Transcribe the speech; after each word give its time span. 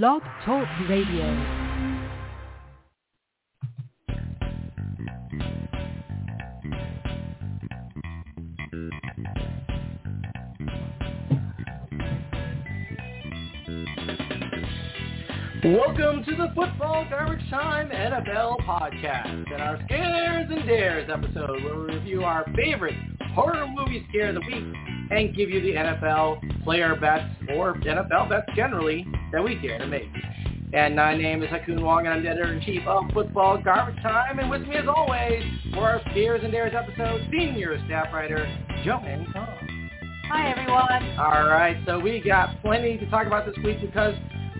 Blog 0.00 0.22
Talk 0.46 0.66
Radio. 0.88 1.26
Welcome 15.62 16.24
to 16.24 16.36
the 16.36 16.50
Football 16.54 17.06
Garbage 17.10 17.50
Time 17.50 17.90
NFL 17.90 18.60
podcast 18.64 19.52
and 19.52 19.60
our 19.60 19.78
Scares 19.84 20.46
and 20.50 20.66
Dares 20.66 21.10
episode 21.12 21.62
where 21.64 21.80
we 21.80 21.94
review 21.96 22.24
our 22.24 22.46
favorite 22.56 22.94
horror 23.34 23.66
movie 23.74 24.06
scare 24.08 24.30
of 24.30 24.36
the 24.36 24.40
week 24.40 24.74
and 25.10 25.36
give 25.36 25.50
you 25.50 25.60
the 25.60 25.72
NFL 25.72 26.64
player 26.64 26.96
bets 26.96 27.26
or 27.54 27.74
NFL 27.74 28.30
bets 28.30 28.46
generally 28.56 29.06
that 29.32 29.42
we 29.42 29.56
dare 29.56 29.78
to 29.78 29.86
make. 29.86 30.08
And 30.74 30.96
my 30.96 31.16
name 31.16 31.42
is 31.42 31.50
Ha 31.50 31.58
Kung 31.66 31.82
Wong 31.82 32.06
and 32.06 32.14
I'm 32.14 32.22
the 32.22 32.30
editor-in-chief 32.30 32.86
of 32.86 33.04
Football 33.12 33.60
Garbage 33.62 34.00
Time 34.02 34.38
and 34.38 34.50
with 34.50 34.62
me 34.62 34.76
as 34.76 34.86
always 34.88 35.42
for 35.74 35.80
our 35.80 36.00
Scares 36.10 36.40
and 36.42 36.52
Dares 36.52 36.74
episode, 36.74 37.26
senior 37.30 37.78
staff 37.86 38.12
writer 38.12 38.46
Joanne 38.84 39.26
Kong. 39.32 39.90
Hi, 40.28 40.50
everyone. 40.50 41.18
All 41.18 41.46
right, 41.46 41.76
so 41.84 41.98
we 41.98 42.20
got 42.20 42.60
plenty 42.62 42.96
to 42.96 43.10
talk 43.10 43.26
about 43.26 43.44
this 43.44 43.56
week 43.62 43.80
because 43.82 44.14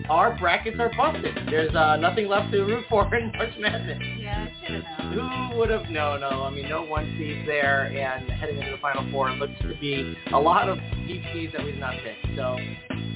our 0.09 0.37
brackets 0.37 0.77
are 0.79 0.91
busted. 0.95 1.35
There's 1.49 1.73
uh, 1.73 1.95
nothing 1.95 2.27
left 2.27 2.51
to 2.51 2.61
root 2.61 2.85
for 2.89 3.03
in 3.15 3.31
March 3.31 3.53
Madness. 3.59 3.99
Yeah, 4.19 4.47
I 4.47 4.67
should 4.67 4.83
have 4.83 5.15
known. 5.15 5.49
Who 5.51 5.57
would 5.57 5.69
have 5.71 5.89
known? 5.89 6.21
No, 6.21 6.43
I 6.43 6.51
mean, 6.51 6.69
no 6.69 6.83
one 6.83 7.15
seeds 7.17 7.47
there, 7.47 7.85
and 7.85 8.29
heading 8.29 8.57
into 8.57 8.71
the 8.71 8.77
Final 8.77 9.09
Four 9.11 9.29
it 9.31 9.39
looks 9.39 9.53
to 9.61 9.73
be 9.79 10.15
a 10.31 10.39
lot 10.39 10.69
of 10.69 10.77
deep 11.07 11.23
seeds 11.33 11.53
that 11.53 11.63
we 11.63 11.71
did 11.71 11.79
not 11.79 11.95
pick. 12.03 12.17
So 12.35 12.57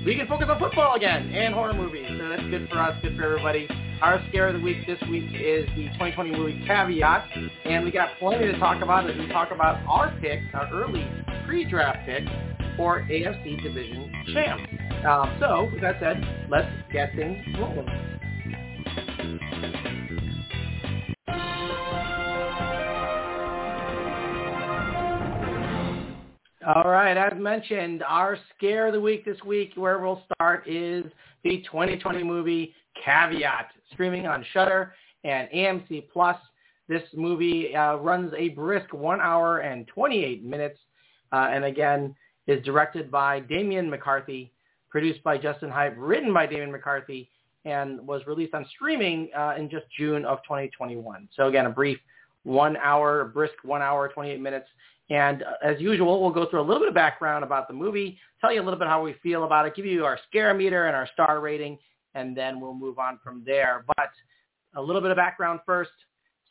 we 0.06 0.16
can 0.16 0.28
focus 0.28 0.48
on 0.50 0.60
football 0.60 0.96
again 0.96 1.30
and 1.34 1.54
horror 1.54 1.74
movies. 1.74 2.05
So 2.18 2.30
that's 2.30 2.44
good 2.44 2.68
for 2.70 2.80
us, 2.80 2.98
good 3.02 3.16
for 3.18 3.24
everybody. 3.24 3.68
Our 4.02 4.24
scare 4.30 4.48
of 4.48 4.54
the 4.54 4.60
week 4.60 4.86
this 4.86 5.02
week 5.10 5.32
is 5.34 5.66
the 5.76 5.88
2020 5.94 6.32
movie 6.32 6.63
Caveat, 6.68 7.26
and 7.66 7.84
we 7.84 7.91
got 7.91 8.10
plenty 8.20 8.46
to 8.46 8.60
talk 8.60 8.84
about 8.84 9.10
as 9.10 9.18
we 9.18 9.27
talk 9.27 9.52
about 9.52 9.84
our 9.88 10.16
picks, 10.21 10.46
our 10.54 10.70
early 10.71 11.05
pre-draft 11.48 12.05
picks 12.05 12.30
for 12.77 13.02
AFC 13.02 13.62
Division 13.63 14.12
champs. 14.34 14.63
Um, 15.08 15.38
so, 15.40 15.70
with 15.74 15.82
that 15.82 15.98
said, 15.99 16.24
let's 16.48 16.70
get 16.93 17.16
things 17.16 17.43
rolling. 17.58 17.88
All 26.76 26.84
right, 26.84 27.15
as 27.15 27.32
mentioned, 27.40 28.04
our 28.04 28.37
scare 28.54 28.87
of 28.87 28.93
the 28.93 28.99
week 28.99 29.23
this 29.23 29.41
week, 29.46 29.71
where 29.76 29.99
we'll 29.99 30.21
start, 30.34 30.68
is 30.68 31.05
the 31.46 31.63
2020 31.71 32.24
movie 32.24 32.74
Caveat, 33.05 33.68
streaming 33.93 34.27
on 34.27 34.46
Shudder 34.51 34.93
and 35.24 35.48
AMC 35.55 36.09
Plus. 36.12 36.35
This 36.90 37.04
movie 37.15 37.74
uh, 37.74 37.96
runs 37.96 38.34
a 38.37 38.49
brisk 38.49 38.91
one 38.91 39.21
hour 39.21 39.59
and 39.59 39.87
28 39.87 40.43
minutes, 40.43 40.77
uh, 41.32 41.48
and 41.54 41.63
again 41.63 42.13
is 42.48 42.62
directed 42.65 43.09
by 43.09 43.40
Damian 43.40 43.90
McCarthy, 43.90 44.52
produced 44.90 45.24
by 45.24 45.37
Justin 45.37 45.70
Hype, 45.70 45.96
written 45.98 46.34
by 46.34 46.46
Damian 46.46 46.74
McCarthy, 46.74 47.29
and 47.63 48.05
was 48.05 48.27
released 48.27 48.54
on 48.54 48.65
streaming 48.76 49.29
uh, 49.37 49.54
in 49.57 49.70
just 49.70 49.85
June 49.98 50.26
of 50.26 50.40
2021. 50.43 51.29
So 51.34 51.48
again, 51.48 51.65
a 51.65 51.70
brief 51.70 51.98
one 52.43 52.76
hour, 52.76 53.24
brisk 53.24 53.55
one 53.63 53.81
hour, 53.81 54.09
28 54.09 54.41
minutes. 54.41 54.68
And 55.10 55.44
uh, 55.44 55.54
as 55.63 55.80
usual, 55.80 56.22
we'll 56.22 56.32
go 56.32 56.50
through 56.50 56.62
a 56.62 56.68
little 56.68 56.80
bit 56.80 56.90
of 56.90 56.94
background 56.96 57.44
about 57.44 57.68
the 57.68 57.74
movie, 57.74 58.20
tell 58.41 58.52
you 58.52 58.62
a 58.62 58.63
little 58.63 58.80
bit 58.80 58.88
how 58.88 59.02
we 59.02 59.14
feel 59.24 59.46
about 59.46 59.66
it, 59.66 59.76
give 59.76 59.86
you 59.86 60.05
our 60.05 60.20
scare 60.27 60.54
meter 60.54 60.88
and 60.88 60.96
our 60.96 61.08
star 61.14 61.40
rating, 61.40 61.77
and 62.14 62.36
then 62.36 62.60
we'll 62.60 62.74
move 62.74 62.99
on 62.99 63.20
from 63.24 63.44
there. 63.46 63.86
But 63.96 64.09
a 64.75 64.81
little 64.81 65.02
bit 65.02 65.12
of 65.12 65.18
background 65.18 65.62
first. 65.66 65.91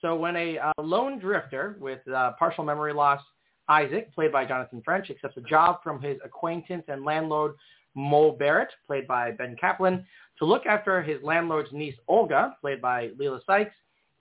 So 0.01 0.15
when 0.17 0.37
a 0.37 0.59
uh, 0.59 0.73
lone 0.79 1.19
drifter 1.19 1.77
with 1.81 2.07
uh, 2.09 2.33
partial 2.39 2.65
memory 2.65 2.93
loss, 2.93 3.21
Isaac, 3.69 4.15
played 4.15 4.33
by 4.33 4.45
Jonathan 4.45 4.83
French, 4.85 5.11
accepts 5.11 5.37
a 5.37 5.41
job 5.41 5.83
from 5.83 6.01
his 6.01 6.19
acquaintance 6.25 6.85
and 6.89 7.05
landlord 7.05 7.55
Mo 7.95 8.33
Barrett, 8.33 8.69
played 8.87 9.07
by 9.09 9.33
Ben 9.33 9.57
Caplan, 9.61 10.05
to 10.39 10.45
look 10.45 10.67
after 10.67 11.03
his 11.03 11.23
landlord's 11.23 11.73
niece 11.73 11.95
Olga, 12.09 12.57
played 12.61 12.81
by 12.81 13.11
Leila 13.19 13.41
Sykes. 13.47 13.75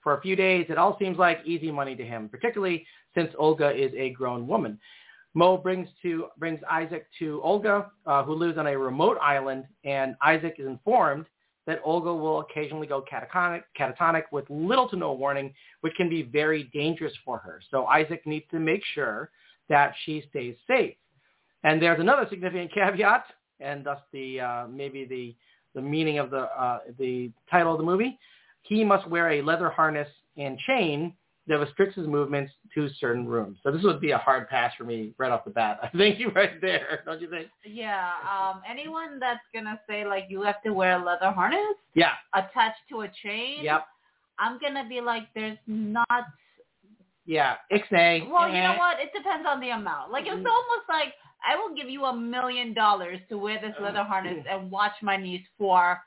For 0.06 0.14
a 0.16 0.20
few 0.20 0.36
days, 0.36 0.66
it 0.68 0.78
all 0.78 0.96
seems 1.00 1.18
like 1.18 1.40
easy 1.44 1.72
money 1.72 1.96
to 1.96 2.04
him, 2.06 2.28
particularly 2.28 2.86
since 3.16 3.32
Olga 3.36 3.70
is 3.70 3.92
a 3.96 4.10
grown 4.10 4.46
woman. 4.46 4.78
Mo 5.34 5.56
brings 5.56 5.88
to 6.02 6.26
brings 6.38 6.60
Isaac 6.70 7.08
to 7.18 7.40
Olga, 7.42 7.90
uh, 8.06 8.22
who 8.22 8.34
lives 8.34 8.56
on 8.56 8.68
a 8.68 8.78
remote 8.78 9.18
island, 9.20 9.64
and 9.82 10.14
Isaac 10.22 10.58
is 10.60 10.68
informed 10.68 11.26
that 11.66 11.80
Olga 11.84 12.14
will 12.14 12.38
occasionally 12.38 12.86
go 12.86 13.02
catatonic, 13.12 13.64
catatonic 13.76 14.22
with 14.30 14.48
little 14.48 14.88
to 14.90 14.96
no 14.96 15.12
warning, 15.12 15.52
which 15.80 15.92
can 15.96 16.08
be 16.08 16.22
very 16.22 16.70
dangerous 16.72 17.12
for 17.24 17.38
her. 17.38 17.60
So 17.68 17.86
Isaac 17.86 18.24
needs 18.26 18.46
to 18.52 18.60
make 18.60 18.84
sure 18.94 19.32
that 19.68 19.92
she 20.04 20.22
stays 20.30 20.54
safe. 20.68 20.94
And 21.64 21.82
there's 21.82 21.98
another 21.98 22.28
significant 22.30 22.72
caveat, 22.74 23.24
and 23.58 23.84
thus 23.84 23.98
the 24.12 24.38
uh, 24.38 24.66
maybe 24.68 25.04
the 25.04 25.34
the 25.74 25.82
meaning 25.82 26.20
of 26.20 26.30
the 26.30 26.42
uh, 26.42 26.78
the 26.96 27.32
title 27.50 27.72
of 27.72 27.78
the 27.78 27.84
movie. 27.84 28.16
He 28.68 28.84
must 28.84 29.06
wear 29.08 29.30
a 29.32 29.42
leather 29.42 29.70
harness 29.70 30.08
and 30.36 30.58
chain 30.60 31.14
that 31.48 31.58
restricts 31.60 31.94
his 31.94 32.08
movements 32.08 32.52
to 32.74 32.88
certain 32.98 33.24
rooms. 33.26 33.56
So 33.62 33.70
this 33.70 33.82
would 33.84 34.00
be 34.00 34.10
a 34.10 34.18
hard 34.18 34.48
pass 34.48 34.72
for 34.76 34.82
me 34.82 35.12
right 35.16 35.30
off 35.30 35.44
the 35.44 35.50
bat. 35.50 35.78
I 35.82 35.88
think 35.96 36.18
you 36.18 36.30
right 36.30 36.60
there, 36.60 37.02
don't 37.06 37.20
you 37.20 37.30
think? 37.30 37.48
Yeah. 37.64 38.10
Um, 38.28 38.62
anyone 38.68 39.20
that's 39.20 39.40
gonna 39.54 39.80
say 39.88 40.04
like 40.04 40.24
you 40.28 40.42
have 40.42 40.60
to 40.64 40.70
wear 40.72 41.00
a 41.00 41.04
leather 41.04 41.30
harness 41.30 41.76
Yeah. 41.94 42.12
attached 42.34 42.80
to 42.90 43.02
a 43.02 43.08
chain, 43.22 43.62
Yep. 43.62 43.86
I'm 44.38 44.58
gonna 44.58 44.86
be 44.88 45.00
like, 45.00 45.24
there's 45.34 45.56
not. 45.66 46.24
Yeah. 47.26 47.56
Ixnay. 47.72 48.28
Well, 48.30 48.48
you 48.48 48.60
know 48.60 48.72
Eh. 48.72 48.78
what? 48.78 48.98
It 49.00 49.12
depends 49.16 49.46
on 49.48 49.60
the 49.60 49.70
amount. 49.70 50.10
Like 50.10 50.26
it's 50.26 50.34
Mhm. 50.36 50.50
almost 50.50 50.88
like 50.88 51.14
I 51.46 51.54
will 51.54 51.74
give 51.74 51.88
you 51.88 52.04
a 52.06 52.12
million 52.16 52.72
dollars 52.74 53.20
to 53.28 53.38
wear 53.38 53.58
this 53.60 53.74
leather 53.78 54.02
harness 54.02 54.44
and 54.48 54.68
watch 54.70 55.00
my 55.00 55.16
niece 55.16 55.46
for, 55.58 56.02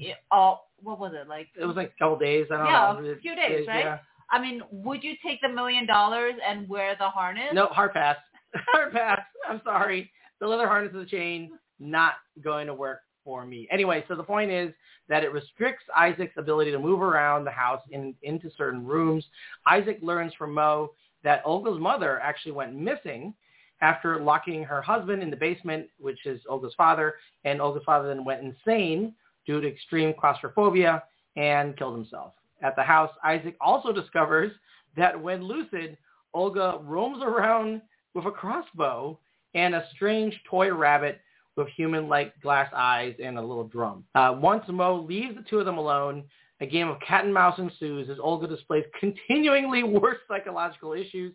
eh, 0.00 0.14
oh, 0.30 0.60
what 0.82 0.98
was 0.98 1.12
it 1.14 1.28
like? 1.28 1.48
It 1.60 1.64
was 1.64 1.76
like 1.76 1.92
a 1.96 1.98
couple 1.98 2.18
days. 2.18 2.46
I 2.50 2.56
don't 2.56 2.66
Yeah, 2.66 2.96
know. 3.00 3.10
a 3.12 3.16
few 3.20 3.34
days, 3.36 3.66
right? 3.66 3.84
Yeah. 3.84 3.98
I 4.30 4.40
mean, 4.40 4.62
would 4.70 5.02
you 5.02 5.14
take 5.24 5.40
the 5.40 5.48
million 5.48 5.86
dollars 5.86 6.34
and 6.46 6.68
wear 6.68 6.94
the 6.98 7.08
harness? 7.08 7.52
No, 7.52 7.66
hard 7.66 7.92
pass. 7.92 8.16
hard 8.72 8.92
pass. 8.92 9.20
I'm 9.48 9.60
sorry. 9.64 10.10
The 10.40 10.46
leather 10.46 10.68
harness 10.68 10.94
of 10.94 11.00
the 11.00 11.06
chain, 11.06 11.50
not 11.78 12.14
going 12.42 12.66
to 12.68 12.74
work 12.74 13.00
for 13.24 13.44
me. 13.44 13.68
Anyway, 13.70 14.04
so 14.08 14.14
the 14.14 14.22
point 14.22 14.50
is 14.50 14.72
that 15.08 15.24
it 15.24 15.32
restricts 15.32 15.84
Isaac's 15.96 16.34
ability 16.36 16.70
to 16.70 16.78
move 16.78 17.02
around 17.02 17.44
the 17.44 17.50
house 17.50 17.82
in, 17.90 18.14
into 18.22 18.50
certain 18.56 18.86
rooms. 18.86 19.24
Isaac 19.66 19.98
learns 20.00 20.32
from 20.34 20.54
Mo 20.54 20.90
that 21.24 21.42
Olga's 21.44 21.78
mother 21.78 22.20
actually 22.20 22.52
went 22.52 22.74
missing 22.74 23.34
after 23.82 24.20
locking 24.20 24.62
her 24.62 24.80
husband 24.80 25.22
in 25.22 25.30
the 25.30 25.36
basement, 25.36 25.86
which 25.98 26.26
is 26.26 26.40
Olga's 26.48 26.74
father, 26.76 27.14
and 27.44 27.60
Olga's 27.60 27.82
father 27.84 28.08
then 28.08 28.24
went 28.24 28.42
insane 28.42 29.14
due 29.50 29.60
to 29.60 29.66
extreme 29.66 30.14
claustrophobia 30.16 31.02
and 31.34 31.76
killed 31.76 31.96
himself. 31.96 32.34
At 32.62 32.76
the 32.76 32.84
house, 32.84 33.10
Isaac 33.24 33.56
also 33.60 33.92
discovers 33.92 34.52
that 34.96 35.20
when 35.20 35.42
lucid, 35.42 35.96
Olga 36.32 36.78
roams 36.84 37.20
around 37.20 37.82
with 38.14 38.26
a 38.26 38.30
crossbow 38.30 39.18
and 39.54 39.74
a 39.74 39.84
strange 39.92 40.38
toy 40.48 40.72
rabbit 40.72 41.20
with 41.56 41.66
human-like 41.76 42.40
glass 42.40 42.70
eyes 42.72 43.16
and 43.20 43.38
a 43.38 43.42
little 43.42 43.66
drum. 43.66 44.04
Uh, 44.14 44.36
once 44.40 44.62
Mo 44.68 45.00
leaves 45.00 45.34
the 45.34 45.42
two 45.50 45.58
of 45.58 45.66
them 45.66 45.78
alone, 45.78 46.22
a 46.60 46.66
game 46.66 46.86
of 46.86 47.00
cat 47.00 47.24
and 47.24 47.34
mouse 47.34 47.58
ensues 47.58 48.08
as 48.08 48.18
Olga 48.22 48.46
displays 48.46 48.84
continuingly 49.00 49.82
worse 50.00 50.18
psychological 50.28 50.92
issues. 50.92 51.34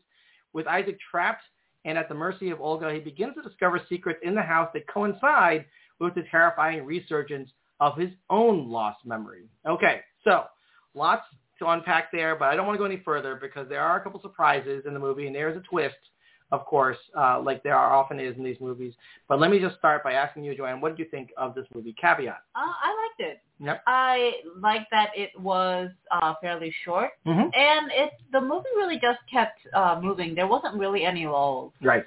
With 0.53 0.68
Isaac 0.68 0.97
trapped 1.12 1.44
and 1.84 1.97
at 1.97 2.08
the 2.08 2.16
mercy 2.16 2.50
of 2.50 2.62
Olga, 2.62 2.94
he 2.94 3.00
begins 3.00 3.36
to 3.36 3.42
discover 3.42 3.82
secrets 3.90 4.20
in 4.24 4.36
the 4.36 4.42
house 4.42 4.70
that 4.74 4.88
coincide 4.88 5.66
with 6.00 6.16
the 6.16 6.24
terrifying 6.32 6.86
resurgence 6.86 7.50
of 7.80 7.97
his 7.97 8.09
own 8.30 8.69
lost 8.69 9.00
memory. 9.06 9.44
Okay, 9.67 10.02
so 10.23 10.46
lots 10.94 11.23
to 11.59 11.67
unpack 11.67 12.11
there, 12.11 12.35
but 12.35 12.46
I 12.50 12.55
don't 12.55 12.66
want 12.66 12.76
to 12.76 12.79
go 12.79 12.85
any 12.85 13.02
further 13.03 13.35
because 13.35 13.67
there 13.70 13.82
are 13.82 13.97
a 13.97 14.02
couple 14.03 14.22
surprises 14.22 14.84
in 14.85 14.94
the 14.94 15.00
movie, 15.00 15.28
and 15.28 15.35
there's 15.35 15.55
a 15.58 15.61
twist, 15.61 15.96
of 16.52 16.66
course, 16.66 16.97
uh, 17.17 17.41
like 17.41 17.64
there 17.64 17.76
are 17.76 17.94
often 17.96 18.20
is 18.20 18.35
in 18.38 18.44
these 18.44 18.59
movies. 18.59 18.94
But 19.28 19.40
let 19.40 19.50
me 19.52 19.59
just 19.59 19.78
start 19.78 20.03
by 20.03 20.14
asking 20.14 20.44
you, 20.44 20.55
Joanne, 20.55 20.82
what 20.82 20.90
did 20.90 21.00
you 21.00 21.09
think 21.09 21.29
of 21.38 21.55
this 21.55 21.66
movie, 21.73 21.96
Caveat? 22.00 22.38
Uh, 22.55 22.59
I 22.59 23.08
liked 23.17 23.20
it. 23.32 23.41
Yep. 23.59 23.84
I 23.88 24.34
liked 24.59 24.88
that 24.91 25.11
it 25.16 25.32
was 25.40 25.90
uh, 26.11 26.34
fairly 26.41 26.73
short, 26.84 27.11
Mm-hmm. 27.26 27.40
and 27.53 27.91
it 27.94 28.11
the 28.34 28.41
movie 28.41 28.66
really 28.76 28.96
just 28.96 29.20
kept 29.32 29.59
uh, 29.73 30.00
moving. 30.03 30.35
There 30.35 30.47
wasn't 30.47 30.76
really 30.76 31.03
any 31.05 31.26
lulls 31.26 31.72
Right. 31.82 32.03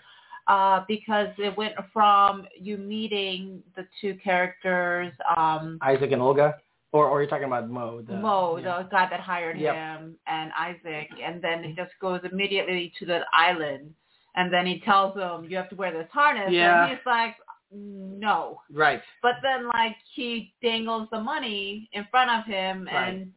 Uh, 0.49 0.85
because 0.89 1.29
it 1.39 1.57
went 1.57 1.75
from 1.93 2.47
you 2.59 2.77
meeting 2.79 3.63
the 3.77 3.87
two 4.01 4.15
characters, 4.23 5.13
um, 5.37 5.79
Isaac 5.83 6.11
and 6.13 6.23
Olga, 6.23 6.57
or 6.93 7.07
or 7.09 7.21
you're 7.21 7.31
talking 7.31 7.47
about 7.47 7.69
Mo? 7.69 8.03
The, 8.03 8.15
Mo, 8.17 8.57
yeah. 8.57 8.83
the 8.83 8.89
guy 8.89 9.07
that 9.11 9.21
hired 9.21 9.59
Yep. 9.59 9.75
him, 9.75 10.17
and 10.27 10.51
Isaac, 10.59 11.11
and 11.23 11.41
then 11.43 11.65
it 11.65 11.77
just 11.77 11.93
goes 12.01 12.21
immediately 12.31 12.93
to 12.99 13.07
the 13.07 13.21
island, 13.33 13.93
and 14.37 14.53
then 14.53 14.67
he 14.67 14.81
tells 14.81 15.15
him 15.17 15.45
you 15.51 15.57
have 15.57 15.69
to 15.69 15.77
wear 15.77 15.93
this 15.93 16.09
harness, 16.11 16.51
Yeah. 16.51 16.85
and 16.85 16.91
he's 16.97 17.07
like, 17.07 17.37
no. 17.71 18.63
Right. 18.73 19.03
But 19.23 19.35
then 19.43 19.69
like 19.69 19.97
he 20.15 20.55
dangles 20.63 21.09
the 21.13 21.21
money 21.21 21.91
in 21.93 22.07
front 22.11 22.31
of 22.31 22.47
him, 22.47 22.89
Right. 22.91 23.09
and 23.09 23.33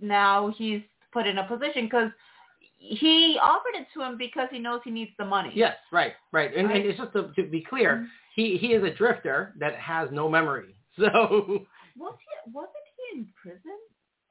now 0.00 0.48
he's 0.56 0.82
put 1.12 1.26
in 1.26 1.38
a 1.38 1.44
position 1.46 1.84
because 1.84 2.10
he 2.88 3.38
offered 3.42 3.74
it 3.74 3.86
to 3.94 4.02
him 4.02 4.16
because 4.18 4.48
he 4.50 4.58
knows 4.58 4.80
he 4.84 4.90
needs 4.90 5.10
the 5.18 5.24
money. 5.24 5.50
Yes. 5.54 5.76
Right. 5.92 6.12
Right. 6.32 6.54
And, 6.56 6.68
Right. 6.68 6.76
and 6.76 6.86
it's 6.86 6.98
just 6.98 7.12
to, 7.12 7.32
to 7.36 7.42
be 7.48 7.62
clear, 7.68 7.96
Mhm. 7.96 8.08
he 8.34 8.56
he 8.58 8.68
is 8.74 8.82
a 8.84 8.90
drifter 8.90 9.54
that 9.58 9.74
has 9.76 10.08
no 10.12 10.28
memory. 10.28 10.74
So 10.98 11.66
Was 11.98 12.14
he? 12.18 12.50
Wasn't 12.52 12.86
he 12.96 13.18
in 13.18 13.28
prison? 13.42 13.78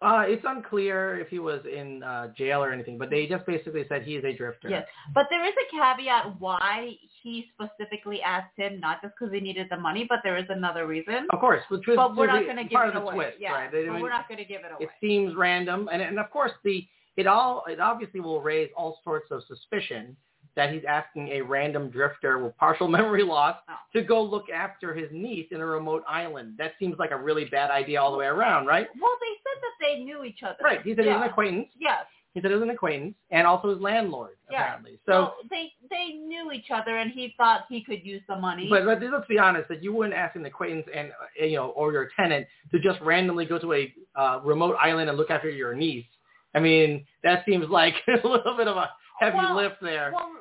uh, 0.02 0.24
it's 0.28 0.44
unclear 0.46 1.18
if 1.20 1.30
he 1.30 1.40
was 1.40 1.62
in 1.66 2.04
uh, 2.04 2.28
jail 2.38 2.64
or 2.64 2.72
anything, 2.72 2.98
but 2.98 3.10
they 3.10 3.26
just 3.28 3.46
basically 3.46 3.86
said 3.90 4.04
he 4.04 4.16
is 4.16 4.24
a 4.26 4.34
drifter. 4.34 4.70
Yes, 4.70 4.86
but 5.14 5.26
there 5.32 5.44
is 5.46 5.54
a 5.54 5.66
caveat 5.76 6.40
why 6.40 6.92
he 7.24 7.46
specifically 7.54 8.22
asked 8.22 8.56
him, 8.58 8.80
not 8.80 9.02
just 9.02 9.14
because 9.18 9.34
he 9.34 9.40
needed 9.40 9.68
the 9.72 9.78
money, 9.78 10.06
but 10.08 10.20
there 10.24 10.38
is 10.38 10.46
another 10.50 10.86
reason. 10.86 11.26
Of 11.32 11.40
course, 11.40 11.62
which 11.70 11.88
was 11.88 11.96
but 11.96 12.16
we're 12.16 12.28
not 12.28 12.44
going 12.44 12.58
to 12.58 12.64
give 12.64 12.74
part 12.74 12.90
it 12.90 12.96
of 12.96 13.04
the 13.04 13.08
away. 13.10 13.16
twist, 13.16 13.38
yeah, 13.40 13.54
right? 13.54 13.72
They- 13.72 13.88
I 13.88 13.92
mean, 13.94 14.02
we're 14.02 14.10
not 14.10 14.28
going 14.28 14.38
to 14.40 14.46
give 14.46 14.62
it 14.66 14.72
away. 14.74 14.84
it 14.86 14.90
seems 15.02 15.34
random, 15.36 15.88
and 15.92 16.02
and 16.02 16.20
of 16.20 16.30
course 16.30 16.52
the 16.64 16.86
it 17.18 17.28
all 17.28 17.64
it 17.68 17.80
obviously 17.80 18.20
will 18.20 18.42
raise 18.42 18.70
all 18.76 19.00
sorts 19.04 19.32
of 19.32 19.44
suspicion 19.48 20.16
that 20.56 20.72
he's 20.74 20.84
asking 20.88 21.30
a 21.30 21.42
random 21.42 21.90
drifter 21.90 22.40
with 22.40 22.58
partial 22.58 22.88
memory 22.98 23.24
loss 23.24 23.58
to 23.94 24.02
go 24.02 24.22
look 24.24 24.50
after 24.50 24.94
his 24.94 25.10
niece 25.12 25.48
in 25.52 25.62
a 25.62 25.66
remote 25.66 26.04
island. 26.08 26.56
That 26.58 26.74
seems 26.80 26.98
like 26.98 27.12
a 27.12 27.18
really 27.18 27.46
bad 27.46 27.72
idea 27.72 28.02
all 28.02 28.12
the 28.12 28.18
way 28.18 28.26
around, 28.26 28.66
right? 28.66 28.88
Well, 29.00 29.18
they 29.20 29.36
said 29.44 29.62
that 29.62 29.86
they 29.86 30.04
knew 30.04 30.24
each 30.24 30.44
other. 30.44 30.58
Right. 30.64 30.82
He 30.82 30.96
said 30.96 31.06
he 31.06 31.10
was 31.12 31.22
an 31.22 31.30
acquaintance. 31.30 31.68
Yes. 31.78 32.06
He 32.34 32.42
said 32.42 32.52
he 32.52 32.56
was 32.56 32.64
an 32.64 32.70
acquaintance, 32.70 33.16
and 33.32 33.48
also 33.48 33.70
his 33.70 33.80
landlord 33.80 34.36
Yeah. 34.52 34.62
apparently. 34.62 35.00
So. 35.06 35.12
So 35.12 35.48
they 35.50 35.72
they 35.90 36.18
knew 36.18 36.52
each 36.52 36.70
other, 36.70 36.98
and 36.98 37.10
he 37.12 37.34
thought 37.38 37.62
he 37.70 37.82
could 37.82 38.06
use 38.06 38.22
the 38.28 38.36
money. 38.36 38.68
But, 38.70 38.84
but 38.84 39.02
let's 39.02 39.28
be 39.28 39.40
honest, 39.40 39.70
that 39.70 39.82
you 39.82 39.94
wouldn't 39.94 40.16
ask 40.16 40.36
an 40.36 40.46
acquaintance 40.46 40.86
and 40.94 41.12
uh, 41.12 41.46
you 41.46 41.56
know 41.56 41.70
or 41.70 41.94
your 41.94 42.10
tenant 42.18 42.46
to 42.74 42.80
just 42.80 43.00
randomly 43.00 43.46
go 43.46 43.58
to 43.58 43.74
a 43.74 43.94
uh, 44.18 44.42
remote 44.44 44.76
island 44.82 45.08
and 45.08 45.18
look 45.18 45.32
after 45.32 45.50
your 45.50 45.74
niece. 45.74 46.06
I 46.56 46.60
mean, 46.60 47.06
that 47.24 47.44
seems 47.46 47.70
like 47.70 47.96
a 48.08 48.28
little 48.28 48.56
bit 48.58 48.68
of 48.68 48.78
a 48.78 48.90
heavy 49.20 49.38
Well, 49.38 49.56
lift 49.56 49.76
there. 49.82 50.12
well, 50.14 50.32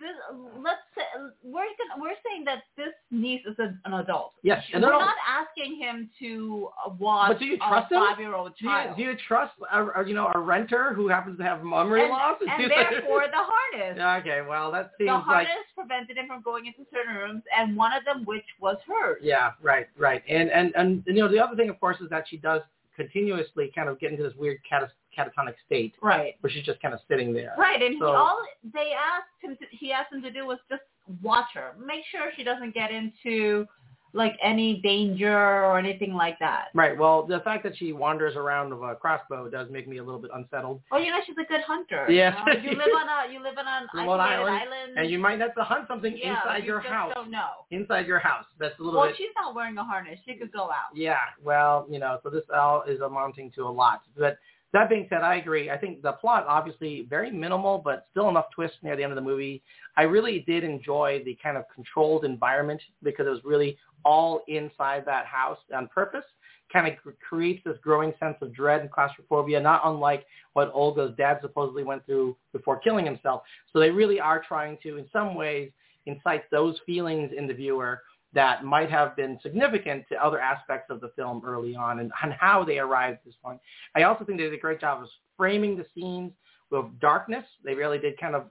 this, 0.00 0.10
let's 0.58 0.80
say 0.96 1.02
we're 1.44 1.62
gonna, 1.62 2.02
we're 2.02 2.16
saying 2.28 2.44
that 2.46 2.64
this 2.76 2.88
niece 3.12 3.42
is 3.46 3.54
an, 3.58 3.78
an 3.84 3.94
adult. 3.94 4.32
yes, 4.42 4.62
and 4.74 4.82
we're 4.82 4.90
no, 4.90 4.98
not 4.98 5.14
asking 5.28 5.76
him 5.78 6.10
to 6.18 6.68
watch 6.98 7.28
But 7.30 7.38
do 7.38 7.44
you 7.44 7.54
a 7.54 7.58
trust 7.58 7.92
him? 7.92 7.98
five-year-old 8.00 8.52
do 8.58 8.64
you, 8.64 8.70
child. 8.70 8.96
do 8.96 9.02
you 9.04 9.14
trust 9.28 9.52
a, 9.72 10.00
a, 10.00 10.04
you 10.06 10.14
know 10.14 10.28
a 10.34 10.38
renter 10.40 10.92
who 10.92 11.06
happens 11.06 11.38
to 11.38 11.44
have 11.44 11.62
memory 11.62 12.02
and, 12.02 12.10
loss? 12.10 12.36
and 12.40 12.68
therefore 12.68 13.26
the 13.30 13.36
harness. 13.36 14.20
okay, 14.22 14.40
well 14.48 14.72
that 14.72 14.90
seems 14.98 15.08
the 15.08 15.14
like 15.14 15.22
harness 15.24 15.66
prevented 15.76 16.16
him 16.18 16.26
from 16.26 16.42
going 16.42 16.66
into 16.66 16.80
certain 16.92 17.14
rooms, 17.14 17.42
and 17.56 17.76
one 17.76 17.92
of 17.92 18.04
them, 18.04 18.24
which 18.24 18.44
was 18.60 18.78
hers. 18.88 19.18
yeah, 19.22 19.50
right, 19.62 19.86
right, 19.96 20.22
and 20.28 20.50
and 20.50 20.72
and 20.74 21.04
you 21.06 21.14
know 21.14 21.28
the 21.28 21.38
other 21.38 21.54
thing, 21.54 21.68
of 21.70 21.78
course, 21.78 21.98
is 22.00 22.10
that 22.10 22.24
she 22.28 22.38
does 22.38 22.62
continuously 22.96 23.70
kind 23.74 23.88
of 23.88 23.98
get 24.00 24.10
into 24.10 24.22
this 24.24 24.34
weird 24.36 24.58
catat- 24.70 24.90
catatonic 25.16 25.54
state 25.66 25.94
Right. 26.00 26.34
where 26.40 26.50
she's 26.50 26.64
just 26.64 26.80
kind 26.80 26.94
of 26.94 27.00
sitting 27.08 27.32
there. 27.32 27.54
Right, 27.58 27.82
and 27.82 27.96
So- 27.98 28.06
he, 28.06 28.12
all 28.12 28.38
they 28.72 28.92
asked 28.92 29.28
him, 29.40 29.56
to, 29.56 29.76
he 29.76 29.92
asked 29.92 30.12
him 30.12 30.22
to 30.22 30.30
do 30.30 30.46
was 30.46 30.58
just 30.68 30.82
watch 31.22 31.48
her, 31.54 31.74
make 31.84 32.04
sure 32.10 32.30
she 32.36 32.44
doesn't 32.44 32.74
get 32.74 32.90
into 32.90 33.66
like 34.14 34.36
any 34.42 34.78
danger 34.82 35.34
or 35.64 35.78
anything 35.78 36.12
like 36.12 36.38
that. 36.38 36.66
Right. 36.74 36.96
Well, 36.98 37.22
the 37.26 37.40
fact 37.40 37.62
that 37.64 37.74
she 37.78 37.94
wanders 37.94 38.36
around 38.36 38.68
with 38.78 38.90
a 38.90 38.94
crossbow 38.94 39.48
does 39.48 39.70
make 39.70 39.88
me 39.88 39.96
a 39.98 40.04
little 40.04 40.20
bit 40.20 40.30
unsettled. 40.34 40.82
Oh, 40.92 40.98
you 40.98 41.10
know 41.10 41.20
she's 41.26 41.36
a 41.42 41.46
good 41.48 41.62
hunter. 41.62 42.06
Yes. 42.10 42.36
You, 42.46 42.52
know? 42.54 42.60
you 42.60 42.70
live 42.76 42.88
on 42.94 43.08
a 43.08 43.32
you 43.32 43.42
live 43.42 43.56
on 43.56 43.66
an 43.66 43.88
island, 43.94 44.20
island, 44.20 44.98
And 44.98 45.10
you 45.10 45.18
might 45.18 45.40
have 45.40 45.54
to 45.54 45.64
hunt 45.64 45.88
something 45.88 46.14
yeah, 46.14 46.36
inside 46.36 46.58
you 46.58 46.64
your 46.66 46.80
house. 46.80 47.12
Don't 47.14 47.30
know. 47.30 47.64
Inside 47.70 48.06
your 48.06 48.18
house. 48.18 48.44
That's 48.60 48.78
a 48.78 48.82
little 48.82 49.00
Well, 49.00 49.08
bit. 49.08 49.16
she's 49.16 49.30
not 49.34 49.54
wearing 49.54 49.78
a 49.78 49.84
harness. 49.84 50.18
She 50.26 50.34
could 50.34 50.52
go 50.52 50.64
out. 50.64 50.94
Yeah. 50.94 51.16
Well, 51.42 51.86
you 51.88 51.98
know, 51.98 52.18
so 52.22 52.28
this 52.28 52.44
all 52.54 52.82
is 52.82 53.00
amounting 53.00 53.50
to 53.52 53.62
a 53.62 53.72
lot. 53.72 54.02
But 54.14 54.36
that 54.72 54.88
being 54.88 55.06
said, 55.10 55.22
I 55.22 55.36
agree. 55.36 55.70
I 55.70 55.76
think 55.76 56.00
the 56.00 56.12
plot 56.12 56.46
obviously 56.48 57.06
very 57.08 57.30
minimal, 57.30 57.78
but 57.78 58.06
still 58.10 58.28
enough 58.28 58.46
twists 58.54 58.78
near 58.82 58.96
the 58.96 59.02
end 59.02 59.12
of 59.12 59.16
the 59.16 59.22
movie. 59.22 59.62
I 59.96 60.02
really 60.02 60.40
did 60.46 60.64
enjoy 60.64 61.22
the 61.24 61.36
kind 61.42 61.56
of 61.56 61.64
controlled 61.74 62.24
environment 62.24 62.80
because 63.02 63.26
it 63.26 63.30
was 63.30 63.44
really 63.44 63.76
all 64.04 64.42
inside 64.48 65.04
that 65.06 65.26
house 65.26 65.58
on 65.74 65.88
purpose. 65.88 66.24
Kind 66.72 66.86
of 66.86 67.14
creates 67.28 67.62
this 67.66 67.76
growing 67.82 68.14
sense 68.18 68.36
of 68.40 68.54
dread 68.54 68.80
and 68.80 68.90
claustrophobia, 68.90 69.60
not 69.60 69.82
unlike 69.84 70.24
what 70.54 70.70
Olga's 70.72 71.14
dad 71.18 71.38
supposedly 71.42 71.84
went 71.84 72.04
through 72.06 72.34
before 72.54 72.78
killing 72.78 73.04
himself. 73.04 73.42
So 73.72 73.78
they 73.78 73.90
really 73.90 74.20
are 74.20 74.42
trying 74.42 74.78
to, 74.84 74.96
in 74.96 75.06
some 75.12 75.34
ways, 75.34 75.70
incite 76.06 76.50
those 76.50 76.76
feelings 76.86 77.30
in 77.36 77.46
the 77.46 77.52
viewer 77.52 78.00
that 78.34 78.64
might 78.64 78.90
have 78.90 79.14
been 79.16 79.38
significant 79.42 80.04
to 80.10 80.24
other 80.24 80.40
aspects 80.40 80.90
of 80.90 81.00
the 81.00 81.10
film 81.16 81.42
early 81.44 81.76
on 81.76 82.00
and, 82.00 82.10
and 82.22 82.32
how 82.32 82.64
they 82.64 82.78
arrived 82.78 83.18
at 83.18 83.24
this 83.24 83.34
point. 83.42 83.60
I 83.94 84.04
also 84.04 84.24
think 84.24 84.38
they 84.38 84.44
did 84.44 84.54
a 84.54 84.58
great 84.58 84.80
job 84.80 85.02
of 85.02 85.08
framing 85.36 85.76
the 85.76 85.86
scenes 85.94 86.32
with 86.70 86.86
darkness. 87.00 87.44
They 87.64 87.74
really 87.74 87.98
did 87.98 88.18
kind 88.18 88.34
of 88.34 88.46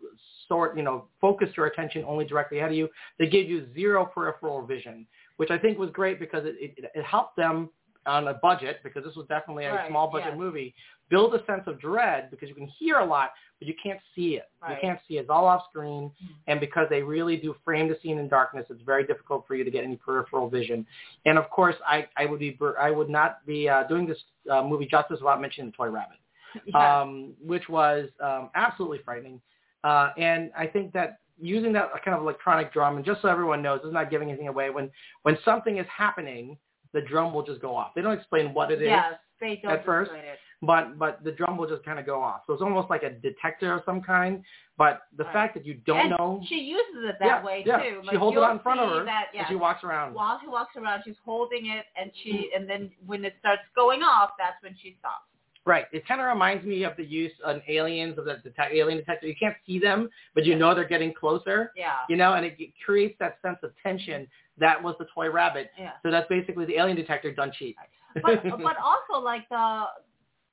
sort, 0.47 0.77
you 0.77 0.83
know, 0.83 1.05
focus 1.19 1.49
your 1.57 1.65
attention 1.65 2.03
only 2.07 2.25
directly 2.25 2.59
ahead 2.59 2.71
of 2.71 2.77
you. 2.77 2.89
They 3.17 3.27
gave 3.27 3.49
you 3.49 3.67
zero 3.73 4.05
peripheral 4.05 4.65
vision, 4.65 5.07
which 5.37 5.49
I 5.49 5.57
think 5.57 5.79
was 5.79 5.89
great 5.91 6.19
because 6.19 6.45
it, 6.45 6.55
it, 6.59 6.91
it 6.93 7.03
helped 7.03 7.35
them 7.35 7.69
on 8.05 8.27
a 8.27 8.33
budget, 8.35 8.79
because 8.83 9.03
this 9.03 9.15
was 9.15 9.27
definitely 9.27 9.65
a 9.65 9.73
Right, 9.73 9.89
small 9.89 10.09
budget 10.09 10.35
movie, 10.35 10.73
build 11.09 11.35
a 11.35 11.45
sense 11.45 11.61
of 11.67 11.79
dread 11.79 12.31
because 12.31 12.49
you 12.49 12.55
can 12.55 12.67
hear 12.79 12.97
a 12.97 13.05
lot, 13.05 13.29
but 13.61 13.67
you 13.67 13.75
can't 13.81 13.99
see 14.15 14.37
it. 14.37 14.49
You 14.67 14.75
can't 14.81 14.99
see 15.07 15.17
it. 15.17 15.21
It's 15.21 15.29
all 15.29 15.45
off 15.45 15.65
screen. 15.69 16.09
Mhm. 16.23 16.27
And 16.47 16.59
because 16.59 16.89
they 16.89 17.03
really 17.03 17.37
do 17.37 17.55
frame 17.63 17.87
the 17.87 17.95
scene 18.01 18.17
in 18.17 18.27
darkness, 18.27 18.65
it's 18.71 18.81
very 18.81 19.05
difficult 19.05 19.45
for 19.47 19.53
you 19.53 19.63
to 19.63 19.69
get 19.69 19.83
any 19.83 19.97
peripheral 19.97 20.49
vision. 20.49 20.83
And 21.27 21.37
of 21.37 21.47
course, 21.51 21.75
I, 21.87 22.07
I 22.17 22.25
would 22.25 22.39
be 22.39 22.57
I 22.79 22.89
would 22.89 23.07
not 23.09 23.45
be 23.45 23.69
uh, 23.69 23.83
doing 23.83 24.07
this 24.07 24.17
uh, 24.51 24.63
movie 24.63 24.87
justice 24.87 25.19
without 25.19 25.39
mentioning 25.39 25.69
the 25.69 25.77
toy 25.77 25.89
rabbit, 25.89 26.17
Yeah. 26.65 27.01
um, 27.01 27.33
which 27.39 27.69
was 27.69 28.09
um, 28.19 28.49
absolutely 28.55 28.97
frightening. 29.05 29.39
Uh, 29.83 30.09
and 30.17 30.51
I 30.57 30.65
think 30.65 30.91
that 30.93 31.19
using 31.39 31.71
that 31.73 31.91
kind 32.03 32.15
of 32.17 32.23
electronic 32.23 32.73
drum, 32.73 32.95
and 32.97 33.05
just 33.05 33.21
so 33.21 33.27
everyone 33.27 33.61
knows, 33.61 33.81
this 33.81 33.89
is 33.89 33.93
not 33.93 34.09
giving 34.09 34.29
anything 34.29 34.47
away. 34.47 34.71
When 34.71 34.89
when 35.21 35.37
something 35.45 35.77
is 35.77 35.85
happening, 35.95 36.57
the 36.93 37.01
drum 37.01 37.31
will 37.31 37.43
just 37.43 37.61
go 37.61 37.75
off. 37.75 37.93
They 37.95 38.01
don't 38.01 38.17
explain 38.17 38.55
what 38.55 38.71
it 38.71 38.81
is 38.81 38.87
yes, 38.87 39.13
they 39.39 39.59
don't 39.61 39.71
at 39.73 39.85
first. 39.85 40.09
it. 40.11 40.39
But 40.61 40.97
but 40.99 41.23
the 41.23 41.31
drum 41.31 41.57
will 41.57 41.67
just 41.67 41.83
kind 41.83 41.99
of 41.99 42.05
go 42.05 42.21
off. 42.21 42.41
So 42.47 42.53
it's 42.53 42.61
almost 42.61 42.89
like 42.89 43.03
a 43.03 43.09
detector 43.09 43.73
of 43.73 43.81
some 43.85 44.01
kind. 44.01 44.43
But 44.77 45.01
the 45.15 45.25
Right. 45.25 45.33
fact 45.33 45.53
that 45.55 45.65
you 45.65 45.75
don't 45.75 45.99
and 45.99 46.09
know, 46.11 46.41
She 46.47 46.55
uses 46.55 47.03
it 47.09 47.15
that 47.19 47.25
yeah, 47.25 47.43
way 47.43 47.63
yeah. 47.65 47.77
too. 47.83 48.01
She 48.09 48.15
holds 48.15 48.35
it 48.37 48.41
out 48.43 48.53
in 48.53 48.59
front 48.59 48.79
of 48.79 48.89
her 48.89 49.03
That, 49.05 49.25
as 49.29 49.35
yeah. 49.35 49.47
she 49.47 49.55
walks 49.55 49.83
around. 49.83 50.13
While 50.15 50.39
she 50.41 50.47
walks 50.47 50.75
around, 50.75 51.03
she's 51.05 51.17
holding 51.23 51.67
it, 51.67 51.85
and 51.95 52.11
she, 52.23 52.49
and 52.55 52.67
then 52.67 52.89
when 53.05 53.23
it 53.25 53.35
starts 53.39 53.61
going 53.75 54.01
off, 54.01 54.31
that's 54.39 54.61
when 54.63 54.75
she 54.81 54.95
stops. 54.99 55.25
Right. 55.65 55.86
It 55.91 56.07
kind 56.07 56.19
of 56.19 56.25
reminds 56.25 56.65
me 56.65 56.83
of 56.83 56.97
the 56.97 57.03
use 57.05 57.33
on 57.45 57.62
aliens 57.67 58.17
of 58.17 58.25
the 58.25 58.38
detec- 58.43 58.71
alien 58.74 58.97
detector. 58.97 59.27
You 59.27 59.36
can't 59.39 59.55
see 59.67 59.77
them, 59.77 60.09
but 60.33 60.43
you 60.45 60.55
know 60.55 60.74
they're 60.74 60.88
getting 60.88 61.13
closer. 61.13 61.71
Yeah. 61.75 61.97
You 62.09 62.15
know, 62.15 62.33
and 62.33 62.43
it 62.43 62.57
g- 62.57 62.74
creates 62.83 63.15
that 63.19 63.38
sense 63.43 63.59
of 63.62 63.71
tension. 63.83 64.27
That 64.57 64.81
was 64.81 64.95
the 64.97 65.05
toy 65.13 65.29
rabbit. 65.29 65.69
Yeah. 65.77 65.91
So 66.01 66.09
that's 66.09 66.27
basically 66.27 66.65
the 66.65 66.77
alien 66.77 66.97
detector 66.97 67.31
done 67.31 67.51
cheap. 67.59 67.77
But 68.24 68.41
but 68.63 68.77
also 68.83 69.24
like 69.24 69.47
the 69.50 69.83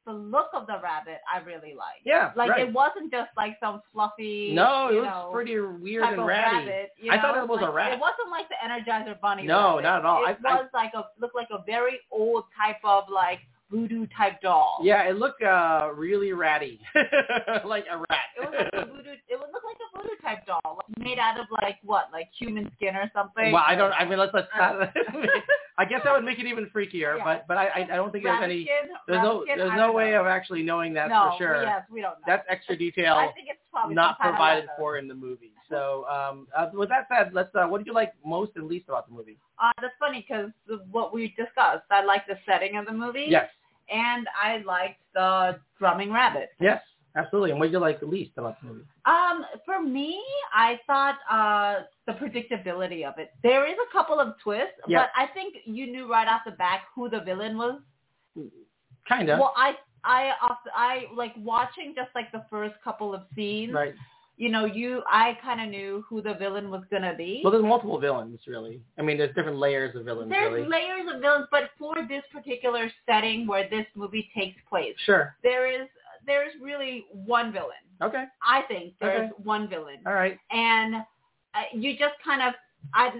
the 0.08 0.14
look 0.14 0.48
of 0.54 0.66
the 0.66 0.80
rabbit, 0.82 1.18
I 1.32 1.38
really 1.44 1.74
like. 1.76 2.00
yeah, 2.04 2.32
Like 2.34 2.50
right. 2.50 2.66
it 2.66 2.72
wasn't 2.72 3.12
just 3.12 3.30
like 3.36 3.56
some 3.60 3.82
fluffy. 3.92 4.52
no, 4.54 4.88
it 4.90 4.94
was 4.96 5.04
know, 5.04 5.30
pretty 5.32 5.60
weird 5.60 6.04
and 6.04 6.26
ratty. 6.26 6.66
rabbit. 6.66 6.90
You 6.98 7.12
I 7.12 7.20
thought 7.20 7.36
it 7.36 7.46
was 7.46 7.60
a 7.60 7.66
Like, 7.66 7.74
rat. 7.74 7.92
It 7.92 8.00
wasn't 8.00 8.30
like 8.30 8.46
the 8.48 8.56
Energizer 8.64 9.20
Bunny. 9.20 9.42
No, 9.44 9.76
rabbit. 9.76 9.82
not 9.82 9.98
at 10.00 10.04
all. 10.06 10.24
It 10.24 10.38
I- 10.44 10.50
I- 10.50 10.54
was 10.62 10.70
like 10.72 10.92
a 10.94 11.04
looked 11.20 11.34
like 11.36 11.48
a 11.52 11.62
very 11.64 12.00
old 12.10 12.44
type 12.56 12.80
of 12.84 13.04
like 13.12 13.40
voodoo 13.70 14.06
type 14.16 14.40
doll. 14.40 14.78
Yeah, 14.82 15.02
it 15.10 15.16
looked 15.18 15.42
uh, 15.42 15.90
really 15.94 16.32
ratty, 16.32 16.80
like 17.66 17.84
a 17.92 17.98
rat. 18.08 18.26
It 18.36 18.40
was 18.48 18.54
like 18.56 18.70
a 18.72 18.86
voodoo. 18.86 19.10
It 19.28 19.38
would 19.38 19.50
look 19.52 19.62
like 19.64 19.76
a 19.76 19.98
voodoo 19.98 20.16
type 20.22 20.46
doll, 20.46 20.60
like, 20.78 20.98
made 20.98 21.18
out 21.18 21.38
of 21.38 21.46
like 21.60 21.76
what, 21.82 22.08
like 22.10 22.28
human 22.38 22.70
skin 22.76 22.96
or 22.96 23.10
something. 23.14 23.52
Well, 23.52 23.62
I 23.66 23.74
don't. 23.74 23.92
I 23.92 24.06
mean, 24.06 24.18
let's 24.18 24.32
let's. 24.32 24.48
Uh. 24.58 24.86
I 25.78 25.84
guess 25.84 26.00
that 26.04 26.12
would 26.12 26.24
make 26.24 26.40
it 26.40 26.46
even 26.46 26.66
freakier, 26.74 27.16
Yeah. 27.18 27.24
but 27.24 27.46
but 27.46 27.56
I 27.56 27.86
I 27.90 27.96
don't 27.96 28.10
think 28.10 28.24
there's 28.24 28.42
any. 28.42 28.68
There's 29.06 29.22
no 29.22 29.44
there's 29.46 29.72
no 29.76 29.92
way 29.92 30.10
know. 30.10 30.22
of 30.22 30.26
actually 30.26 30.62
knowing 30.64 30.92
that 30.94 31.08
no, 31.08 31.30
for 31.30 31.38
sure. 31.38 31.62
Yes, 31.62 31.82
we 31.90 32.00
don't 32.00 32.18
know. 32.18 32.24
That's 32.26 32.44
extra 32.50 32.76
detail 32.76 33.14
I 33.14 33.32
think 33.32 33.48
it's 33.48 33.60
probably 33.70 33.94
not 33.94 34.16
some 34.18 34.24
kind 34.24 34.28
of 34.34 34.36
provided 34.36 34.68
for 34.76 34.98
in 34.98 35.06
the 35.06 35.14
movie. 35.14 35.52
So 35.70 36.04
um, 36.08 36.48
uh, 36.56 36.68
with 36.74 36.88
that 36.88 37.06
said, 37.08 37.32
let's. 37.32 37.54
Uh, 37.54 37.66
what 37.68 37.78
did 37.78 37.86
you 37.86 37.94
like 37.94 38.12
most 38.24 38.52
and 38.56 38.66
least 38.66 38.88
about 38.88 39.08
the 39.08 39.14
movie? 39.14 39.38
Uh, 39.62 39.70
that's 39.80 39.94
funny 40.00 40.26
because 40.28 40.50
what 40.90 41.14
we 41.14 41.28
discussed, 41.36 41.84
I 41.90 42.04
liked 42.04 42.26
the 42.28 42.38
setting 42.44 42.76
of 42.76 42.86
the 42.86 42.92
movie. 42.92 43.26
Yes, 43.28 43.48
And 43.88 44.26
I 44.42 44.58
liked 44.66 45.00
the 45.14 45.60
drumming 45.78 46.12
rabbit. 46.12 46.50
yes, 46.60 46.82
absolutely. 47.16 47.50
And 47.50 47.58
what 47.60 47.66
did 47.66 47.72
you 47.72 47.78
like 47.78 48.00
the 48.00 48.06
least 48.06 48.32
about 48.36 48.60
the 48.60 48.68
movie? 48.68 48.84
Um, 49.06 49.44
for 49.64 49.82
me, 49.82 50.22
I 50.54 50.78
thought 50.86 51.16
uh, 51.30 51.82
the 52.06 52.12
predictability 52.12 53.06
of 53.08 53.18
it. 53.18 53.30
There 53.42 53.66
is 53.66 53.76
a 53.88 53.92
couple 53.92 54.18
of 54.20 54.34
twists, 54.42 54.72
Yeah. 54.86 55.00
but 55.04 55.10
I 55.16 55.26
think 55.32 55.56
you 55.64 55.86
knew 55.90 56.10
right 56.10 56.28
off 56.28 56.42
the 56.44 56.52
bat 56.52 56.82
who 56.94 57.08
the 57.08 57.20
villain 57.20 57.56
was. 57.58 57.80
Kinda. 59.08 59.36
Well, 59.40 59.54
I, 59.56 59.74
I, 60.04 60.32
I 60.74 61.04
like 61.16 61.32
watching 61.38 61.94
just 61.96 62.10
like 62.14 62.30
the 62.32 62.44
first 62.50 62.74
couple 62.84 63.14
of 63.14 63.22
scenes. 63.34 63.72
right. 63.72 63.94
you 64.36 64.50
know, 64.50 64.66
you 64.66 65.02
I 65.10 65.36
kind 65.42 65.60
of 65.62 65.68
knew 65.70 66.04
who 66.08 66.20
the 66.22 66.34
villain 66.34 66.70
was 66.70 66.82
gonna 66.90 67.14
be. 67.16 67.40
Well, 67.42 67.50
there's 67.52 67.64
multiple 67.64 67.98
villains, 67.98 68.38
really. 68.46 68.80
I 68.98 69.02
mean, 69.02 69.16
there's 69.18 69.34
different 69.34 69.56
layers 69.58 69.96
of 69.96 70.04
villains, 70.04 70.30
There's 70.30 70.52
really. 70.52 70.68
layers 70.68 71.06
of 71.12 71.20
villains, 71.22 71.46
but 71.50 71.70
for 71.78 71.94
this 72.08 72.22
particular 72.32 72.90
setting 73.06 73.46
where 73.46 73.68
this 73.70 73.86
movie 73.96 74.30
takes 74.36 74.60
place, 74.68 74.94
Sure. 75.06 75.34
there 75.42 75.66
is 75.68 75.88
there's 76.28 76.52
really 76.62 77.06
one 77.10 77.52
villain. 77.52 77.82
Okay. 78.02 78.24
I 78.46 78.62
think 78.68 78.94
there's 79.00 79.30
Okay. 79.32 79.42
one 79.42 79.68
villain, 79.68 79.98
All 80.06 80.12
right. 80.14 80.38
and 80.52 80.94
uh, 80.96 81.62
you 81.72 81.92
just 81.98 82.14
kind 82.24 82.42
of 82.42 82.54
I 82.94 83.08
uh, 83.08 83.12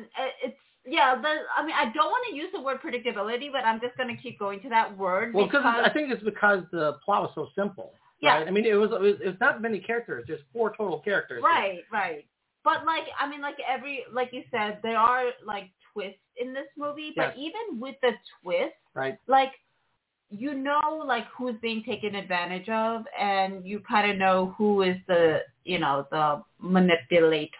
it's 0.44 0.56
yeah. 0.86 1.16
The, 1.20 1.28
I 1.56 1.66
mean, 1.66 1.74
I 1.74 1.86
don't 1.92 2.10
want 2.10 2.24
to 2.30 2.36
use 2.36 2.48
the 2.54 2.60
word 2.60 2.78
predictability, 2.80 3.50
but 3.52 3.64
I'm 3.64 3.80
just 3.80 3.96
going 3.96 4.14
to 4.14 4.22
keep 4.22 4.38
going 4.38 4.60
to 4.60 4.68
that 4.70 4.96
word 4.96 5.34
Well, 5.34 5.46
because 5.46 5.62
because 5.62 5.82
I 5.84 5.92
think 5.92 6.12
it's 6.12 6.22
because 6.22 6.62
the 6.72 6.92
plot 7.04 7.22
was 7.22 7.32
so 7.34 7.48
simple. 7.60 7.92
Yeah. 8.20 8.38
Right? 8.38 8.48
I 8.48 8.50
mean, 8.50 8.64
it 8.64 8.74
was, 8.74 8.90
it 8.92 9.00
was 9.00 9.14
it's 9.20 9.40
not 9.40 9.60
many 9.60 9.80
characters. 9.80 10.24
just 10.26 10.42
four 10.52 10.70
total 10.76 11.00
characters. 11.00 11.42
right, 11.42 11.80
right. 11.92 12.24
But 12.64 12.84
like 12.86 13.04
I 13.18 13.28
mean, 13.28 13.40
like 13.40 13.56
every 13.68 14.04
like 14.12 14.30
you 14.32 14.42
said, 14.50 14.78
there 14.82 14.96
are 14.98 15.24
like 15.44 15.70
twists 15.92 16.20
in 16.36 16.52
this 16.54 16.66
movie, 16.76 17.12
but 17.16 17.36
Yes. 17.36 17.48
even 17.48 17.80
with 17.80 17.96
the 18.02 18.12
twist, 18.42 18.74
Right. 18.94 19.18
like 19.26 19.52
you 20.30 20.54
know 20.54 21.02
like 21.06 21.24
who's 21.36 21.54
being 21.62 21.82
taken 21.84 22.14
advantage 22.14 22.68
of 22.68 23.04
and 23.18 23.64
you 23.66 23.80
kind 23.80 24.10
of 24.10 24.16
know 24.18 24.54
who 24.58 24.82
is 24.82 24.96
the 25.06 25.38
you 25.68 25.78
know 25.78 26.06
the 26.10 26.42
manipulator 26.60 27.50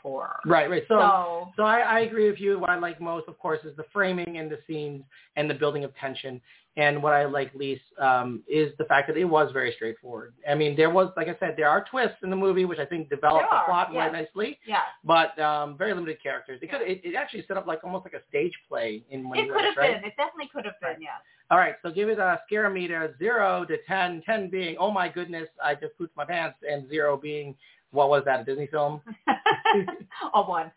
Right. 0.46 0.70
Right. 0.70 0.82
So. 0.88 0.98
so 0.98 1.52
So 1.56 1.62
I, 1.62 1.80
I 1.80 2.00
agree 2.00 2.30
with 2.30 2.40
you. 2.40 2.58
What 2.58 2.70
I 2.70 2.78
like 2.78 3.00
most, 3.00 3.28
of 3.28 3.38
course, 3.38 3.60
is 3.64 3.76
the 3.76 3.84
framing 3.92 4.38
and 4.38 4.50
the 4.50 4.58
scenes 4.66 5.04
and 5.36 5.48
the 5.48 5.54
building 5.54 5.84
of 5.84 5.94
tension. 5.96 6.40
And 6.76 7.02
what 7.02 7.12
I 7.12 7.24
like 7.24 7.52
least 7.54 7.82
um, 8.00 8.44
is 8.46 8.72
the 8.78 8.84
fact 8.84 9.08
that 9.08 9.16
it 9.16 9.24
was 9.24 9.50
very 9.52 9.72
straightforward. 9.74 10.34
I 10.48 10.54
mean, 10.54 10.76
there 10.76 10.90
was, 10.90 11.12
like 11.16 11.26
I 11.26 11.36
said, 11.40 11.54
there 11.56 11.68
are 11.68 11.84
twists 11.90 12.18
in 12.22 12.30
the 12.30 12.36
movie, 12.36 12.64
which 12.64 12.78
I 12.78 12.84
think 12.86 13.10
developed 13.10 13.46
the 13.50 13.58
plot 13.66 13.90
yes. 13.92 14.12
nicely, 14.12 14.58
yeah 14.64 14.82
but 15.04 15.38
um, 15.40 15.76
very 15.76 15.92
limited 15.94 16.22
characters. 16.22 16.60
It, 16.62 16.66
Yeah. 16.66 16.78
could, 16.78 16.88
it, 16.88 17.00
it 17.02 17.14
actually 17.16 17.44
set 17.48 17.56
up 17.56 17.66
like 17.66 17.82
almost 17.82 18.04
like 18.04 18.14
a 18.14 18.22
stage 18.28 18.52
play 18.68 19.02
in 19.10 19.28
one 19.28 19.38
it 19.38 19.50
could 19.50 19.64
have 19.64 19.76
right? 19.76 19.94
been 20.00 20.04
it 20.04 20.14
definitely 20.16 20.50
could 20.52 20.64
have 20.66 20.78
been 20.80 20.90
Right. 20.90 20.98
yes 21.00 21.20
All 21.50 21.58
right, 21.58 21.74
so 21.82 21.90
give 21.90 22.08
it 22.10 22.18
a 22.18 22.40
scare 22.46 22.68
meter, 22.70 23.16
0 23.18 23.64
to 23.66 23.76
10, 23.88 24.22
10 24.26 24.50
being, 24.50 24.76
oh 24.78 24.90
my 24.90 25.08
goodness, 25.08 25.48
I 25.64 25.74
just 25.74 25.96
pooped 25.96 26.16
my 26.16 26.26
pants, 26.26 26.58
and 26.68 26.88
0 26.88 27.16
being, 27.16 27.56
what 27.90 28.08
was 28.10 28.22
that, 28.26 28.40
a 28.40 28.44
Disney 28.44 28.66
film? 28.66 29.00
a 30.34 30.42
one 30.42 30.70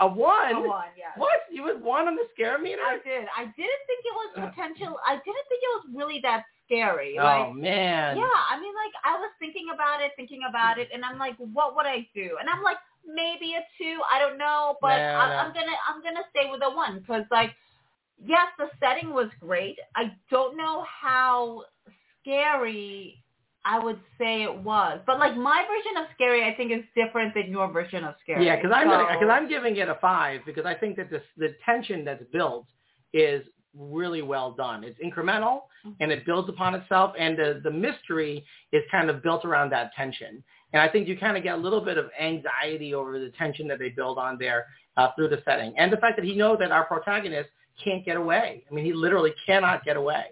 a 0.00 0.08
1? 0.08 0.56
a 0.56 0.60
one 0.60 0.84
yeah. 0.96 1.12
What? 1.16 1.40
You 1.52 1.62
was 1.62 1.76
1 1.80 2.08
on 2.08 2.16
the 2.16 2.24
scare 2.34 2.58
meter? 2.58 2.82
I 2.82 2.98
did. 3.04 3.26
I 3.36 3.44
didn't 3.44 3.84
think 3.86 4.00
it 4.04 4.14
was 4.14 4.50
potential. 4.50 4.96
I 5.06 5.14
didn't 5.14 5.46
think 5.48 5.60
it 5.62 5.72
was 5.76 5.84
really 5.94 6.20
that 6.22 6.44
scary. 6.66 7.16
oh, 7.18 7.24
like, 7.24 7.54
man. 7.54 8.16
yeah, 8.16 8.40
I 8.50 8.60
mean, 8.60 8.74
like 8.74 8.94
I 9.04 9.18
was 9.18 9.30
thinking 9.38 9.66
about 9.72 10.02
it, 10.02 10.12
thinking 10.16 10.40
about 10.48 10.78
it, 10.78 10.88
and 10.92 11.04
I'm 11.04 11.18
like, 11.18 11.36
what 11.38 11.76
would 11.76 11.86
I 11.86 12.06
do? 12.14 12.36
And 12.40 12.48
I'm 12.48 12.62
like, 12.62 12.78
maybe 13.06 13.54
a 13.54 13.62
two. 13.76 13.98
I 14.12 14.18
don't 14.18 14.38
know, 14.38 14.76
but 14.80 14.96
No, 14.96 15.02
I'm, 15.02 15.28
no. 15.30 15.36
I'm 15.36 15.52
gonna 15.52 15.76
I'm 15.88 16.02
gonna 16.02 16.26
stay 16.30 16.50
with 16.50 16.60
a 16.64 16.70
one 16.70 17.00
because 17.00 17.24
like, 17.30 17.54
yes, 18.24 18.48
the 18.58 18.68
setting 18.80 19.12
was 19.12 19.28
great. 19.40 19.78
I 19.96 20.12
don't 20.30 20.56
know 20.56 20.84
how 20.84 21.64
scary. 22.20 23.22
I 23.68 23.78
would 23.84 24.00
say 24.18 24.42
it 24.44 24.56
was, 24.62 24.98
but 25.06 25.18
like 25.18 25.36
my 25.36 25.62
version 25.68 26.02
of 26.02 26.06
scary, 26.14 26.42
I 26.42 26.54
think 26.56 26.72
is 26.72 26.84
different 26.96 27.34
than 27.34 27.50
your 27.50 27.70
version 27.70 28.02
of 28.02 28.14
scary. 28.22 28.46
Yeah, 28.46 28.56
because 28.56 28.72
I'm 28.74 28.88
So- 28.88 29.06
because 29.12 29.28
I'm 29.30 29.46
giving 29.48 29.76
it 29.76 29.88
a 29.88 29.96
five 29.96 30.40
because 30.46 30.64
I 30.64 30.74
think 30.74 30.96
that 30.96 31.10
this 31.10 31.22
the 31.36 31.54
tension 31.66 32.04
that's 32.04 32.24
built 32.32 32.66
is 33.12 33.44
really 33.74 34.22
well 34.22 34.52
done. 34.52 34.82
It's 34.84 34.98
incremental 35.00 35.62
and 36.00 36.10
it 36.10 36.24
builds 36.24 36.48
upon 36.48 36.74
itself, 36.74 37.14
and 37.18 37.36
the 37.36 37.60
the 37.62 37.70
mystery 37.70 38.44
is 38.72 38.82
kind 38.90 39.10
of 39.10 39.22
built 39.22 39.44
around 39.44 39.70
that 39.70 39.92
tension. 39.94 40.42
And 40.72 40.80
I 40.82 40.88
think 40.88 41.06
you 41.08 41.16
kind 41.18 41.36
of 41.36 41.42
get 41.42 41.54
a 41.54 41.62
little 41.66 41.80
bit 41.80 41.98
of 41.98 42.10
anxiety 42.18 42.94
over 42.94 43.18
the 43.18 43.30
tension 43.30 43.68
that 43.68 43.78
they 43.78 43.90
build 43.90 44.18
on 44.18 44.38
there 44.38 44.66
uh, 44.96 45.08
through 45.14 45.28
the 45.28 45.42
setting, 45.44 45.74
and 45.78 45.92
the 45.92 45.96
fact 45.98 46.16
that 46.16 46.24
he 46.24 46.34
knows 46.34 46.58
that 46.60 46.72
our 46.72 46.84
protagonist 46.84 47.50
can't 47.82 48.04
get 48.04 48.16
away. 48.16 48.64
I 48.68 48.74
mean, 48.74 48.84
he 48.84 48.92
literally 48.92 49.32
cannot 49.46 49.84
get 49.84 49.96
away. 49.96 50.24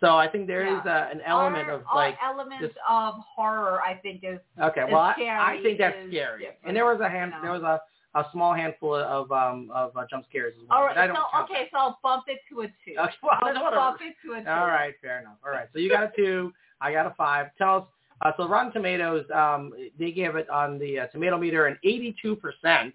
So 0.00 0.16
I 0.16 0.28
think 0.28 0.46
there 0.46 0.66
is 0.66 0.80
Yeah. 0.84 1.08
a, 1.08 1.10
an 1.10 1.20
element 1.26 1.68
our, 1.68 1.74
of 1.74 1.82
like 1.94 2.16
our 2.22 2.30
element 2.32 2.62
this- 2.62 2.72
of 2.88 3.14
horror. 3.18 3.80
I 3.82 3.94
think 3.94 4.24
is 4.24 4.40
Okay, 4.60 4.82
is 4.82 4.88
well, 4.90 5.00
I, 5.02 5.12
scary 5.12 5.28
I 5.30 5.62
think 5.62 5.78
that's 5.78 5.96
is 5.98 6.10
scary. 6.10 6.48
And 6.64 6.74
there 6.76 6.86
was 6.86 7.00
a 7.00 7.08
hand, 7.08 7.32
you 7.32 7.36
know. 7.36 7.42
there 7.42 7.52
was 7.60 7.62
a, 7.62 8.18
a 8.18 8.24
small 8.32 8.54
handful 8.54 8.94
of 8.94 9.30
um 9.30 9.70
of 9.74 9.94
uh, 9.96 10.04
jump 10.08 10.24
scares 10.28 10.54
as 10.60 10.68
well. 10.68 10.78
All 10.88 10.94
don't 10.94 11.14
So 11.14 11.44
okay, 11.44 11.68
so 11.70 11.78
I'll 11.78 11.98
bump 12.02 12.24
it 12.28 12.40
to 12.50 12.62
a 12.62 12.66
two. 12.66 12.94
Okay, 12.98 13.14
well, 13.22 13.32
I'll 13.42 13.52
whatever. 13.54 13.76
bump 13.76 14.00
it 14.00 14.14
to 14.26 14.34
a 14.34 14.42
two. 14.42 14.48
All 14.48 14.66
right, 14.66 14.94
fair 15.02 15.20
enough. 15.20 15.36
All 15.44 15.50
right, 15.52 15.68
so 15.72 15.78
you 15.78 15.90
got 15.90 16.04
a 16.04 16.12
two, 16.16 16.52
I 16.80 16.92
got 16.92 17.06
a 17.06 17.14
five. 17.16 17.48
Tell 17.58 17.76
us. 17.76 17.84
Uh, 18.22 18.32
so 18.36 18.46
Rotten 18.46 18.70
Tomatoes, 18.70 19.24
um, 19.34 19.72
they 19.98 20.12
gave 20.12 20.36
it 20.36 20.48
on 20.50 20.78
the 20.78 20.98
uh, 21.00 21.06
tomato 21.06 21.38
meter 21.38 21.66
an 21.68 21.78
82%. 21.86 22.92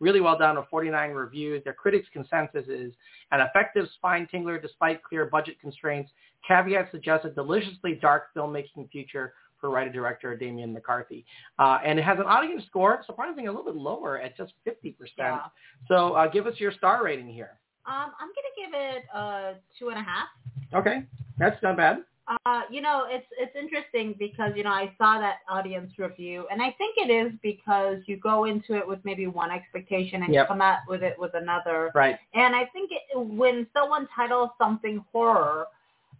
Really 0.00 0.20
well 0.20 0.36
done 0.36 0.56
with 0.56 0.66
49 0.68 1.10
reviews. 1.12 1.62
Their 1.62 1.74
critics' 1.74 2.08
consensus 2.12 2.66
is 2.66 2.92
an 3.30 3.40
effective 3.40 3.86
spine 3.94 4.26
tingler 4.32 4.60
despite 4.60 5.00
clear 5.04 5.26
budget 5.26 5.60
constraints. 5.60 6.10
Caveat 6.46 6.90
suggests 6.90 7.26
a 7.26 7.30
deliciously 7.30 7.98
dark 8.00 8.34
filmmaking 8.36 8.90
future 8.90 9.34
for 9.60 9.70
writer-director 9.70 10.36
Damian 10.36 10.72
McCarthy. 10.72 11.24
Uh, 11.58 11.78
and 11.84 11.98
it 11.98 12.02
has 12.02 12.18
an 12.18 12.26
audience 12.26 12.64
score, 12.66 13.02
surprisingly 13.06 13.46
a 13.46 13.50
little 13.50 13.64
bit 13.64 13.76
lower 13.76 14.20
at 14.20 14.36
just 14.36 14.52
50%. 14.68 14.94
Yeah. 15.16 15.40
So 15.88 16.12
uh, 16.12 16.28
give 16.28 16.46
us 16.46 16.54
your 16.58 16.72
star 16.72 17.02
rating 17.02 17.28
here. 17.28 17.58
Um, 17.86 18.12
I'm 18.18 18.28
gonna 18.28 18.54
give 18.56 18.74
it 18.74 19.04
a 19.14 19.54
two 19.78 19.90
and 19.90 19.98
a 19.98 20.02
half. 20.02 20.28
Okay, 20.74 21.02
that's 21.38 21.62
not 21.62 21.76
bad. 21.76 21.98
Uh, 22.46 22.62
you 22.70 22.80
know, 22.80 23.04
it's 23.08 23.26
it's 23.38 23.54
interesting 23.54 24.14
because 24.18 24.52
you 24.56 24.64
know 24.64 24.70
I 24.70 24.90
saw 24.96 25.18
that 25.18 25.40
audience 25.50 25.92
review, 25.98 26.46
and 26.50 26.62
I 26.62 26.70
think 26.78 26.96
it 26.96 27.10
is 27.10 27.32
because 27.42 27.98
you 28.06 28.16
go 28.16 28.46
into 28.46 28.74
it 28.74 28.88
with 28.88 29.00
maybe 29.04 29.26
one 29.26 29.50
expectation 29.50 30.22
and 30.22 30.32
Yep. 30.32 30.44
you 30.44 30.48
come 30.48 30.62
out 30.62 30.78
with 30.88 31.02
it 31.02 31.18
with 31.18 31.32
another. 31.34 31.90
Right. 31.94 32.16
And 32.32 32.56
I 32.56 32.64
think 32.72 32.90
it, 32.92 33.18
when 33.18 33.66
someone 33.74 34.08
titles 34.16 34.48
something 34.58 35.04
horror, 35.12 35.66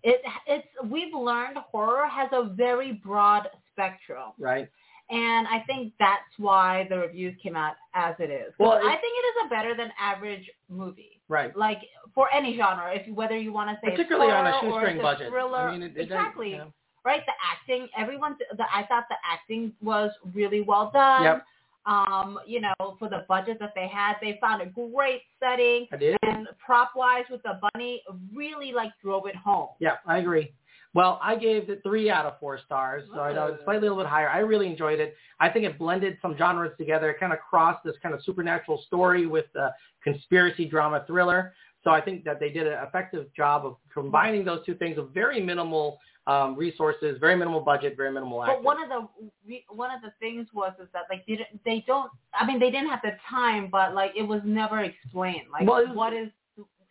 it 0.05 0.21
it's 0.47 0.69
we've 0.91 1.15
learned 1.15 1.57
horror 1.73 2.07
has 2.09 2.29
a 2.33 2.45
very 2.55 2.93
broad 2.93 3.49
spectrum, 3.73 4.31
Right. 4.39 4.69
and 5.11 5.49
I 5.49 5.61
think 5.67 5.93
that's 5.99 6.23
why 6.39 6.87
the 6.91 6.99
reviews 6.99 7.35
came 7.43 7.57
out 7.57 7.75
as 7.95 8.15
it 8.21 8.31
is. 8.31 8.53
Well, 8.59 8.73
I 8.75 8.97
think 9.01 9.15
it 9.21 9.27
is 9.27 9.47
a 9.47 9.49
better 9.51 9.75
than 9.77 9.91
average 9.99 10.49
movie. 10.69 11.21
Right. 11.29 11.57
Like 11.57 11.81
for 12.15 12.29
any 12.35 12.57
genre, 12.57 12.93
if 12.95 13.09
whether 13.15 13.37
you 13.37 13.53
want 13.53 13.71
to 13.71 13.75
say 13.77 13.93
it's 13.93 13.97
Particularly 13.97 14.31
on 14.31 14.47
a 14.47 14.53
horror 14.53 14.73
or 14.73 14.81
shoestring 14.83 15.03
budget. 15.03 15.31
thriller, 15.31 15.69
I 15.69 15.73
mean, 15.73 15.83
it, 15.83 15.93
it 15.93 15.95
does- 15.95 16.05
exactly 16.05 16.51
you 16.51 16.59
know. 16.59 16.73
right? 17.05 17.23
The 17.27 17.33
acting, 17.53 17.89
everyone, 17.97 18.37
the, 18.57 18.65
I 18.73 18.85
thought 18.87 19.05
the 19.09 19.17
acting 19.25 19.73
was 19.83 20.11
really 20.35 20.61
well 20.61 20.91
done. 20.93 21.23
Yep. 21.25 21.47
Um, 21.87 22.39
you 22.47 22.61
know, 22.61 22.75
for 22.99 23.09
the 23.09 23.25
budget 23.29 23.59
that 23.61 23.73
they 23.75 23.89
had, 23.89 24.15
they 24.23 24.39
found 24.41 24.63
a 24.63 24.67
great 24.67 25.23
setting, 25.39 25.87
I 25.93 25.97
did. 25.97 26.17
and 26.23 26.49
prop 26.65 26.93
wise 26.97 27.25
with 27.31 27.43
the 27.43 27.61
bunny, 27.73 28.03
really 28.35 28.73
like 28.73 28.91
drove 29.03 29.27
it 29.27 29.37
home. 29.37 29.69
Yeah, 29.81 29.97
I 30.07 30.19
agree. 30.19 30.53
Well, 30.95 31.19
I 31.21 31.35
gave 31.35 31.69
it 31.69 31.83
three 31.83 32.09
out 32.09 32.25
of 32.25 32.39
four 32.39 32.61
stars, 32.65 33.03
so 33.13 33.21
I 33.21 33.33
know 33.33 33.49
it's 33.49 33.65
slightly 33.65 33.89
a 33.89 33.91
little 33.91 34.05
bit 34.05 34.09
higher. 34.09 34.29
I 34.29 34.39
really 34.39 34.69
enjoyed 34.69 35.01
it. 35.01 35.17
I 35.41 35.49
think 35.49 35.65
it 35.65 35.77
blended 35.77 36.17
some 36.23 36.37
genres 36.39 36.71
together. 36.79 37.11
It 37.11 37.19
kind 37.19 37.33
of 37.33 37.41
crossed 37.41 37.83
this 37.85 37.97
kind 38.01 38.15
of 38.15 38.23
supernatural 38.23 38.81
story 38.87 39.27
with 39.27 39.47
the 39.55 39.73
conspiracy 40.05 40.67
drama 40.67 41.03
thriller. 41.09 41.53
So 41.85 41.91
I 41.91 42.01
think 42.01 42.25
that 42.25 42.41
they 42.41 42.49
did 42.49 42.67
an 42.67 42.79
effective 42.83 43.27
job 43.37 43.65
of 43.67 43.77
combining 43.93 44.45
those 44.45 44.65
two 44.65 44.75
things 44.75 44.97
with 44.97 45.13
very 45.13 45.41
minimal 45.41 45.99
um, 46.27 46.57
resources, 46.57 47.19
very 47.21 47.37
minimal 47.37 47.61
budget, 47.61 47.95
very 47.99 48.11
minimal. 48.11 48.43
But 48.47 48.63
one 48.63 48.83
of 48.83 48.89
the 48.89 49.07
re- 49.47 49.67
one 49.69 49.91
of 49.91 50.01
the 50.01 50.11
things 50.19 50.49
was 50.55 50.73
is 50.81 50.89
that 50.95 51.03
like 51.11 51.27
they 51.27 51.37
didn't 51.37 51.63
they 51.67 51.85
don't 51.87 52.11
I 52.33 52.47
mean 52.47 52.59
they 52.59 52.71
didn't 52.71 52.89
have 52.89 53.01
the 53.03 53.13
time 53.29 53.69
but 53.71 53.95
like 53.95 54.13
it 54.17 54.23
was 54.23 54.41
never 54.45 54.81
explained 54.81 55.49
like 55.53 55.69
Well, 55.69 55.87
was- 55.87 55.95
what 55.95 56.13
is 56.15 56.29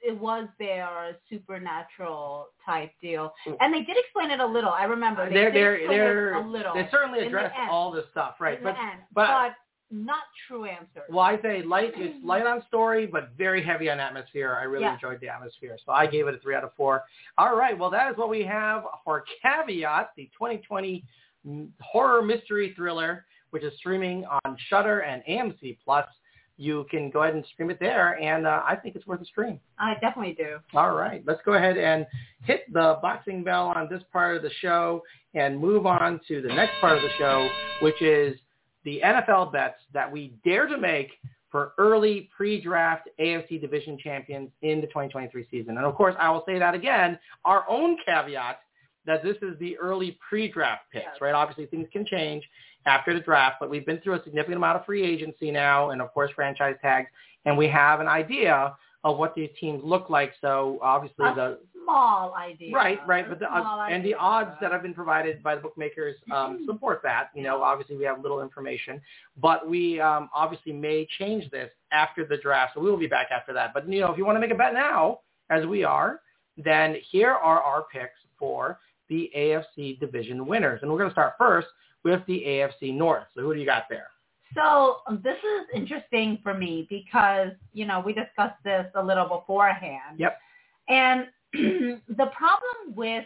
it 0.06 0.20
was 0.20 0.50
their 0.60 1.16
supernatural 1.30 2.50
type 2.66 2.92
deal 3.02 3.34
Mm. 3.48 3.58
and 3.62 3.74
they 3.74 3.82
did 3.82 3.98
explain 3.98 4.30
it 4.32 4.40
a 4.40 4.46
little 4.46 4.70
I 4.70 4.84
remember 4.84 5.28
they 5.28 5.34
they're 5.34 5.52
did 5.52 5.56
they're 5.62 5.76
explain 5.78 5.98
they're 5.98 6.34
it 6.36 6.46
a 6.46 6.48
little 6.48 6.74
they 6.76 6.88
certainly 6.92 7.26
addressed 7.26 7.56
all 7.72 7.90
this 7.92 8.06
stuff, 8.12 8.36
right? 8.40 8.62
but 8.62 8.76
but- 9.14 9.28
but 9.28 9.56
not 9.94 10.24
true 10.48 10.66
answers 10.66 11.04
Well, 11.10 11.20
I 11.20 11.40
say 11.42 11.62
light. 11.62 11.94
It's 11.96 12.16
light 12.26 12.48
on 12.48 12.64
story, 12.68 13.06
but 13.06 13.30
very 13.38 13.64
heavy 13.64 13.90
on 13.90 14.00
atmosphere. 14.00 14.58
I 14.60 14.64
really 14.64 14.84
Yeah. 14.86 14.96
enjoyed 14.96 15.20
the 15.20 15.30
atmosphere, 15.30 15.78
so 15.86 15.92
I 15.92 16.08
gave 16.08 16.28
it 16.28 16.34
a 16.34 16.40
three 16.40 16.56
out 16.56 16.64
of 16.64 16.74
four. 16.74 17.04
All 17.38 17.56
right, 17.56 17.78
well, 17.78 17.90
that 17.92 18.12
is 18.12 18.18
what 18.18 18.30
we 18.30 18.44
have 18.44 18.86
for 19.04 19.24
Caveat, 19.42 20.10
the 20.16 20.30
2020 20.38 21.06
horror 21.82 22.22
mystery 22.22 22.74
thriller, 22.76 23.26
which 23.52 23.64
is 23.64 23.76
streaming 23.78 24.26
on 24.26 24.58
Shudder 24.68 25.02
and 25.02 25.22
AMC 25.28 25.78
Plus. 25.84 26.08
You 26.58 26.86
can 26.90 27.10
go 27.10 27.24
ahead 27.24 27.34
and 27.36 27.46
stream 27.48 27.70
it 27.72 27.80
there, 27.80 28.18
and 28.22 28.46
uh, 28.48 28.62
I 28.66 28.76
think 28.76 28.96
it's 28.96 29.08
worth 29.08 29.22
a 29.22 29.26
stream. 29.26 29.60
I 29.80 29.96
definitely 30.02 30.34
do 30.34 30.60
All 30.76 30.92
right, 30.96 31.24
let's 31.26 31.42
go 31.46 31.54
ahead 31.54 31.78
and 31.78 32.06
hit 32.44 32.72
the 32.72 33.00
boxing 33.02 33.44
bell 33.44 33.74
on 33.76 33.88
this 33.90 34.04
part 34.12 34.38
of 34.38 34.44
the 34.44 34.52
show 34.62 35.04
and 35.34 35.60
move 35.60 35.86
on 35.88 36.20
to 36.28 36.42
the 36.42 36.50
next 36.50 36.74
part 36.80 36.96
of 36.98 37.02
the 37.04 37.10
show, 37.18 37.50
which 37.82 38.00
is 38.02 38.38
the 38.84 39.02
NFL 39.04 39.52
bets 39.52 39.80
that 39.94 40.12
we 40.12 40.34
dare 40.44 40.68
to 40.68 40.78
make 40.78 41.12
for 41.52 41.74
early 41.78 42.30
pre-draft 42.36 43.08
AFC 43.20 43.62
division 43.62 43.98
champions 43.98 44.50
in 44.64 44.82
the 44.82 44.88
2023 44.88 45.46
season. 45.52 45.78
And 45.78 45.86
of 45.86 45.96
course, 45.96 46.16
I 46.20 46.30
will 46.32 46.44
say 46.48 46.58
that 46.60 46.74
again, 46.74 47.20
our 47.46 47.64
own 47.70 47.98
caveat 48.06 48.60
that 49.06 49.22
this 49.24 49.38
is 49.42 49.58
the 49.60 49.78
early 49.78 50.18
pre-draft 50.28 50.84
picks, 50.92 51.06
Yes. 51.06 51.22
right? 51.22 51.34
Obviously, 51.34 51.66
things 51.68 51.88
can 51.92 52.06
change. 52.06 52.44
after 52.86 53.14
the 53.14 53.20
draft, 53.22 53.56
but 53.62 53.70
we've 53.70 53.86
been 53.86 54.00
through 54.02 54.16
a 54.16 54.24
significant 54.26 54.58
amount 54.58 54.78
of 54.78 54.86
free 54.86 55.04
agency 55.04 55.52
now 55.52 55.92
and, 55.92 56.02
of 56.02 56.14
course, 56.14 56.30
franchise 56.36 56.76
tags, 56.82 57.10
and 57.46 57.58
we 57.58 57.66
have 57.66 58.02
an 58.02 58.10
idea 58.10 58.76
of 59.06 59.18
what 59.18 59.34
these 59.36 59.50
teams 59.58 59.82
look 59.86 60.10
like. 60.10 60.34
So 60.42 60.80
obviously 60.82 61.24
the 61.34 61.60
small 61.84 62.34
idea. 62.36 62.74
Right, 62.74 63.00
right. 63.08 63.28
But 63.28 63.40
the, 63.40 63.54
uh, 63.54 63.88
and 63.90 64.04
the 64.04 64.14
odds 64.14 64.52
that 64.62 64.72
have 64.72 64.82
been 64.82 64.94
provided 64.94 65.44
by 65.44 65.56
the 65.56 65.62
bookmakers 65.62 66.16
um, 66.32 66.64
support 66.66 67.02
that. 67.04 67.30
You 67.36 67.44
know, 67.44 67.62
obviously 67.62 67.98
we 67.98 68.06
have 68.06 68.22
little 68.22 68.42
information, 68.42 69.02
but 69.42 69.68
we 69.68 70.00
um, 70.00 70.30
obviously 70.34 70.74
may 70.74 71.08
change 71.20 71.50
this 71.52 71.70
after 71.92 72.26
the 72.26 72.38
draft. 72.38 72.74
So 72.76 72.82
we 72.82 72.90
will 72.90 72.98
be 72.98 73.08
back 73.08 73.28
after 73.32 73.54
that. 73.54 73.74
But 73.74 73.90
you 73.90 74.02
know, 74.02 74.12
if 74.12 74.18
you 74.18 74.26
want 74.26 74.36
to 74.36 74.40
make 74.40 74.52
a 74.52 74.56
bet 74.56 74.74
now, 74.74 75.20
as 75.50 75.66
we 75.66 75.84
are, 75.84 76.22
then 76.58 76.98
here 77.12 77.32
are 77.32 77.62
our 77.62 77.86
picks 77.92 78.20
for 78.38 78.80
the 79.10 79.32
AFC 79.36 80.00
division 80.00 80.46
winners, 80.46 80.80
and 80.82 80.92
we're 80.92 80.98
going 80.98 81.10
to 81.10 81.14
start 81.14 81.34
first 81.38 81.68
with 82.04 82.22
the 82.28 82.44
AFC 82.46 82.94
North. 82.94 83.26
So 83.36 83.42
who 83.42 83.54
do 83.54 83.60
you 83.60 83.66
got 83.66 83.84
there? 83.90 84.08
So 84.56 84.98
um, 85.08 85.20
this 85.24 85.38
is 85.38 85.68
interesting 85.74 86.40
for 86.44 86.54
me 86.54 86.86
because, 86.90 87.50
you 87.74 87.86
know, 87.86 88.02
we 88.06 88.14
discussed 88.14 88.62
this 88.64 88.86
a 88.96 89.04
little 89.04 89.28
beforehand. 89.28 90.18
Yep. 90.20 90.38
And 90.90 91.28
the 91.54 92.26
problem 92.36 92.96
with, 92.96 93.26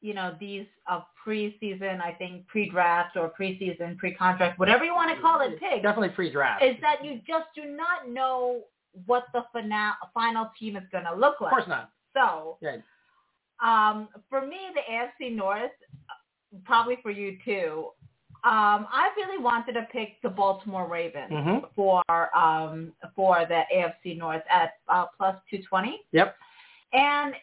you 0.00 0.14
know, 0.14 0.34
these 0.40 0.66
uh, 0.90 1.00
preseason, 1.26 2.00
I 2.00 2.12
think 2.12 2.46
pre-draft 2.46 3.16
or 3.16 3.32
preseason, 3.38 3.96
pre-contract, 3.98 4.58
whatever 4.58 4.84
you 4.84 4.94
want 4.94 5.14
to 5.14 5.20
call 5.20 5.40
it, 5.40 5.58
pick 5.60 5.82
Definitely 5.82 6.10
pre-draft. 6.10 6.62
is 6.62 6.76
that 6.80 7.04
you 7.04 7.20
just 7.26 7.46
do 7.54 7.64
not 7.64 8.08
know 8.08 8.62
what 9.06 9.24
the 9.32 9.42
fina- 9.52 9.96
final 10.14 10.50
team 10.58 10.76
is 10.76 10.82
going 10.92 11.04
to 11.04 11.14
look 11.14 11.40
like. 11.40 11.52
Of 11.52 11.56
course 11.58 11.68
not. 11.68 11.90
So 12.14 12.58
Yeah. 12.60 12.76
um, 13.60 14.08
for 14.28 14.46
me, 14.46 14.58
the 14.74 14.80
AFC 14.92 15.34
North, 15.34 15.70
probably 16.64 16.96
for 17.02 17.10
you 17.10 17.36
too. 17.44 17.88
Um, 18.44 18.86
I 18.92 19.10
really 19.16 19.42
wanted 19.42 19.72
to 19.72 19.82
pick 19.90 20.20
the 20.22 20.28
Baltimore 20.28 20.86
Ravens 20.86 21.32
Mhm. 21.32 21.68
for 21.74 22.02
um, 22.36 22.92
for 23.16 23.44
the 23.46 23.64
AFC 23.74 24.16
North 24.16 24.42
at 24.48 24.74
uh, 24.88 25.06
plus 25.16 25.36
two 25.50 25.60
twenty, 25.64 26.06
Yep. 26.12 26.36
and 26.92 27.34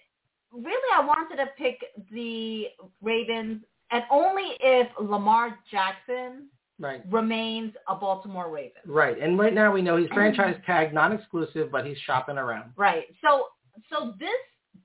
really 0.55 0.91
I 0.95 1.05
wanted 1.05 1.38
to 1.38 1.47
pick 1.57 1.83
the 2.12 2.65
Ravens, 3.01 3.62
and 3.91 4.03
only 4.12 4.57
if 4.62 4.88
Lamar 5.00 5.57
Jackson 5.69 6.50
Right. 6.77 7.01
remains 7.09 7.74
a 7.88 7.95
Baltimore 7.95 8.50
Raven. 8.51 8.81
Right. 8.85 9.17
And 9.17 9.39
right 9.39 9.53
now 9.53 9.71
we 9.71 9.81
know 9.81 9.95
he's 9.95 10.09
franchise 10.09 10.57
tag, 10.65 10.93
non-exclusive, 10.93 11.71
but 11.71 11.85
he's 11.85 11.97
shopping 12.00 12.38
around. 12.38 12.71
Right. 12.75 13.05
So 13.24 13.47
so 13.89 14.13
this 14.19 14.29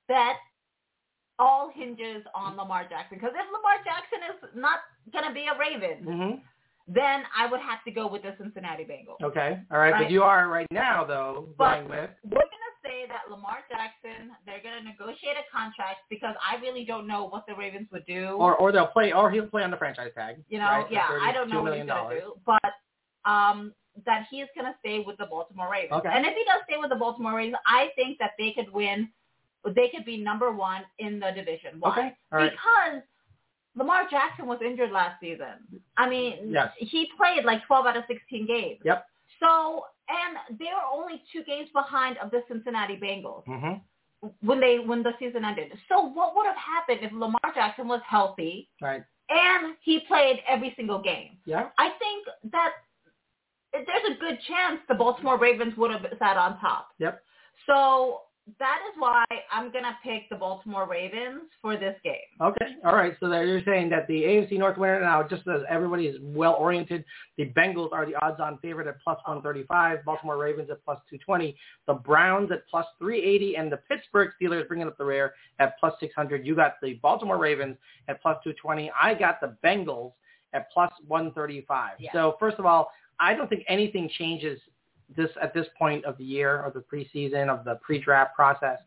bet 0.07 0.37
all 1.39 1.71
hinges 1.75 2.23
on 2.35 2.57
Lamar 2.57 2.87
Jackson 2.89 3.19
because 3.19 3.33
if 3.35 3.47
Lamar 3.47 3.79
Jackson 3.85 4.19
is 4.31 4.61
not 4.61 4.81
going 5.13 5.25
to 5.27 5.33
be 5.35 5.47
a 5.47 5.59
Raven, 5.59 6.05
hmm 6.05 6.35
then 6.93 7.23
I 7.39 7.47
would 7.47 7.61
have 7.61 7.85
to 7.85 7.93
go 7.93 8.09
with 8.09 8.23
the 8.23 8.35
Cincinnati 8.37 8.83
Bengals. 8.83 9.23
Okay. 9.25 9.61
All 9.71 9.79
right. 9.79 9.93
Right. 9.93 10.03
But 10.05 10.11
you 10.11 10.25
are 10.25 10.49
right 10.49 10.67
now, 10.73 11.05
though, 11.05 11.51
But- 11.57 11.75
going 11.77 11.89
with 11.89 12.11
We're 12.25 12.31
going 12.31 12.65
to 12.67 12.70
say 12.83 13.05
that 13.09 13.31
Lamar 13.31 13.59
Jackson, 13.69 14.31
they're 14.47 14.63
going 14.63 14.83
to 14.83 14.85
negotiate 14.89 15.37
a 15.37 15.45
contract 15.55 16.01
because 16.09 16.35
I 16.41 16.61
really 16.61 16.85
don't 16.85 17.07
know 17.07 17.27
what 17.29 17.45
the 17.47 17.55
Ravens 17.55 17.89
would 17.93 18.07
do. 18.07 18.37
or 18.39 18.57
or 18.57 18.73
they'll 18.73 18.87
play 18.87 19.13
or 19.13 19.31
he'll 19.31 19.47
play 19.47 19.63
on 19.63 19.71
the 19.71 19.77
franchise 19.77 20.11
tag. 20.15 20.37
you 20.49 20.59
know, 20.59 20.65
right, 20.65 20.87
yeah, 20.91 21.07
I 21.23 21.33
don't 21.33 21.49
know 21.51 21.63
what 21.63 21.77
he's 21.77 21.87
going 21.87 22.17
to 22.17 22.21
do, 22.21 22.33
but 22.47 22.61
um, 23.31 23.73
that 24.07 24.27
he 24.31 24.41
is 24.41 24.49
going 24.55 24.67
to 24.71 24.79
stay 24.81 25.03
with 25.07 25.19
the 25.19 25.27
Baltimore 25.27 25.71
Ravens. 25.71 25.93
Okay. 26.01 26.11
And 26.13 26.25
if 26.25 26.35
he 26.35 26.45
does 26.45 26.63
stay 26.69 26.79
with 26.79 26.91
the 26.91 26.97
Baltimore 26.97 27.37
Ravens, 27.37 27.57
I 27.67 27.89
think 27.97 28.19
that 28.19 28.33
they 28.39 28.53
could 28.53 28.73
win. 28.73 29.09
They 29.65 29.89
could 29.95 30.07
be 30.07 30.17
number 30.17 30.53
one 30.53 30.83
in 30.99 31.21
the 31.21 31.31
division. 31.35 31.77
Why? 31.81 31.91
Okay. 31.91 32.13
All 32.33 32.39
right. 32.39 32.51
Because 32.53 33.03
Lamar 33.77 34.05
Jackson 34.11 34.47
was 34.47 34.59
injured 34.65 34.91
last 34.91 35.21
season. 35.21 35.83
I 35.99 36.09
mean, 36.09 36.51
Yes. 36.51 36.71
he 36.79 37.09
played 37.17 37.45
like 37.45 37.65
12 37.67 37.87
out 37.87 37.97
of 37.97 38.05
16 38.09 38.47
games. 38.47 38.81
Yep. 38.85 39.05
So, 39.39 39.85
and 40.11 40.59
they 40.59 40.67
were 40.67 40.89
only 40.93 41.23
two 41.33 41.43
games 41.45 41.69
behind 41.73 42.19
of 42.19 42.31
the 42.31 42.43
Cincinnati 42.49 42.97
Bengals 42.97 43.45
hmm 43.47 43.75
when 44.43 44.61
they 44.61 44.79
when 44.79 45.03
the 45.03 45.13
season 45.19 45.45
ended. 45.47 45.73
So, 45.89 46.03
what 46.03 46.37
would 46.37 46.45
have 46.45 46.57
happened 46.57 46.99
if 47.03 47.11
Lamar 47.13 47.41
Jackson 47.55 47.89
was 47.89 48.03
healthy 48.07 48.69
Right. 48.83 49.03
and 49.31 49.75
he 49.81 50.01
played 50.01 50.41
every 50.47 50.75
single 50.77 51.01
game? 51.01 51.39
Yeah. 51.47 51.69
I 51.79 51.91
think 51.99 52.27
that 52.53 52.73
there's 53.73 54.17
a 54.17 54.21
good 54.21 54.39
chance 54.47 54.81
the 54.89 54.95
Baltimore 54.95 55.39
Ravens 55.39 55.75
would 55.79 55.91
have 55.91 56.05
sat 56.19 56.37
on 56.37 56.59
top. 56.61 56.89
Yep. 56.99 57.23
So 57.67 58.23
that 58.59 58.79
is 58.91 58.99
why 58.99 59.25
I'm 59.53 59.71
gonna 59.73 59.97
pick 60.03 60.29
the 60.29 60.37
Baltimore 60.37 60.89
Ravens 60.89 61.43
for 61.61 61.77
this 61.77 61.97
game. 62.03 62.15
Okay. 62.41 62.77
All 62.85 62.95
right. 62.95 63.15
So 63.21 63.29
that 63.29 63.47
you're 63.47 63.63
saying 63.65 63.91
that 63.91 64.07
the 64.09 64.23
AFC 64.23 64.59
North 64.59 64.79
winner 64.79 65.01
now, 65.01 65.23
just 65.23 65.47
as 65.47 65.63
everybody 65.69 66.07
is 66.07 66.17
well 66.23 66.55
oriented, 66.55 67.05
the 67.37 67.47
Bengals 67.57 67.93
are 67.93 68.07
the 68.07 68.15
odds-on 68.25 68.59
favorite 68.59 68.87
at 68.87 69.01
plus 69.03 69.19
135, 69.27 70.05
Baltimore 70.05 70.39
Ravens 70.39 70.71
at 70.71 70.85
plus 70.85 70.99
220, 71.11 71.57
the 71.87 71.95
Browns 71.95 72.51
at 72.51 72.67
plus 72.69 72.87
380, 72.99 73.57
and 73.57 73.71
the 73.71 73.79
Pittsburgh 73.89 74.31
Steelers 74.41 74.67
bringing 74.67 74.87
up 74.87 74.97
the 74.99 75.05
rear 75.05 75.35
at 75.59 75.79
plus 75.79 75.95
600. 76.01 76.47
You 76.47 76.55
got 76.55 76.75
the 76.83 76.95
Baltimore 76.95 77.39
Ravens 77.39 77.77
at 78.09 78.23
plus 78.23 78.37
220. 78.43 78.91
I 79.01 79.15
got 79.15 79.41
the 79.41 79.57
Bengals 79.65 80.13
at 80.53 80.71
plus 80.73 80.93
135. 81.07 81.93
Yeah. 81.99 82.13
So 82.13 82.37
first 82.41 82.59
of 82.59 82.67
all, 82.67 82.91
I 83.21 83.35
don't 83.35 83.49
think 83.49 83.65
anything 83.69 84.09
changes 84.19 84.59
this 85.17 85.31
at 85.43 85.55
this 85.55 85.67
point 85.79 86.05
of 86.05 86.17
the 86.19 86.25
year 86.25 86.63
or 86.63 86.71
the 86.71 86.81
preseason 86.81 87.49
of 87.49 87.65
the 87.65 87.77
pre-draft 87.83 88.35
process 88.35 88.79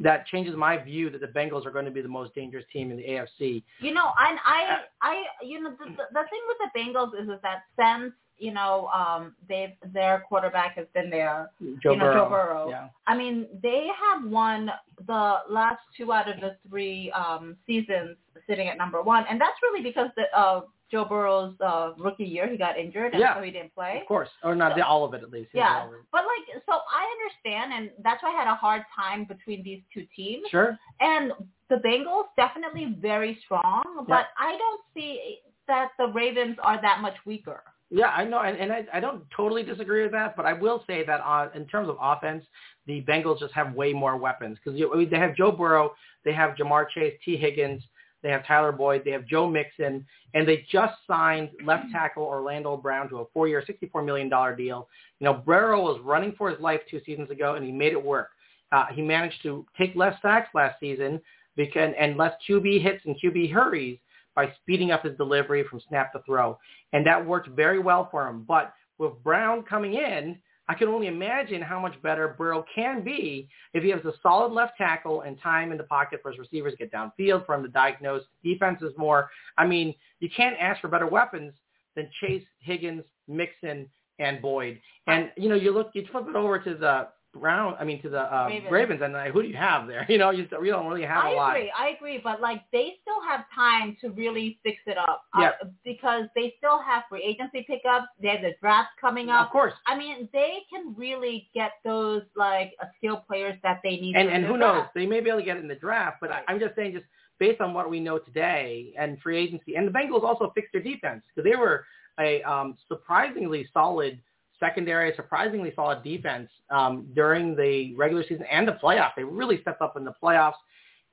that 0.00 0.26
changes 0.26 0.56
my 0.56 0.78
view 0.78 1.10
that 1.10 1.20
the 1.20 1.26
Bengals 1.26 1.66
are 1.66 1.70
going 1.70 1.84
to 1.84 1.90
be 1.90 2.00
the 2.00 2.08
most 2.08 2.34
dangerous 2.34 2.64
team 2.72 2.90
in 2.90 2.96
the 2.96 3.02
AFC. 3.04 3.62
You 3.80 3.92
know, 3.92 4.10
I 4.16 4.36
I 4.44 4.78
I 5.02 5.24
you 5.44 5.60
know 5.60 5.70
the 5.70 5.84
the, 5.84 6.04
the 6.12 6.24
thing 6.30 6.40
with 6.48 6.56
the 6.58 6.78
Bengals 6.78 7.22
is 7.22 7.28
is 7.28 7.40
that 7.42 7.62
since 7.78 8.14
you 8.38 8.52
know 8.52 8.88
um 8.88 9.36
they 9.48 9.76
their 9.92 10.24
quarterback 10.26 10.76
has 10.76 10.86
been 10.94 11.10
there. 11.10 11.50
Joe 11.82 11.92
You 11.92 11.98
know, 11.98 12.04
Burrow. 12.04 12.24
Joe 12.24 12.28
Burrow. 12.30 12.68
Yeah. 12.70 12.88
I 13.06 13.16
mean, 13.16 13.46
they 13.62 13.88
have 14.00 14.24
won 14.24 14.70
the 15.06 15.36
last 15.48 15.80
two 15.96 16.12
out 16.12 16.28
of 16.30 16.40
the 16.40 16.56
three 16.68 17.12
um 17.12 17.56
seasons 17.66 18.16
sitting 18.48 18.68
at 18.68 18.78
number 18.78 19.02
one, 19.02 19.26
and 19.28 19.38
that's 19.38 19.58
really 19.62 19.82
because 19.82 20.08
the 20.16 20.24
uh 20.34 20.62
Joe 20.90 21.04
Burrow's 21.04 21.54
uh 21.60 21.92
rookie 21.98 22.24
year 22.24 22.48
he 22.48 22.56
got 22.56 22.78
injured 22.78 23.12
and 23.12 23.20
Yeah. 23.20 23.36
so 23.36 23.42
he 23.42 23.50
didn't 23.50 23.74
play. 23.74 23.98
Of 24.00 24.06
course. 24.08 24.28
Or 24.42 24.54
not 24.54 24.76
the, 24.76 24.84
all 24.86 25.04
of 25.04 25.14
it 25.14 25.22
at 25.22 25.30
least. 25.30 25.50
Yeah, 25.54 25.80
All 25.82 25.88
of 25.88 25.94
it. 25.94 26.00
but 26.12 26.24
like, 26.24 26.62
so 26.66 26.72
I 26.72 27.04
understand, 27.18 27.72
and 27.72 27.90
that's 28.02 28.22
why 28.22 28.30
I 28.32 28.36
had 28.38 28.48
a 28.50 28.54
hard 28.54 28.82
time 28.94 29.24
between 29.24 29.62
these 29.62 29.80
two 29.92 30.06
teams. 30.14 30.44
Sure. 30.50 30.78
And 31.00 31.32
the 31.68 31.76
Bengals 31.76 32.24
definitely 32.36 32.96
very 33.00 33.38
strong, 33.44 34.04
but 34.08 34.26
I 34.38 34.56
don't 34.58 34.80
see 34.94 35.38
that 35.68 35.90
the 35.98 36.08
Ravens 36.08 36.56
are 36.62 36.80
that 36.82 37.00
much 37.00 37.14
weaker. 37.24 37.62
Yeah, 37.92 38.08
I 38.08 38.24
know, 38.24 38.40
and, 38.40 38.56
and 38.56 38.72
I, 38.72 38.86
I 38.92 39.00
don't 39.00 39.24
totally 39.36 39.64
disagree 39.64 40.02
with 40.02 40.12
that, 40.12 40.36
but 40.36 40.46
I 40.46 40.52
will 40.52 40.84
say 40.86 41.04
that 41.06 41.20
uh, 41.24 41.48
in 41.56 41.66
terms 41.66 41.88
of 41.88 41.96
offense, 42.00 42.44
the 42.86 43.02
Bengals 43.02 43.40
just 43.40 43.52
have 43.54 43.74
way 43.74 43.92
more 43.92 44.16
weapons 44.16 44.58
because 44.64 44.80
I 44.80 44.96
mean, 44.96 45.10
they 45.10 45.18
have 45.18 45.34
Joe 45.34 45.50
Burrow, 45.50 45.94
they 46.24 46.32
have 46.32 46.56
Ja'Marr 46.56 46.88
Chase, 46.88 47.14
Tee 47.24 47.36
Higgins, 47.36 47.82
they 48.22 48.30
have 48.30 48.46
Tyler 48.46 48.72
Boyd, 48.72 49.02
they 49.04 49.10
have 49.10 49.26
Joe 49.26 49.48
Mixon, 49.48 50.04
and 50.34 50.46
they 50.46 50.66
just 50.70 50.94
signed 51.06 51.50
left 51.64 51.86
tackle 51.92 52.24
Orlando 52.24 52.76
Brown 52.76 53.08
to 53.10 53.18
a 53.18 53.24
four-year, 53.32 53.64
$64 53.68 54.04
million 54.04 54.28
deal. 54.56 54.88
You 55.18 55.24
know, 55.24 55.34
Burrow 55.34 55.82
was 55.82 56.00
running 56.04 56.34
for 56.36 56.50
his 56.50 56.60
life 56.60 56.80
two 56.90 57.00
seasons 57.06 57.30
ago, 57.30 57.54
and 57.54 57.64
he 57.64 57.72
made 57.72 57.92
it 57.92 58.04
work. 58.04 58.28
Uh, 58.72 58.86
he 58.92 59.02
managed 59.02 59.42
to 59.42 59.66
take 59.76 59.96
less 59.96 60.14
sacks 60.22 60.48
last 60.54 60.78
season 60.80 61.20
because, 61.56 61.92
and 61.98 62.16
less 62.16 62.34
QB 62.48 62.82
hits 62.82 63.04
and 63.04 63.16
QB 63.22 63.52
hurries 63.52 63.98
by 64.36 64.52
speeding 64.62 64.90
up 64.90 65.04
his 65.04 65.16
delivery 65.16 65.64
from 65.68 65.80
snap 65.88 66.12
to 66.12 66.20
throw. 66.24 66.58
And 66.92 67.06
that 67.06 67.24
worked 67.24 67.48
very 67.48 67.78
well 67.78 68.08
for 68.10 68.28
him. 68.28 68.44
But 68.46 68.72
with 68.98 69.12
Brown 69.24 69.62
coming 69.62 69.94
in, 69.94 70.38
I 70.70 70.74
can 70.74 70.86
only 70.86 71.08
imagine 71.08 71.60
how 71.60 71.80
much 71.80 72.00
better 72.00 72.36
Burrow 72.38 72.64
can 72.72 73.02
be 73.02 73.48
if 73.74 73.82
he 73.82 73.90
has 73.90 74.04
a 74.04 74.12
solid 74.22 74.52
left 74.52 74.78
tackle 74.78 75.22
and 75.22 75.36
time 75.40 75.72
in 75.72 75.78
the 75.78 75.82
pocket 75.82 76.20
for 76.22 76.30
his 76.30 76.38
receivers 76.38 76.74
to 76.74 76.76
get 76.76 76.92
downfield, 76.92 77.44
for 77.44 77.56
him 77.56 77.64
to 77.64 77.68
diagnose 77.68 78.22
defenses 78.44 78.92
more. 78.96 79.28
I 79.58 79.66
mean, 79.66 79.92
you 80.20 80.28
can't 80.34 80.54
ask 80.60 80.80
for 80.80 80.86
better 80.86 81.08
weapons 81.08 81.54
than 81.96 82.08
Chase, 82.20 82.44
Higgins, 82.60 83.02
Mixon, 83.26 83.88
and 84.20 84.40
Boyd. 84.40 84.80
And, 85.08 85.32
you 85.36 85.48
know, 85.48 85.56
you 85.56 85.72
look, 85.72 85.90
you 85.92 86.06
flip 86.12 86.26
it 86.28 86.36
over 86.36 86.60
to 86.60 86.76
the 86.76 87.08
Brown, 87.32 87.76
I 87.78 87.84
mean, 87.84 88.02
to 88.02 88.08
the 88.08 88.20
uh, 88.22 88.46
Ravens. 88.48 88.72
Ravens, 88.72 89.00
and 89.02 89.12
like, 89.12 89.32
who 89.32 89.42
do 89.42 89.48
you 89.48 89.56
have 89.56 89.86
there? 89.86 90.04
You 90.10 90.18
know, 90.18 90.30
you, 90.30 90.46
still, 90.46 90.64
you 90.64 90.72
don't 90.72 90.86
really 90.86 91.04
have 91.06 91.24
a 91.24 91.28
I 91.28 91.34
lot. 91.34 91.50
I 91.52 91.58
agree, 91.58 91.72
I 91.78 91.88
agree, 91.90 92.20
but 92.22 92.40
like 92.40 92.62
they 92.72 92.94
still 93.02 93.22
have 93.28 93.44
time 93.54 93.96
to 94.00 94.10
really 94.10 94.58
fix 94.64 94.78
it 94.86 94.98
up 94.98 95.22
Yeah. 95.38 95.50
uh, 95.62 95.66
because 95.84 96.24
they 96.34 96.54
still 96.58 96.80
have 96.82 97.04
free 97.08 97.22
agency 97.22 97.64
pickups. 97.68 98.06
They 98.20 98.28
have 98.28 98.40
the 98.42 98.54
draft 98.60 98.90
coming 99.00 99.30
up. 99.30 99.46
Of 99.46 99.52
course. 99.52 99.74
I 99.86 99.96
mean, 99.96 100.28
they 100.32 100.58
can 100.72 100.94
really 100.96 101.48
get 101.54 101.72
those 101.84 102.22
like 102.36 102.72
uh, 102.82 102.86
skilled 102.98 103.26
players 103.28 103.56
that 103.62 103.80
they 103.84 103.96
need. 103.96 104.16
And 104.16 104.28
and 104.28 104.44
who 104.44 104.56
knows? 104.56 104.86
They 104.94 105.06
may 105.06 105.20
be 105.20 105.30
able 105.30 105.38
to 105.40 105.44
get 105.44 105.56
it 105.56 105.60
in 105.60 105.68
the 105.68 105.76
draft, 105.76 106.18
but 106.20 106.30
Right. 106.30 106.42
I, 106.48 106.52
I'm 106.52 106.58
just 106.58 106.74
saying, 106.74 106.92
just 106.94 107.06
based 107.38 107.60
on 107.60 107.72
what 107.72 107.88
we 107.88 108.00
know 108.00 108.18
today 108.18 108.92
and 108.98 109.18
free 109.20 109.38
agency, 109.38 109.76
and 109.76 109.86
the 109.86 109.92
Bengals 109.92 110.24
also 110.24 110.50
fixed 110.54 110.72
their 110.72 110.82
defense 110.82 111.22
because 111.34 111.48
they 111.48 111.56
were 111.56 111.86
a 112.18 112.42
um, 112.42 112.76
surprisingly 112.88 113.68
solid 113.72 114.20
secondary, 114.60 115.12
surprisingly 115.16 115.72
solid 115.74 116.04
defense 116.04 116.48
um, 116.70 117.08
during 117.14 117.56
the 117.56 117.94
regular 117.96 118.22
season 118.22 118.44
and 118.50 118.68
the 118.68 118.78
playoffs. 118.82 119.12
They 119.16 119.24
really 119.24 119.60
stepped 119.62 119.82
up 119.82 119.96
in 119.96 120.04
the 120.04 120.14
playoffs. 120.22 120.54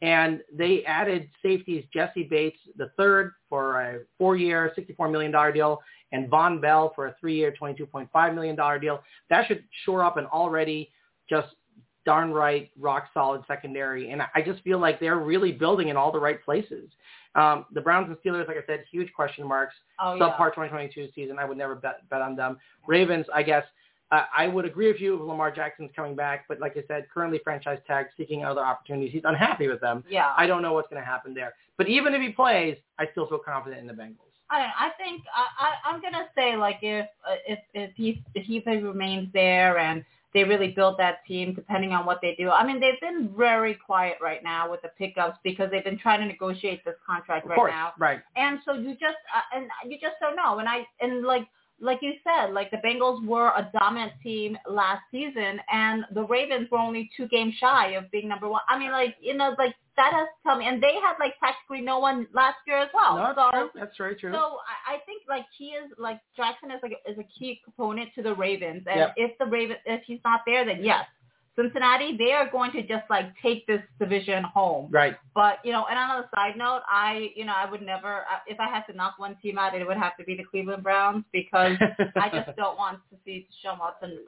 And 0.01 0.41
they 0.53 0.83
added 0.85 1.27
safeties 1.41 1.83
Jessie 1.91 2.27
Bates 2.29 2.59
the 2.75 2.91
third 2.97 3.31
for 3.49 3.81
a 3.81 3.99
four-year, 4.19 4.71
$64 4.77 5.11
million 5.11 5.31
deal, 5.53 5.79
and 6.11 6.29
Vonn 6.29 6.61
Bell 6.61 6.91
for 6.93 7.07
a 7.07 7.15
three-year, 7.19 7.55
$22.5 7.59 8.35
million 8.35 8.55
deal. 8.79 8.99
That 9.31 9.47
should 9.47 9.63
shore 9.85 10.03
up 10.03 10.17
an 10.17 10.25
already 10.27 10.91
just 11.27 11.47
darn 12.07 12.31
right, 12.31 12.71
rock 12.79 13.09
solid 13.13 13.43
secondary. 13.49 14.11
And 14.11 14.21
I 14.33 14.41
just 14.41 14.63
feel 14.63 14.79
like 14.79 14.97
they're 14.97 15.17
really 15.17 15.51
building 15.51 15.89
in 15.89 15.97
all 15.97 16.09
the 16.09 16.19
right 16.19 16.41
places. 16.41 16.89
Um, 17.35 17.65
the 17.73 17.81
Browns 17.81 18.07
and 18.07 18.17
Steelers, 18.19 18.47
like 18.47 18.55
I 18.55 18.65
said, 18.65 18.85
huge 18.89 19.11
question 19.11 19.45
marks. 19.45 19.75
Oh, 19.99 20.17
Subpar 20.17 20.51
2022 20.51 21.09
season. 21.13 21.37
I 21.37 21.43
would 21.43 21.57
never 21.57 21.75
bet, 21.75 22.09
bet 22.09 22.21
on 22.21 22.37
them. 22.37 22.57
Ravens, 22.87 23.25
I 23.35 23.43
guess, 23.43 23.65
uh, 24.09 24.23
I 24.35 24.47
would 24.47 24.63
agree 24.63 24.87
with 24.87 25.01
you 25.01 25.15
if 25.15 25.21
Lamar 25.21 25.51
Jackson's 25.51 25.91
coming 25.93 26.15
back, 26.15 26.45
but 26.47 26.61
like 26.61 26.77
I 26.77 26.83
said, 26.87 27.07
currently 27.13 27.41
franchise 27.43 27.79
tag, 27.85 28.05
seeking 28.15 28.45
other 28.45 28.61
opportunities. 28.61 29.11
He's 29.11 29.25
unhappy 29.25 29.67
with 29.67 29.81
them. 29.81 30.05
Yeah. 30.09 30.33
I 30.37 30.47
don't 30.47 30.61
know 30.61 30.71
what's 30.71 30.89
going 30.89 31.01
to 31.01 31.05
happen 31.05 31.33
there. 31.33 31.55
But 31.75 31.89
even 31.89 32.13
if 32.13 32.21
he 32.21 32.29
plays, 32.29 32.77
I 32.97 33.07
still 33.11 33.27
feel 33.27 33.39
confident 33.39 33.81
in 33.81 33.87
the 33.87 33.93
Bengals. 34.01 34.27
I 34.49 34.59
don't. 34.59 34.71
I 34.79 34.89
think 34.97 35.23
I, 35.35 35.65
I 35.65 35.89
I'm 35.89 36.01
gonna 36.01 36.25
say 36.33 36.55
like 36.55 36.77
if 36.81 37.05
if 37.45 37.59
if 37.73 37.91
he 37.95 38.23
if 38.33 38.45
he 38.45 38.61
remains 38.77 39.27
there 39.33 39.77
and 39.77 40.05
they 40.37 40.43
really 40.43 40.67
build 40.67 40.99
that 40.99 41.25
team 41.25 41.55
depending 41.55 41.93
on 41.93 42.05
what 42.05 42.19
they 42.21 42.35
do. 42.37 42.51
I 42.51 42.63
mean, 42.63 42.79
they've 42.79 43.01
been 43.01 43.33
very 43.35 43.73
quiet 43.73 44.17
right 44.21 44.43
now 44.43 44.69
with 44.69 44.83
the 44.83 44.89
pickups 44.89 45.39
because 45.43 45.71
they've 45.71 45.83
been 45.83 45.97
trying 45.97 46.19
to 46.19 46.27
negotiate 46.27 46.85
this 46.85 46.93
contract 47.03 47.45
Of 47.45 47.49
right 47.49 47.55
course, 47.55 47.71
now. 47.73 47.93
right. 47.97 48.19
And 48.35 48.59
so 48.63 48.73
you 48.73 48.91
just 48.91 49.17
uh, 49.35 49.57
and 49.57 49.67
you 49.91 49.97
just 49.99 50.13
don't 50.21 50.35
know. 50.35 50.59
And 50.59 50.69
I 50.69 50.85
and 51.01 51.23
like 51.23 51.47
like 51.79 51.99
you 52.01 52.13
said, 52.23 52.53
like 52.53 52.71
the 52.71 52.77
Bengals 52.77 53.25
were 53.25 53.47
a 53.49 53.69
dominant 53.79 54.13
team 54.23 54.57
last 54.69 55.01
season, 55.11 55.59
and 55.71 56.05
the 56.13 56.23
Ravens 56.23 56.69
were 56.71 56.79
only 56.79 57.09
two 57.15 57.27
games 57.27 57.53
shy 57.59 57.89
of 57.91 58.09
being 58.11 58.27
number 58.27 58.47
one. 58.49 58.61
I 58.67 58.79
mean, 58.79 58.91
like 58.91 59.15
you 59.21 59.35
know, 59.35 59.55
like 59.57 59.75
that 59.95 60.13
has 60.13 60.27
to 60.27 60.43
tell 60.43 60.57
me. 60.57 60.65
And 60.67 60.81
they 60.81 60.93
had 60.95 61.15
like 61.19 61.37
practically 61.39 61.81
no 61.81 61.99
one 61.99 62.27
last 62.33 62.57
year 62.67 62.77
as 62.77 62.89
well. 62.93 63.15
no, 63.17 63.33
so 63.35 63.49
that's 63.51 63.51
true. 63.73 63.81
That's 63.81 63.97
very 63.97 64.15
true. 64.15 64.31
so 64.31 64.57
I, 64.87 64.95
I 64.95 64.97
think 65.05 65.23
like 65.27 65.45
he 65.57 65.69
is 65.69 65.91
like 65.97 66.19
Jackson 66.35 66.71
is 66.71 66.79
like 66.81 66.93
is 67.07 67.17
a 67.17 67.23
key 67.37 67.61
component 67.63 68.13
to 68.15 68.21
the 68.23 68.33
Ravens, 68.33 68.83
and 68.87 68.99
Yep. 68.99 69.13
if 69.17 69.37
the 69.37 69.45
Raven 69.45 69.77
if 69.85 70.01
he's 70.05 70.19
not 70.25 70.41
there, 70.45 70.65
then 70.65 70.83
yes, 70.83 71.05
Cincinnati 71.59 72.15
they 72.17 72.31
are 72.33 72.49
going 72.49 72.71
to 72.73 72.81
just 72.83 73.03
like 73.09 73.33
take 73.41 73.65
this 73.67 73.81
division 73.99 74.43
home. 74.43 74.87
right. 74.91 75.15
But 75.33 75.59
you 75.63 75.71
know, 75.71 75.85
and 75.89 75.97
on 75.97 76.23
a 76.23 76.29
side 76.35 76.55
note, 76.57 76.81
I 76.87 77.29
you 77.35 77.45
know 77.45 77.53
I 77.55 77.69
would 77.69 77.81
never 77.81 78.23
if 78.45 78.59
I 78.59 78.69
had 78.69 78.83
to 78.83 78.93
knock 78.93 79.15
one 79.17 79.35
team 79.41 79.57
out, 79.57 79.73
it 79.75 79.85
would 79.85 79.97
have 79.97 80.15
to 80.17 80.23
be 80.23 80.35
the 80.35 80.43
Cleveland 80.43 80.83
Browns 80.83 81.23
because 81.33 81.77
I 82.15 82.29
just 82.29 82.55
don't 82.57 82.77
want 82.77 82.99
to 83.11 83.17
see 83.25 83.47
Sean 83.61 83.79
Watson 83.79 84.19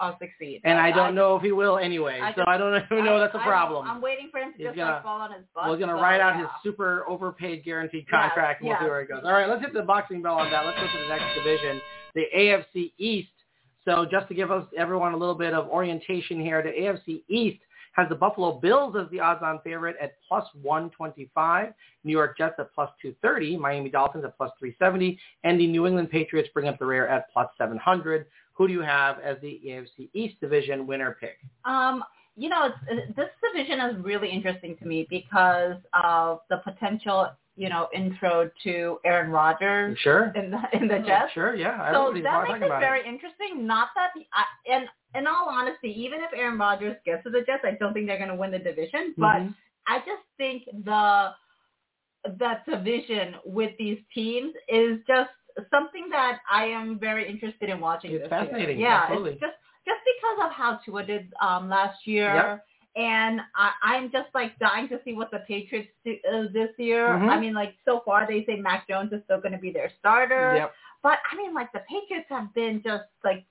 uh, 0.00 0.12
succeed. 0.20 0.60
and 0.62 0.78
I 0.78 0.86
Like, 0.86 0.94
don't 0.94 1.14
know 1.16 1.34
if 1.34 1.42
he 1.42 1.50
will 1.50 1.76
anyway. 1.78 2.20
I 2.22 2.30
so 2.30 2.36
just- 2.36 2.48
I 2.48 2.56
don't 2.56 2.80
even 2.92 3.04
know 3.04 3.16
I- 3.16 3.18
that's 3.18 3.34
a 3.34 3.38
problem. 3.40 3.88
I'm 3.88 4.00
waiting 4.00 4.28
for 4.30 4.38
him 4.38 4.52
to 4.52 4.56
He's 4.58 4.66
just 4.68 4.76
gonna- 4.76 4.92
like 4.92 5.02
fall 5.02 5.20
on 5.20 5.32
his 5.32 5.42
butt. 5.52 5.68
We're 5.68 5.76
going 5.76 5.88
to 5.88 5.96
write 5.96 6.20
out 6.20 6.36
yeah. 6.36 6.42
his 6.42 6.50
super 6.62 7.04
overpaid 7.08 7.64
guaranteed 7.64 8.06
Yeah, 8.12 8.28
contract, 8.28 8.60
and 8.60 8.68
we'll 8.68 8.78
see 8.78 8.84
where 8.84 9.00
it 9.00 9.08
goes. 9.08 9.22
All 9.24 9.32
right, 9.32 9.48
let's 9.48 9.60
hit 9.60 9.72
the 9.74 9.82
boxing 9.82 10.22
bell 10.22 10.36
on 10.36 10.52
that. 10.52 10.64
Let's 10.64 10.78
go 10.78 10.86
to 10.86 10.98
the 11.02 11.08
next 11.08 11.34
division, 11.34 11.80
the 12.14 12.26
AFC 12.32 12.92
East. 12.98 13.30
So 13.88 14.04
just 14.04 14.28
to 14.28 14.34
give 14.34 14.50
us 14.50 14.66
everyone 14.76 15.14
a 15.14 15.16
little 15.16 15.34
bit 15.34 15.54
of 15.54 15.66
orientation 15.68 16.38
here, 16.38 16.62
the 16.62 16.68
AFC 16.68 17.22
East 17.28 17.60
has 17.92 18.06
the 18.10 18.14
Buffalo 18.14 18.60
Bills 18.60 18.94
as 19.00 19.10
the 19.10 19.18
odds-on 19.18 19.60
favorite 19.64 19.96
at 19.98 20.16
plus 20.28 20.44
125, 20.60 21.72
New 22.04 22.12
York 22.12 22.36
Jets 22.36 22.56
at 22.58 22.70
plus 22.74 22.90
230, 23.00 23.56
Miami 23.56 23.88
Dolphins 23.88 24.26
at 24.26 24.36
plus 24.36 24.50
370, 24.58 25.18
and 25.44 25.58
the 25.58 25.66
New 25.66 25.86
England 25.86 26.10
Patriots 26.10 26.50
bring 26.52 26.68
up 26.68 26.78
the 26.78 26.84
rear 26.84 27.06
at 27.06 27.32
plus 27.32 27.48
700. 27.56 28.26
Who 28.52 28.66
do 28.66 28.74
you 28.74 28.82
have 28.82 29.20
as 29.20 29.38
the 29.40 29.58
AFC 29.66 30.10
East 30.12 30.38
division 30.38 30.86
winner 30.86 31.16
pick? 31.18 31.38
Um, 31.64 32.04
you 32.36 32.50
know, 32.50 32.68
this 33.16 33.30
division 33.42 33.80
is 33.80 34.04
really 34.04 34.28
interesting 34.28 34.76
to 34.76 34.86
me 34.86 35.06
because 35.08 35.76
of 35.94 36.40
the 36.50 36.58
potential, 36.58 37.30
you 37.58 37.68
know, 37.68 37.88
intro 37.94 38.48
to 38.62 38.98
Aaron 39.04 39.30
Rodgers 39.30 39.98
Sure. 39.98 40.32
in 40.36 40.50
the 40.52 40.60
in 40.72 40.86
the 40.86 41.00
Jets. 41.00 41.32
Sure, 41.34 41.54
yeah. 41.56 41.92
So 41.92 42.12
that 42.14 42.44
makes 42.48 42.60
it 42.62 42.68
very 42.68 43.00
interesting. 43.06 43.66
Not 43.66 43.88
that, 43.96 44.10
I, 44.32 44.44
and 44.72 44.86
in 45.14 45.26
all 45.26 45.48
honesty, 45.48 45.88
even 46.00 46.20
if 46.20 46.30
Aaron 46.34 46.58
Rodgers 46.58 46.96
gets 47.04 47.24
to 47.24 47.30
the 47.30 47.40
Jets, 47.40 47.64
I 47.64 47.72
don't 47.80 47.92
think 47.92 48.06
they're 48.06 48.18
going 48.24 48.30
to 48.30 48.36
win 48.36 48.52
the 48.52 48.58
division. 48.60 49.14
But 49.16 49.40
Mhm. 49.42 49.54
I 49.88 49.98
just 49.98 50.22
think 50.36 50.64
the 50.84 51.32
that 52.38 52.64
division 52.66 53.36
with 53.44 53.72
these 53.78 53.98
teams 54.14 54.52
is 54.68 54.98
just 55.06 55.30
something 55.70 56.08
that 56.10 56.40
I 56.50 56.64
am 56.66 56.98
very 56.98 57.28
interested 57.28 57.68
in 57.70 57.80
watching. 57.80 58.12
It's 58.12 58.22
this 58.22 58.30
fascinating, 58.30 58.78
Year. 58.78 58.88
Yeah, 58.88 59.00
absolutely. 59.02 59.32
it's 59.32 59.40
just 59.40 59.56
just 59.86 60.00
because 60.04 60.46
of 60.46 60.52
how 60.52 60.76
Tua 60.84 61.02
did 61.04 61.32
um, 61.40 61.68
last 61.68 62.06
year. 62.06 62.34
Yep. 62.34 62.64
And 62.98 63.40
I, 63.54 63.70
I'm 63.80 64.10
just 64.10 64.28
like 64.34 64.58
dying 64.58 64.88
to 64.88 64.98
see 65.04 65.14
what 65.14 65.30
the 65.30 65.38
Patriots 65.46 65.88
do 66.04 66.16
uh, 66.28 66.46
this 66.52 66.70
year. 66.78 67.06
Mhm. 67.06 67.28
I 67.28 67.38
mean, 67.38 67.54
like 67.54 67.74
so 67.84 68.02
far 68.04 68.26
they 68.26 68.44
say 68.44 68.56
Mac 68.56 68.88
Jones 68.88 69.12
is 69.12 69.22
still 69.24 69.40
going 69.40 69.52
to 69.52 69.58
be 69.58 69.70
their 69.70 69.92
starter. 70.00 70.56
Yep. 70.56 70.72
But 71.04 71.18
I 71.30 71.36
mean, 71.36 71.54
like 71.54 71.70
the 71.72 71.82
Patriots 71.88 72.26
have 72.28 72.52
been 72.54 72.82
just 72.82 73.04
like 73.22 73.44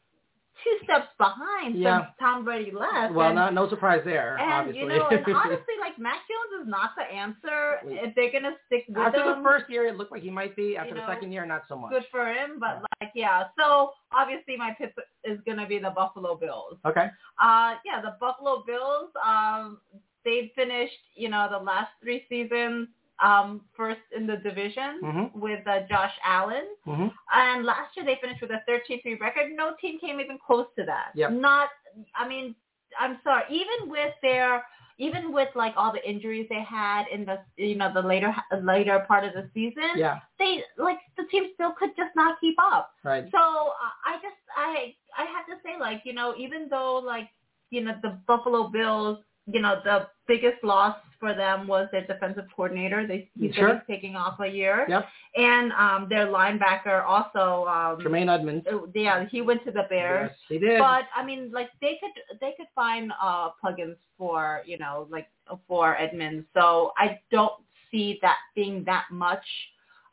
two 0.63 0.77
steps 0.83 1.07
behind 1.17 1.75
Yeah. 1.77 1.99
since 1.99 2.09
Tom 2.19 2.43
Brady 2.45 2.71
left. 2.71 3.13
Well, 3.13 3.27
and, 3.27 3.35
not 3.35 3.53
no 3.53 3.69
surprise 3.69 4.01
there, 4.05 4.37
and 4.37 4.51
obviously. 4.51 4.81
you 4.81 4.87
know, 4.87 5.07
and 5.07 5.25
honestly, 5.35 5.75
like 5.79 5.97
Mac 5.99 6.19
Jones 6.27 6.63
is 6.63 6.67
not 6.67 6.91
the 6.95 7.03
answer 7.03 7.79
if 7.83 8.15
they're 8.15 8.31
gonna 8.31 8.55
stick 8.65 8.85
with 8.87 8.97
After 8.97 9.21
him. 9.21 9.27
After 9.27 9.41
the 9.41 9.43
first 9.43 9.69
year, 9.69 9.87
it 9.87 9.97
looked 9.97 10.11
like 10.11 10.21
he 10.23 10.31
might 10.31 10.55
be. 10.55 10.77
After 10.77 10.89
You 10.89 10.95
the 10.95 11.01
know, 11.01 11.07
second 11.07 11.31
year, 11.31 11.45
not 11.45 11.63
so 11.67 11.77
much. 11.77 11.91
Good 11.91 12.05
for 12.11 12.27
him, 12.27 12.59
but 12.59 12.83
like 13.01 13.11
yeah. 13.15 13.45
So 13.59 13.91
obviously, 14.11 14.57
my 14.57 14.75
pick 14.77 14.93
is 15.23 15.39
gonna 15.45 15.67
be 15.67 15.79
the 15.79 15.91
Buffalo 15.91 16.35
Bills. 16.35 16.77
Okay. 16.85 17.07
Uh, 17.41 17.75
yeah, 17.85 18.01
the 18.01 18.15
Buffalo 18.19 18.63
Bills. 18.65 19.09
Um, 19.25 19.79
they 20.25 20.51
finished, 20.55 20.91
you 21.15 21.29
know, 21.29 21.47
the 21.49 21.57
last 21.57 21.89
three 22.01 22.25
seasons 22.27 22.89
um, 23.23 23.61
first 23.75 24.01
in 24.15 24.27
the 24.27 24.37
division 24.37 24.99
Mhm. 25.03 25.33
with 25.35 25.65
uh, 25.67 25.81
Josh 25.89 26.13
Allen. 26.23 26.65
hmm 26.85 27.07
And 27.33 27.65
last 27.65 27.95
year 27.95 28.05
they 28.05 28.15
finished 28.21 28.41
with 28.41 28.51
a 28.51 28.61
13-3 28.69 29.19
record. 29.19 29.51
No 29.55 29.75
team 29.81 29.99
came 29.99 30.19
even 30.19 30.37
close 30.45 30.67
to 30.77 30.85
that. 30.85 31.11
Yep. 31.15 31.31
Not, 31.31 31.69
I 32.15 32.27
mean, 32.27 32.55
I'm 32.99 33.19
sorry. 33.23 33.43
Even 33.49 33.89
with 33.89 34.13
their, 34.21 34.63
even 34.99 35.31
with 35.33 35.49
like 35.55 35.73
all 35.77 35.91
the 35.91 36.03
injuries 36.09 36.47
they 36.49 36.61
had 36.63 37.05
in 37.11 37.25
the, 37.25 37.39
you 37.57 37.75
know, 37.75 37.91
the 37.93 38.01
later 38.01 38.33
later 38.61 38.99
part 39.07 39.23
of 39.23 39.33
the 39.33 39.49
season, 39.53 39.91
Yeah. 39.95 40.19
they 40.39 40.63
like 40.77 40.99
the 41.17 41.25
team 41.25 41.51
still 41.55 41.71
could 41.71 41.95
just 41.95 42.15
not 42.15 42.39
keep 42.39 42.55
up. 42.59 42.91
Right. 43.03 43.25
So 43.31 43.37
uh, 43.37 43.93
I 44.05 44.13
just, 44.21 44.39
I, 44.55 44.95
I 45.17 45.23
have 45.25 45.45
to 45.47 45.55
say, 45.63 45.79
like, 45.79 46.01
you 46.05 46.13
know, 46.13 46.33
even 46.37 46.67
though 46.69 46.95
like, 46.97 47.29
you 47.71 47.81
know, 47.83 47.95
the 48.01 48.17
Buffalo 48.27 48.69
Bills, 48.69 49.19
you 49.51 49.61
know, 49.61 49.79
the 49.83 50.07
biggest 50.27 50.63
loss 50.63 50.95
for 51.19 51.33
them 51.33 51.67
was 51.67 51.87
their 51.91 52.05
defensive 52.05 52.45
coordinator. 52.55 53.07
They 53.07 53.29
he's 53.39 53.55
Sure. 53.55 53.81
taking 53.87 54.15
off 54.15 54.39
a 54.39 54.47
year 54.47 54.85
Yep. 54.87 55.05
and 55.35 55.71
um 55.73 56.07
their 56.09 56.27
linebacker 56.27 57.03
also 57.05 57.65
um 57.67 57.99
Tremaine 57.99 58.29
Edmunds. 58.29 58.67
uh, 58.71 58.79
yeah 58.93 59.25
he 59.25 59.41
went 59.41 59.63
to 59.65 59.71
the 59.71 59.83
bears 59.89 60.29
Yes, 60.31 60.39
he 60.49 60.59
did. 60.59 60.77
but 60.79 61.05
i 61.15 61.25
mean 61.25 61.51
like 61.51 61.69
they 61.81 61.97
could 62.01 62.11
they 62.39 62.53
could 62.57 62.67
find 62.75 63.11
uh 63.21 63.49
plugins 63.63 63.95
for 64.17 64.61
you 64.65 64.77
know 64.77 65.07
like 65.09 65.27
for 65.67 65.97
edmunds 65.97 66.45
so 66.53 66.91
i 66.97 67.19
don't 67.31 67.53
see 67.89 68.19
that 68.21 68.37
being 68.55 68.83
that 68.85 69.05
much 69.11 69.45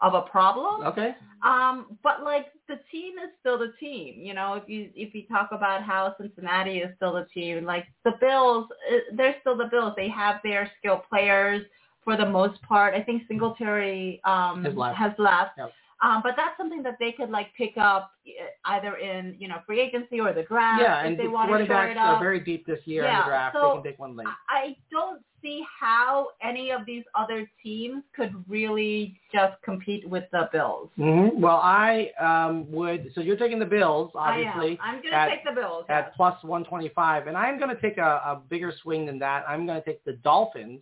of 0.05 0.13
a 0.15 0.23
problem 0.37 0.87
okay. 0.87 1.11
um 1.43 1.97
but 2.03 2.23
like 2.23 2.47
the 2.69 2.79
team 2.93 3.13
is 3.25 3.31
still 3.41 3.59
the 3.59 3.73
team 3.81 4.11
you 4.29 4.35
know 4.35 4.55
if 4.55 4.69
you 4.69 4.91
if 4.95 5.15
you 5.15 5.23
talk 5.27 5.49
about 5.51 5.83
how 5.83 6.15
cincinnati 6.21 6.77
is 6.85 6.91
still 6.97 7.15
the 7.15 7.27
team 7.33 7.65
like 7.65 7.87
the 8.05 8.13
bills 8.21 8.67
uh, 8.93 8.99
they're 9.17 9.37
still 9.41 9.57
the 9.57 9.69
bills 9.75 9.95
they 9.97 10.09
have 10.09 10.37
their 10.45 10.71
skilled 10.79 11.01
players 11.09 11.63
for 12.05 12.17
the 12.17 12.29
most 12.39 12.61
part 12.63 12.95
i 12.95 13.03
think 13.03 13.23
singletary 13.29 14.21
um 14.25 14.63
Has 14.65 14.75
left. 14.77 14.97
has 14.99 15.13
left 15.19 15.53
Yep. 15.59 15.73
Um 16.05 16.21
but 16.23 16.35
that's 16.37 16.57
something 16.57 16.83
that 16.83 16.97
they 17.01 17.13
could 17.13 17.31
like 17.31 17.49
pick 17.57 17.77
up 17.77 18.13
either 18.67 18.97
in 18.97 19.35
you 19.39 19.49
know 19.49 19.57
free 19.67 19.81
agency 19.81 20.21
or 20.21 20.33
the 20.33 20.43
draft 20.43 20.83
yeah, 20.83 21.01
if 21.01 21.07
and 21.07 21.19
they 21.19 21.27
want 21.27 21.49
to 21.49 21.53
running 21.53 21.67
shore 21.67 21.77
backs 21.77 21.97
it 21.97 21.99
are 21.99 22.21
very 22.21 22.41
deep 22.41 22.67
this 22.67 22.81
year 22.85 23.05
in 23.05 23.11
Yeah, 23.11 23.23
the 23.23 23.29
draft. 23.29 23.57
so 23.57 23.69
they 23.69 23.75
can 23.75 23.93
take 23.93 23.99
one 23.99 24.17
late. 24.17 24.27
I- 24.49 24.77
don't 24.91 25.23
see 25.45 25.63
how 25.79 26.29
any 26.43 26.71
of 26.71 26.87
these 26.87 27.05
other 27.15 27.49
teams 27.63 28.03
could 28.17 28.33
really 28.49 29.21
just 29.33 29.61
compete 29.63 30.09
with 30.09 30.25
the 30.33 30.49
Bills. 30.53 30.89
hmm 30.97 31.41
Well, 31.41 31.61
I 31.63 32.11
um, 32.19 32.71
would. 32.73 33.11
So 33.15 33.21
you're 33.21 33.37
taking 33.37 33.59
the 33.59 33.67
Bills, 33.67 34.11
obviously. 34.15 34.79
I 34.81 34.89
am. 34.89 34.95
I'm 34.97 35.03
going 35.03 35.13
to 35.13 35.29
take 35.29 35.45
the 35.45 35.53
Bills. 35.53 35.85
at 35.89 36.07
yes. 36.07 36.15
plus 36.17 36.43
125. 36.43 37.27
And 37.27 37.37
I'm 37.37 37.59
going 37.59 37.75
to 37.75 37.81
take 37.83 37.99
a, 37.99 38.23
a 38.25 38.43
bigger 38.49 38.73
swing 38.83 39.05
than 39.05 39.19
that. 39.19 39.45
I'm 39.47 39.67
going 39.67 39.81
to 39.81 39.85
take 39.85 40.03
the 40.05 40.15
Dolphins 40.15 40.81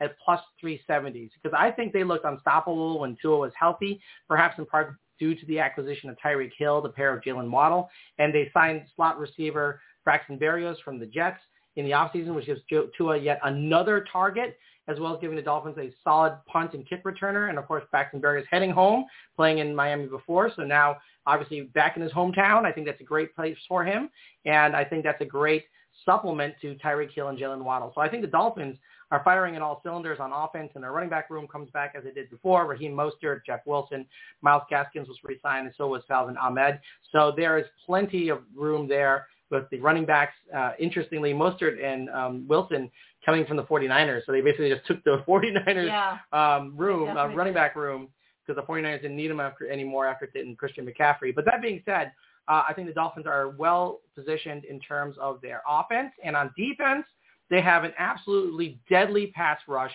at 0.00 0.16
plus 0.24 0.40
370s 0.62 1.30
because 1.40 1.56
I 1.58 1.70
think 1.70 1.92
they 1.92 2.04
looked 2.04 2.24
unstoppable 2.24 3.00
when 3.00 3.16
Tua 3.20 3.38
was 3.38 3.52
healthy, 3.58 4.00
perhaps 4.28 4.58
in 4.58 4.66
part 4.66 4.96
due 5.18 5.34
to 5.34 5.46
the 5.46 5.58
acquisition 5.58 6.08
of 6.10 6.16
Tyreek 6.24 6.52
Hill, 6.56 6.80
the 6.80 6.88
pair 6.88 7.14
of 7.14 7.22
Jaylen 7.22 7.50
Waddle, 7.50 7.88
and 8.18 8.32
they 8.34 8.50
signed 8.54 8.82
slot 8.94 9.18
receiver 9.18 9.80
Braxton 10.04 10.38
Berrios 10.38 10.76
from 10.84 10.98
the 10.98 11.06
Jets 11.06 11.40
in 11.76 11.84
the 11.84 11.90
offseason, 11.92 12.34
which 12.34 12.46
gives 12.46 12.60
Tua 12.96 13.16
yet 13.16 13.40
another 13.44 14.04
target, 14.10 14.58
as 14.88 14.98
well 14.98 15.14
as 15.14 15.20
giving 15.20 15.36
the 15.36 15.42
Dolphins 15.42 15.76
a 15.78 15.92
solid 16.02 16.38
punt 16.46 16.74
and 16.74 16.88
kick 16.88 17.04
returner. 17.04 17.50
And 17.50 17.58
of 17.58 17.66
course, 17.66 17.84
Braxton 17.90 18.20
Berrios 18.20 18.44
heading 18.50 18.70
home, 18.70 19.04
playing 19.36 19.58
in 19.58 19.74
Miami 19.74 20.06
before, 20.06 20.50
so 20.54 20.62
now 20.62 20.96
obviously 21.26 21.62
back 21.62 21.96
in 21.96 22.02
his 22.02 22.12
hometown. 22.12 22.64
I 22.64 22.72
think 22.72 22.86
that's 22.86 23.00
a 23.00 23.04
great 23.04 23.34
place 23.36 23.56
for 23.68 23.84
him, 23.84 24.08
and 24.44 24.74
I 24.74 24.84
think 24.84 25.04
that's 25.04 25.20
a 25.20 25.26
great 25.26 25.64
supplement 26.04 26.54
to 26.62 26.74
Tyreek 26.76 27.12
Hill 27.12 27.28
and 27.28 27.38
Jaylen 27.38 27.62
Waddle. 27.62 27.92
So 27.94 28.00
I 28.00 28.08
think 28.08 28.22
the 28.22 28.28
Dolphins 28.28 28.78
are 29.10 29.22
firing 29.24 29.54
in 29.54 29.62
all 29.62 29.80
cylinders 29.82 30.18
on 30.20 30.32
offense, 30.32 30.70
and 30.74 30.84
their 30.84 30.92
running 30.92 31.08
back 31.08 31.30
room 31.30 31.46
comes 31.48 31.70
back 31.70 31.94
as 31.96 32.04
it 32.04 32.14
did 32.14 32.28
before. 32.30 32.66
Raheem 32.66 32.92
Mostert, 32.92 33.40
Jeff 33.46 33.60
Wilson, 33.66 34.06
Miles 34.42 34.62
Gaskins 34.68 35.08
was 35.08 35.16
re-signed, 35.24 35.66
and 35.66 35.74
so 35.76 35.86
was 35.88 36.02
Salvon 36.06 36.36
Ahmed. 36.36 36.78
So 37.12 37.32
there 37.36 37.58
is 37.58 37.64
plenty 37.86 38.28
of 38.28 38.40
room 38.54 38.86
there 38.88 39.26
with 39.50 39.64
the 39.70 39.80
running 39.80 40.04
backs. 40.04 40.34
Uh, 40.54 40.72
interestingly, 40.78 41.32
Mostert 41.32 41.82
and 41.82 42.10
um, 42.10 42.46
Wilson 42.48 42.90
coming 43.24 43.46
from 43.46 43.56
the 43.56 43.64
49ers, 43.64 44.26
so 44.26 44.32
they 44.32 44.42
basically 44.42 44.68
just 44.70 44.86
took 44.86 45.02
the 45.04 45.22
49ers 45.28 45.86
Yeah. 45.86 46.18
um, 46.32 46.76
room, 46.76 47.16
uh, 47.16 47.28
running 47.28 47.54
back 47.54 47.76
room, 47.76 48.08
because 48.46 48.62
the 48.62 48.70
49ers 48.70 49.00
didn't 49.02 49.16
need 49.16 49.30
him 49.30 49.40
after, 49.40 49.70
anymore 49.70 50.06
after 50.06 50.26
getting 50.26 50.54
Christian 50.54 50.86
McCaffrey. 50.86 51.34
But 51.34 51.44
that 51.46 51.62
being 51.62 51.82
said, 51.86 52.12
uh, 52.46 52.64
I 52.68 52.72
think 52.74 52.88
the 52.88 52.94
Dolphins 52.94 53.26
are 53.26 53.50
well 53.50 54.00
positioned 54.14 54.64
in 54.64 54.80
terms 54.80 55.16
of 55.20 55.40
their 55.42 55.62
offense. 55.68 56.12
And 56.24 56.34
on 56.34 56.50
defense, 56.56 57.04
they 57.50 57.60
have 57.60 57.84
an 57.84 57.92
absolutely 57.98 58.78
deadly 58.88 59.28
pass 59.28 59.58
rush 59.66 59.92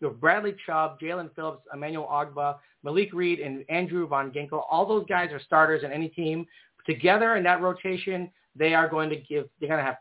with 0.00 0.20
Bradley 0.20 0.54
Chubb, 0.66 0.98
Jaelan 1.00 1.34
Phillips, 1.34 1.62
Emmanuel 1.72 2.08
Ogbah, 2.10 2.56
Malik 2.82 3.12
Reed, 3.12 3.38
and 3.38 3.64
Andrew 3.68 4.08
Van 4.08 4.32
Ginkel. 4.32 4.64
All 4.70 4.86
those 4.86 5.06
guys 5.08 5.32
are 5.32 5.40
starters 5.40 5.84
in 5.84 5.92
any 5.92 6.08
team. 6.08 6.46
Together 6.86 7.36
in 7.36 7.44
that 7.44 7.60
rotation, 7.60 8.30
they 8.56 8.74
are 8.74 8.88
going 8.88 9.08
to 9.10 9.16
give, 9.16 9.48
they're 9.60 9.68
going 9.68 9.78
to 9.78 9.84
have 9.84 9.98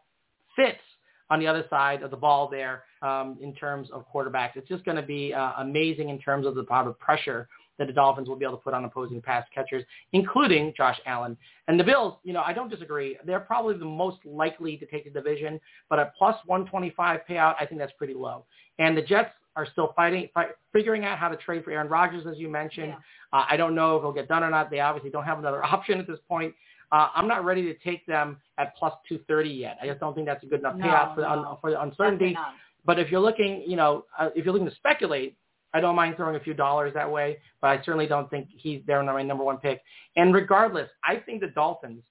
fits 0.55 0.81
on 1.29 1.39
the 1.39 1.47
other 1.47 1.65
side 1.69 2.01
of 2.01 2.11
the 2.11 2.17
ball 2.17 2.47
there 2.49 2.83
um, 3.01 3.37
in 3.41 3.53
terms 3.53 3.89
of 3.91 4.05
quarterbacks. 4.13 4.51
It's 4.55 4.67
just 4.67 4.85
going 4.85 4.97
to 4.97 5.03
be 5.03 5.33
uh, 5.33 5.53
amazing 5.59 6.09
in 6.09 6.19
terms 6.19 6.45
of 6.45 6.55
the 6.55 6.61
amount 6.61 6.87
of 6.87 6.99
pressure 6.99 7.47
that 7.77 7.87
the 7.87 7.93
Dolphins 7.93 8.27
will 8.27 8.35
be 8.35 8.45
able 8.45 8.57
to 8.57 8.63
put 8.63 8.73
on 8.73 8.85
opposing 8.85 9.21
pass 9.21 9.45
catchers, 9.53 9.83
including 10.13 10.73
Josh 10.77 10.99
Allen. 11.05 11.35
And 11.67 11.79
the 11.79 11.83
Bills, 11.83 12.15
you 12.23 12.31
know, 12.31 12.43
I 12.45 12.53
don't 12.53 12.69
disagree. 12.69 13.17
They're 13.25 13.39
probably 13.39 13.75
the 13.77 13.85
most 13.85 14.17
likely 14.23 14.77
to 14.77 14.85
take 14.85 15.05
the 15.05 15.09
division, 15.09 15.59
but 15.89 15.97
at 15.97 16.15
plus 16.15 16.35
125 16.45 17.21
payout, 17.27 17.55
I 17.59 17.65
think 17.65 17.79
that's 17.79 17.93
pretty 17.97 18.13
low. 18.13 18.45
And 18.77 18.95
the 18.95 19.01
Jets 19.01 19.31
are 19.55 19.67
still 19.71 19.93
fighting, 19.95 20.29
fight, 20.33 20.49
figuring 20.71 21.05
out 21.05 21.17
how 21.17 21.27
to 21.27 21.35
trade 21.37 21.63
for 21.63 21.71
Aaron 21.71 21.89
Rodgers, 21.89 22.25
as 22.27 22.37
you 22.37 22.49
mentioned. 22.49 22.89
Yeah. 22.89 23.39
Uh, 23.39 23.45
I 23.49 23.57
don't 23.57 23.75
know 23.75 23.95
if 23.95 24.01
it'll 24.01 24.13
get 24.13 24.27
done 24.27 24.43
or 24.43 24.49
not. 24.49 24.69
They 24.69 24.79
obviously 24.79 25.09
don't 25.09 25.25
have 25.25 25.39
another 25.39 25.63
option 25.65 25.99
at 25.99 26.07
this 26.07 26.19
point. 26.27 26.53
Uh, 26.91 27.07
I'm 27.15 27.27
not 27.27 27.45
ready 27.45 27.63
to 27.63 27.73
take 27.79 28.05
them 28.05 28.37
at 28.57 28.75
plus 28.75 28.93
230 29.07 29.49
yet. 29.49 29.77
I 29.81 29.87
just 29.87 29.99
don't 29.99 30.13
think 30.13 30.27
that's 30.27 30.43
a 30.43 30.47
good 30.47 30.59
enough 30.59 30.75
No, 30.75 30.85
payout 30.85 31.15
for 31.15 31.21
no. 31.21 31.29
un, 31.29 31.57
for 31.61 31.71
the 31.71 31.81
uncertainty. 31.81 32.35
But 32.83 32.99
if 32.99 33.11
you're 33.11 33.21
looking, 33.21 33.63
you 33.67 33.75
know, 33.75 34.05
uh, 34.17 34.29
if 34.35 34.45
you're 34.45 34.53
looking 34.53 34.69
to 34.69 34.75
speculate, 34.75 35.37
I 35.73 35.79
don't 35.79 35.95
mind 35.95 36.15
throwing 36.17 36.35
a 36.35 36.39
few 36.39 36.53
dollars 36.53 36.93
that 36.95 37.09
way, 37.09 37.37
but 37.61 37.67
I 37.67 37.77
certainly 37.83 38.07
don't 38.07 38.29
think 38.29 38.47
he's 38.51 38.81
there 38.87 39.01
my 39.03 39.23
number 39.23 39.43
one 39.43 39.57
pick. 39.57 39.81
And 40.15 40.33
regardless, 40.33 40.89
I 41.05 41.17
think 41.17 41.41
the 41.41 41.47
Dolphins 41.47 42.03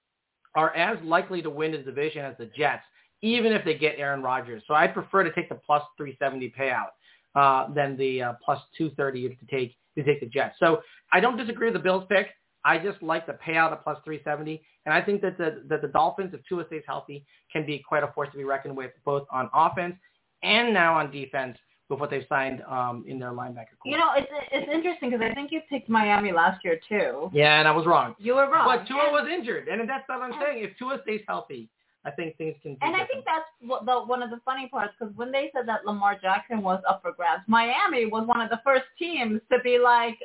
are 0.54 0.74
as 0.74 0.98
likely 1.04 1.42
to 1.42 1.50
win 1.50 1.72
the 1.72 1.78
division 1.78 2.24
as 2.24 2.34
the 2.38 2.46
Jets, 2.56 2.84
even 3.22 3.52
if 3.52 3.64
they 3.64 3.74
get 3.74 3.98
Aaron 3.98 4.22
Rodgers. 4.22 4.62
So 4.66 4.74
I 4.74 4.86
prefer 4.86 5.24
to 5.24 5.32
take 5.32 5.48
the 5.48 5.56
plus 5.56 5.82
370 5.96 6.54
payout 6.58 6.90
uh, 7.34 7.72
than 7.74 7.96
the 7.96 8.22
uh, 8.22 8.32
plus 8.44 8.60
230 8.78 9.28
to 9.28 9.46
take 9.50 9.76
to 9.96 10.04
take 10.04 10.20
the 10.20 10.26
Jets. 10.26 10.56
So 10.58 10.82
I 11.12 11.20
don't 11.20 11.36
disagree 11.36 11.66
with 11.66 11.74
the 11.74 11.80
Bills 11.80 12.04
pick. 12.08 12.28
I 12.64 12.78
just 12.78 13.02
like 13.02 13.26
the 13.26 13.38
payout 13.46 13.72
at 13.72 13.82
plus 13.82 13.98
370, 14.04 14.62
and 14.84 14.94
I 14.94 15.00
think 15.00 15.22
that 15.22 15.38
the 15.38 15.62
that 15.68 15.82
the 15.82 15.88
Dolphins, 15.88 16.34
if 16.34 16.40
Tua 16.48 16.66
stays 16.66 16.82
healthy, 16.86 17.24
can 17.52 17.64
be 17.66 17.82
quite 17.86 18.02
a 18.02 18.08
force 18.08 18.28
to 18.32 18.38
be 18.38 18.44
reckoned 18.44 18.76
with, 18.76 18.92
both 19.04 19.26
on 19.30 19.48
offense 19.54 19.94
and 20.42 20.72
now 20.74 20.96
on 20.98 21.10
defense 21.10 21.56
with 21.88 21.98
what 21.98 22.08
they've 22.10 22.24
signed 22.28 22.62
um, 22.68 23.04
in 23.08 23.18
their 23.18 23.30
linebacker 23.30 23.74
core. 23.82 23.92
You 23.92 23.98
know, 23.98 24.10
it's 24.16 24.28
it's 24.52 24.70
interesting 24.72 25.10
because 25.10 25.26
I 25.28 25.34
think 25.34 25.50
you 25.50 25.60
picked 25.68 25.88
Miami 25.88 26.30
last 26.32 26.64
year 26.64 26.78
too. 26.88 27.30
yeah, 27.32 27.58
and 27.58 27.66
I 27.66 27.72
was 27.72 27.84
wrong. 27.86 28.14
You 28.18 28.36
were 28.36 28.48
wrong. 28.50 28.66
But 28.66 28.86
Tua 28.86 29.04
And- 29.06 29.12
was 29.12 29.28
injured, 29.32 29.68
and 29.68 29.88
that's 29.88 30.08
what 30.08 30.22
I'm 30.22 30.34
saying. 30.40 30.64
If 30.64 30.76
Tua 30.78 31.00
stays 31.02 31.20
healthy, 31.26 31.68
I 32.04 32.10
think 32.12 32.36
things 32.38 32.54
can. 32.62 32.76
And 32.80 32.94
I 32.96 33.04
think 33.06 33.24
that's 33.24 33.44
what 33.60 33.84
the, 33.86 34.00
one 34.00 34.22
of 34.22 34.30
the 34.30 34.40
funny 34.44 34.68
parts 34.68 34.94
because 34.98 35.14
when 35.16 35.32
they 35.32 35.50
said 35.54 35.66
that 35.66 35.84
Lamar 35.84 36.16
Jackson 36.20 36.62
was 36.62 36.80
up 36.88 37.02
for 37.02 37.12
grabs, 37.12 37.42
Miami 37.46 38.06
was 38.06 38.26
one 38.26 38.40
of 38.40 38.50
the 38.50 38.60
first 38.64 38.84
teams 38.98 39.40
to 39.52 39.58
be 39.64 39.78
like, 39.78 40.16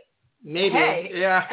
maybe. 0.43 0.69
hey. 0.75 1.12
Yeah. 1.13 1.47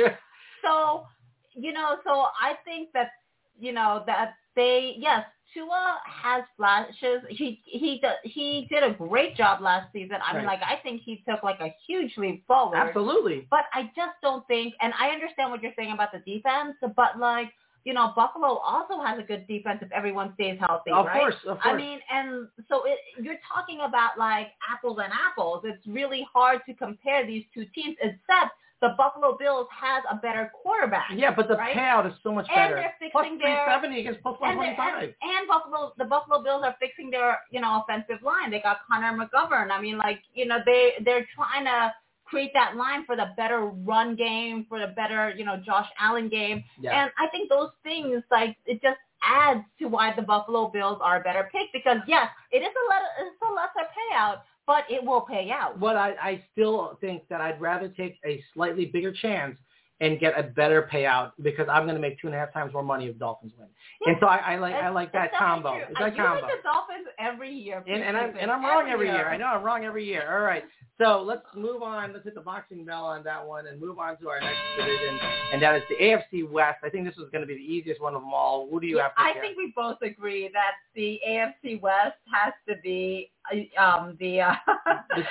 so, 0.63 1.07
you 1.55 1.73
know, 1.73 1.97
so 2.05 2.27
I 2.41 2.55
think 2.65 2.91
that, 2.93 3.11
you 3.59 3.73
know, 3.73 4.05
that 4.07 4.35
they, 4.55 4.95
yes, 4.99 5.25
Tua 5.55 5.99
has 6.07 6.45
flashes. 6.57 7.23
He 7.29 7.61
he 7.65 8.01
does, 8.03 8.17
he 8.25 8.67
did 8.71 8.83
a 8.83 8.95
great 8.95 9.37
job 9.37 9.61
last 9.61 9.93
season. 9.93 10.17
I 10.25 10.37
mean, 10.37 10.47
like 10.47 10.61
I 10.63 10.77
think 10.83 11.03
he 11.05 11.23
took 11.29 11.43
like 11.43 11.61
a 11.61 11.75
huge 11.87 12.13
leap 12.17 12.47
forward. 12.47 12.77
Absolutely. 12.77 13.47
But 13.51 13.65
I 13.73 13.85
just 13.97 14.17
don't 14.23 14.47
think, 14.47 14.75
and 14.81 14.93
I 14.99 15.09
understand 15.09 15.51
what 15.51 15.63
you're 15.63 15.73
saying 15.77 15.93
about 15.93 16.11
the 16.13 16.19
defense, 16.21 16.77
but 16.97 17.19
like, 17.19 17.49
you 17.85 17.93
know, 17.93 18.13
Buffalo 18.15 18.59
also 18.59 19.03
has 19.03 19.19
a 19.19 19.23
good 19.23 19.47
defense 19.49 19.81
if 19.83 19.91
everyone 19.93 20.33
stays 20.35 20.59
healthy, 20.61 20.93
Of 20.93 21.07
right? 21.07 21.19
course, 21.19 21.35
of 21.47 21.59
I 21.63 21.77
mean, 21.77 21.99
and 22.11 22.49
so 22.69 22.85
it, 22.85 22.99
you're 23.21 23.41
talking 23.53 23.81
about 23.85 24.19
like 24.19 24.49
apples 24.71 24.99
and 25.03 25.13
apples. 25.13 25.63
It's 25.65 25.85
really 25.87 26.27
hard 26.33 26.61
to 26.67 26.75
compare 26.75 27.27
these 27.27 27.45
two 27.53 27.67
teams, 27.75 27.97
except 28.01 28.53
the 28.83 28.95
Buffalo 28.99 29.39
Bills 29.39 29.69
has 29.71 30.03
a 30.11 30.17
better 30.17 30.51
quarterback. 30.53 31.09
Yeah, 31.15 31.33
but 31.35 31.49
the 31.49 31.55
right? 31.55 31.75
payout 31.75 32.05
is 32.07 32.13
so 32.23 32.33
much 32.33 32.47
And 32.51 32.57
better. 32.75 32.75
they're 33.01 33.11
Plus 33.13 33.25
fixing 33.25 33.39
their 33.39 33.65
370 33.65 34.01
against 34.01 34.21
plus 34.23 34.37
and, 34.43 34.59
125. 34.59 35.03
and, 35.03 35.15
and 35.23 35.49
Buffalo, 35.49 35.93
the 35.97 36.05
Buffalo 36.05 36.43
Bills 36.43 36.63
are 36.67 36.75
fixing 36.81 37.09
their, 37.09 37.39
you 37.51 37.61
know, 37.63 37.81
offensive 37.81 38.21
line. 38.23 38.51
They 38.51 38.61
got 38.61 38.79
Connor 38.91 39.15
McGovern. 39.17 39.71
I 39.71 39.81
mean, 39.81 39.97
like, 39.97 40.21
you 40.35 40.45
know, 40.47 40.59
they 40.67 40.95
they're 41.05 41.27
trying 41.35 41.65
to 41.65 41.95
create 42.27 42.51
that 42.55 42.77
line 42.77 43.07
for 43.07 43.15
the 43.15 43.31
better 43.37 43.71
run 43.87 44.17
game, 44.17 44.67
for 44.69 44.81
the 44.81 44.89
better, 44.89 45.33
you 45.37 45.45
know, 45.45 45.57
Josh 45.65 45.87
Allen 46.01 46.29
game. 46.29 46.65
Yeah. 46.81 47.03
And 47.05 47.11
I 47.19 47.29
think 47.29 47.49
those 47.49 47.71
things, 47.85 48.23
like, 48.31 48.57
it 48.67 48.83
just 48.83 48.99
adds 49.23 49.63
to 49.79 49.87
why 49.87 50.13
the 50.17 50.23
Buffalo 50.23 50.69
Bills 50.69 50.99
are 51.01 51.21
a 51.21 51.23
better 51.23 51.49
pick 51.53 51.71
because 51.73 51.99
yes, 52.09 52.27
it 52.51 52.59
is 52.59 52.69
a 52.75 52.85
le- 52.91 53.27
it's 53.29 53.37
a 53.49 53.53
lesser 53.53 53.87
payout, 53.95 54.41
but 54.67 54.85
it 54.91 55.03
will 55.03 55.23
pay 55.23 55.51
out. 55.51 55.81
But 55.81 55.97
I, 55.97 56.15
I 56.21 56.45
still 56.53 56.99
think 57.01 57.23
that 57.29 57.41
I'd 57.41 57.61
rather 57.61 57.89
take 57.89 58.19
a 58.27 58.43
slightly 58.55 58.87
bigger 58.87 59.13
chance 59.13 59.57
and 60.03 60.19
get 60.19 60.37
a 60.37 60.43
better 60.43 60.89
payout 60.93 61.31
because 61.43 61.69
I'm 61.71 61.85
going 61.85 61.95
to 61.95 62.01
make 62.01 62.21
two 62.21 62.27
and 62.27 62.35
a 62.35 62.39
half 62.39 62.53
times 62.53 62.73
more 62.73 62.83
money 62.83 63.07
if 63.07 63.19
Dolphins 63.19 63.53
win. 63.57 63.69
And 64.05 64.17
so 64.21 64.27
I, 64.27 64.55
I 64.55 64.57
like 64.57 64.75
I 64.75 64.89
like 64.89 65.13
that 65.13 65.31
combo. 65.39 65.75
true. 65.75 65.85
It's 65.89 65.99
that 65.99 66.17
you 66.17 66.23
combo. 66.23 66.43
like 66.43 66.57
the 66.57 66.63
Dolphins 66.63 67.07
every 67.23 67.51
year. 67.53 67.83
And, 67.87 68.03
and 68.03 68.17
I'm 68.17 68.37
and 68.37 68.51
I'm 68.51 68.65
wrong 68.65 68.89
every 68.91 69.07
year. 69.07 69.29
I 69.29 69.37
know 69.37 69.47
I'm 69.47 69.63
wrong 69.63 69.85
every 69.85 70.05
year. 70.05 70.25
All 70.37 70.43
right. 70.45 70.65
So 71.01 71.23
let's 71.27 71.43
move 71.57 71.83
on. 71.83 72.13
Let's 72.13 72.25
hit 72.25 72.35
the 72.35 72.41
boxing 72.41 72.85
bell 72.85 73.05
on 73.05 73.25
that 73.25 73.45
one 73.47 73.67
and 73.67 73.81
move 73.81 73.99
on 73.99 74.19
to 74.19 74.29
our 74.29 74.41
next 74.41 74.59
division, 74.77 75.19
and 75.53 75.61
that 75.63 75.75
is 75.75 75.83
the 75.89 75.97
AFC 75.97 76.49
West. 76.49 76.79
I 76.85 76.91
think 76.91 77.05
this 77.07 77.15
is 77.17 77.31
going 77.33 77.41
to 77.43 77.47
be 77.47 77.55
the 77.55 77.61
easiest 77.61 78.01
one 78.01 78.15
of 78.15 78.23
them 78.23 78.33
all. 78.35 78.69
Who 78.71 78.81
do 78.81 78.87
you 78.87 78.97
Yeah, 78.99 79.05
have? 79.05 79.15
To 79.17 79.23
I 79.23 79.33
pick? 79.33 79.43
think 79.43 79.57
we 79.57 79.73
both 79.75 79.99
agree 80.03 80.51
that 80.53 80.73
the 80.95 81.19
AFC 81.29 81.81
West 81.81 82.17
has 82.33 82.53
to 82.69 82.75
be 82.83 83.31
uh, 83.79 83.83
um, 83.83 84.17
the 84.21 84.43
uh, 84.43 84.55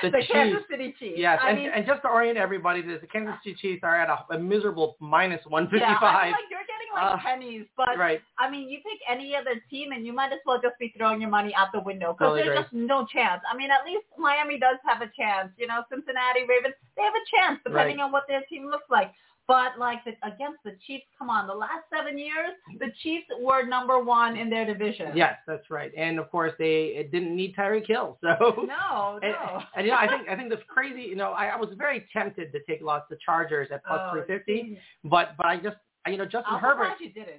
The- 0.02 0.10
the 0.10 0.22
Kansas 0.32 0.62
City 0.70 0.94
Chiefs. 0.98 1.14
Yes, 1.16 1.38
I 1.42 1.50
and, 1.50 1.58
mean, 1.58 1.70
and 1.74 1.86
just 1.86 2.02
to 2.02 2.08
orient 2.08 2.36
everybody, 2.38 2.82
the 2.82 2.98
Kansas 3.10 3.34
City 3.44 3.56
Chiefs 3.60 3.80
are 3.84 3.96
at 3.96 4.10
a, 4.10 4.34
a 4.34 4.38
miserable 4.38 4.96
minus 5.00 5.40
yeah, 5.46 5.50
155. 5.52 6.02
I 6.02 6.24
mean, 6.24 6.32
like 6.32 6.40
you're 6.50 6.60
like 6.94 7.14
Uh, 7.14 7.16
pennies, 7.18 7.66
but 7.76 7.96
right. 7.98 8.20
I 8.38 8.50
mean, 8.50 8.68
you 8.68 8.78
pick 8.78 9.00
any 9.08 9.34
other 9.36 9.60
team, 9.70 9.92
and 9.92 10.04
you 10.06 10.12
might 10.12 10.32
as 10.32 10.40
well 10.46 10.60
just 10.62 10.78
be 10.78 10.92
throwing 10.96 11.20
your 11.20 11.30
money 11.30 11.54
out 11.54 11.68
the 11.72 11.80
window 11.80 12.12
because 12.12 12.32
Totally 12.36 12.42
there's 12.44 12.66
agree. 12.66 12.80
just 12.80 12.88
no 12.94 13.06
chance. 13.06 13.40
I 13.50 13.56
mean, 13.56 13.70
at 13.70 13.84
least 13.84 14.04
Miami 14.18 14.58
does 14.58 14.76
have 14.86 15.02
a 15.02 15.10
chance. 15.16 15.50
You 15.56 15.66
know, 15.66 15.82
Cincinnati 15.90 16.40
Ravens, 16.48 16.74
they 16.96 17.02
have 17.02 17.14
a 17.14 17.26
chance 17.36 17.60
depending 17.64 18.00
on 18.00 18.12
what 18.12 18.24
their 18.28 18.42
team 18.48 18.66
looks 18.66 18.88
like. 18.90 19.12
But 19.48 19.76
like 19.76 20.04
the, 20.04 20.12
against 20.22 20.62
the 20.64 20.76
Chiefs, 20.86 21.04
come 21.18 21.28
on, 21.28 21.48
the 21.48 21.52
last 21.54 21.82
seven 21.94 22.16
years, 22.16 22.52
the 22.78 22.92
Chiefs 23.02 23.26
were 23.40 23.66
number 23.66 23.98
one 24.00 24.36
in 24.36 24.48
their 24.48 24.64
division. 24.64 25.10
Yes, 25.16 25.34
that's 25.48 25.68
right. 25.68 25.90
And 25.96 26.20
of 26.20 26.30
course, 26.30 26.52
they 26.60 26.94
it 26.96 27.10
didn't 27.10 27.34
need 27.34 27.56
Tyreek 27.56 27.88
Hill. 27.88 28.18
So 28.22 28.64
No, 28.68 29.18
And, 29.20 29.32
no. 29.32 29.62
and 29.74 29.84
you 29.84 29.90
know, 29.92 29.98
I 29.98 30.06
think 30.06 30.28
I 30.28 30.36
think 30.36 30.48
that's 30.48 30.62
crazy. 30.68 31.02
You 31.02 31.16
know, 31.16 31.32
I, 31.32 31.46
I 31.46 31.56
was 31.56 31.70
very 31.76 32.06
tempted 32.12 32.52
to 32.52 32.60
take 32.68 32.82
lots 32.82 33.10
of 33.10 33.18
Chargers 33.20 33.68
at 33.72 33.84
plus 33.84 34.00
Oh, 34.00 34.12
three 34.12 34.22
fifty, 34.28 34.62
geez. 34.62 34.78
but 35.04 35.36
but 35.36 35.46
I 35.46 35.56
just 35.56 35.76
you 36.06 36.16
know 36.16 36.24
Justin 36.24 36.54
I'm 36.54 36.60
Herbert 36.60 36.92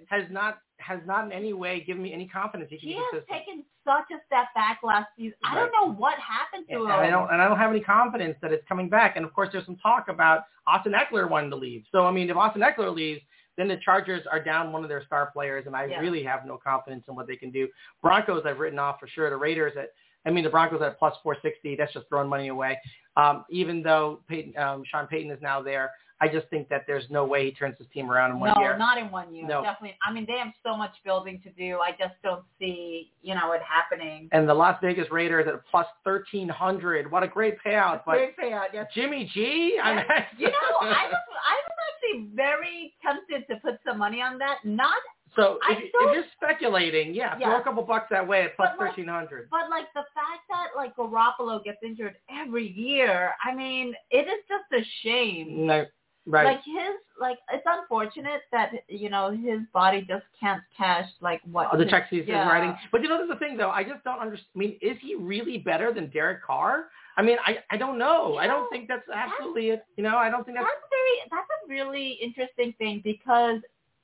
has 0.08 0.24
not 0.32 0.60
has 0.78 1.00
not 1.06 1.26
in 1.26 1.32
any 1.32 1.54
way 1.54 1.84
given 1.86 2.02
me 2.04 2.14
any 2.14 2.28
confidence 2.28 2.70
he 2.70 2.78
can 2.78 2.88
He 2.90 2.96
be 2.96 3.02
has 3.14 3.24
taken 3.30 3.64
such 3.86 4.06
a 4.12 4.20
step 4.26 4.46
back 4.56 4.80
last 4.84 5.08
season. 5.18 5.38
I 5.44 5.56
don't 5.56 5.72
know 5.72 5.94
what 5.94 6.16
happened 6.20 6.68
to 6.70 6.76
And 6.76 6.84
him. 6.86 6.92
I 6.92 7.10
don't 7.10 7.32
and 7.32 7.42
I 7.42 7.48
don't 7.48 7.58
have 7.58 7.72
any 7.72 7.82
confidence 7.82 8.36
that 8.42 8.52
it's 8.52 8.66
coming 8.68 8.90
back. 8.90 9.16
And 9.18 9.26
of 9.26 9.34
course, 9.34 9.50
there's 9.52 9.66
some 9.66 9.76
talk 9.78 10.08
about 10.08 10.44
Austin 10.68 10.94
Ekeler 10.94 11.30
wanting 11.30 11.50
to 11.50 11.58
leave. 11.58 11.84
So 11.92 12.06
I 12.06 12.12
mean, 12.12 12.30
if 12.30 12.38
Austin 12.38 12.62
Ekeler 12.62 12.94
leaves, 12.94 13.22
then 13.58 13.68
the 13.68 13.78
Chargers 13.84 14.24
are 14.32 14.42
down 14.44 14.72
one 14.72 14.84
of 14.84 14.90
their 14.90 15.06
star 15.06 15.30
players, 15.32 15.66
and 15.68 15.76
I 15.76 15.86
Yeah. 15.86 16.00
really 16.00 16.24
have 16.24 16.46
no 16.46 16.58
confidence 16.58 17.06
in 17.08 17.16
what 17.16 17.28
they 17.28 17.36
can 17.36 17.52
do. 17.52 17.68
Broncos, 18.02 18.44
I've 18.46 18.60
written 18.60 18.80
off 18.80 19.00
for 19.00 19.08
sure. 19.08 19.30
The 19.30 19.38
Raiders 19.38 19.74
at 19.78 19.90
I 20.26 20.30
mean, 20.30 20.46
the 20.46 20.50
Broncos 20.50 20.82
at 20.82 20.98
plus 20.98 21.14
460. 21.22 21.76
That's 21.76 21.92
just 21.92 22.08
throwing 22.08 22.30
money 22.30 22.48
away. 22.48 22.80
Um, 23.18 23.44
even 23.50 23.84
though 23.84 24.22
Peyton, 24.30 24.58
um, 24.58 24.84
Sean 24.86 25.06
Payton 25.06 25.30
is 25.32 25.42
now 25.42 25.62
there, 25.62 25.92
I 26.24 26.30
just 26.30 26.48
think 26.48 26.70
that 26.70 26.86
there's 26.88 27.04
no 27.10 27.26
way 27.26 27.44
he 27.44 27.52
turns 27.52 27.78
his 27.78 27.88
team 27.94 28.10
around 28.10 28.32
in 28.32 28.40
one 28.40 28.54
no, 28.56 28.62
year. 28.62 28.72
No, 28.78 28.78
not 28.78 28.98
in 28.98 29.12
one 29.12 29.36
year. 29.36 29.46
No. 29.46 29.62
Definitely. 29.62 29.98
I 30.08 30.14
mean, 30.14 30.26
they 30.26 30.38
have 30.38 30.54
so 30.66 30.78
much 30.78 30.92
building 31.04 31.42
to 31.44 31.50
do. 31.52 31.80
I 31.80 31.92
just 31.92 32.14
don't 32.24 32.46
see, 32.58 33.12
you 33.22 33.36
know, 33.36 33.52
it 33.52 33.62
happening. 33.62 34.30
And 34.32 34.48
the 34.48 34.54
Las 34.54 34.78
Vegas 34.82 35.12
Raiders 35.12 35.48
at 35.50 35.56
plus 35.70 35.86
1300. 36.04 37.12
What 37.12 37.24
a 37.24 37.28
great 37.28 37.58
payout! 37.62 38.04
But 38.06 38.14
Great 38.14 38.38
payout. 38.38 38.68
Yes. 38.74 38.88
Jimmy 38.96 39.30
G, 39.34 39.78
I 39.84 39.96
mean, 39.96 40.06
you 40.38 40.48
know, 40.48 40.54
I 40.82 41.10
was 41.10 41.24
I 41.46 41.56
was 41.60 41.76
actually 41.92 42.30
very 42.34 42.94
tempted 43.04 43.46
to 43.54 43.60
put 43.60 43.80
some 43.86 43.98
money 43.98 44.22
on 44.22 44.38
that. 44.38 44.60
Not 44.64 44.96
So 45.36 45.60
if, 45.70 45.78
if 45.78 45.92
you're 45.94 46.24
speculating, 46.38 47.14
yeah, 47.14 47.38
throw 47.38 47.60
a 47.60 47.64
couple 47.64 47.84
bucks 47.84 48.08
that 48.12 48.26
way 48.26 48.44
at 48.44 48.56
plus 48.56 48.70
like- 48.80 48.92
thirteen 48.92 49.10
hundred. 49.10 49.50
But 49.52 49.70
like 49.70 49.92
the 49.94 50.06
fact 50.16 50.48
that 50.50 50.68
like 50.78 50.96
Garoppolo 50.96 51.62
gets 51.62 51.80
injured 51.84 52.16
every 52.30 52.72
year, 52.72 53.32
I 53.44 53.54
mean, 53.54 53.94
it 54.10 54.26
is 54.26 54.42
just 54.48 54.72
a 54.72 54.86
shame. 55.04 55.68
No, 55.68 55.86
right. 56.26 56.46
Like 56.46 56.64
his, 56.66 56.96
like 57.20 57.38
it's 57.52 57.66
unfortunate 57.66 58.42
that 58.52 58.72
you 58.88 59.10
know 59.10 59.32
his 59.32 59.60
body 59.74 60.02
just 60.08 60.26
can't 60.40 60.62
cash 60.78 61.08
like 61.22 61.42
what 61.52 61.70
Oh, 61.72 61.78
the 61.78 61.84
his- 61.84 61.92
check 61.92 62.08
he's 62.10 62.24
yeah. 62.28 62.48
writing. 62.48 62.76
But 62.92 63.02
you 63.02 63.10
know, 63.10 63.18
there's 63.18 63.30
the 63.30 63.36
thing 63.38 63.58
though. 63.58 63.70
I 63.72 63.84
just 63.84 64.04
don't 64.04 64.20
understand. 64.20 64.50
I 64.56 64.60
mean, 64.60 64.78
is 64.82 64.98
he 65.02 65.16
really 65.16 65.58
better 65.58 65.94
than 65.94 66.10
Derek 66.10 66.44
Carr? 66.44 66.86
I 67.18 67.22
mean, 67.22 67.38
I 67.46 67.58
I 67.70 67.78
don't 67.78 67.98
know. 67.98 68.38
I 68.38 68.48
don't 68.48 68.70
think 68.72 68.88
that's 68.88 69.08
absolutely 69.14 69.70
it. 69.70 69.86
You 69.98 70.04
know, 70.04 70.18
I 70.18 70.30
don't 70.30 70.44
think 70.44 70.58
that's. 70.58 70.66
That's 70.68 70.90
very. 70.90 71.30
That's 71.32 71.50
a 71.64 71.68
really 71.70 72.18
interesting 72.22 72.74
thing 72.78 73.02
because 73.04 73.60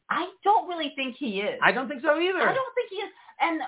I 0.09 0.27
don't 0.43 0.67
really 0.67 0.93
think 0.95 1.15
he 1.17 1.41
is. 1.41 1.59
I 1.61 1.71
don't 1.71 1.87
think 1.87 2.01
so 2.01 2.19
either. 2.19 2.41
I 2.41 2.53
don't 2.53 2.75
think 2.75 2.89
he 2.89 2.95
is. 2.97 3.11
And 3.41 3.61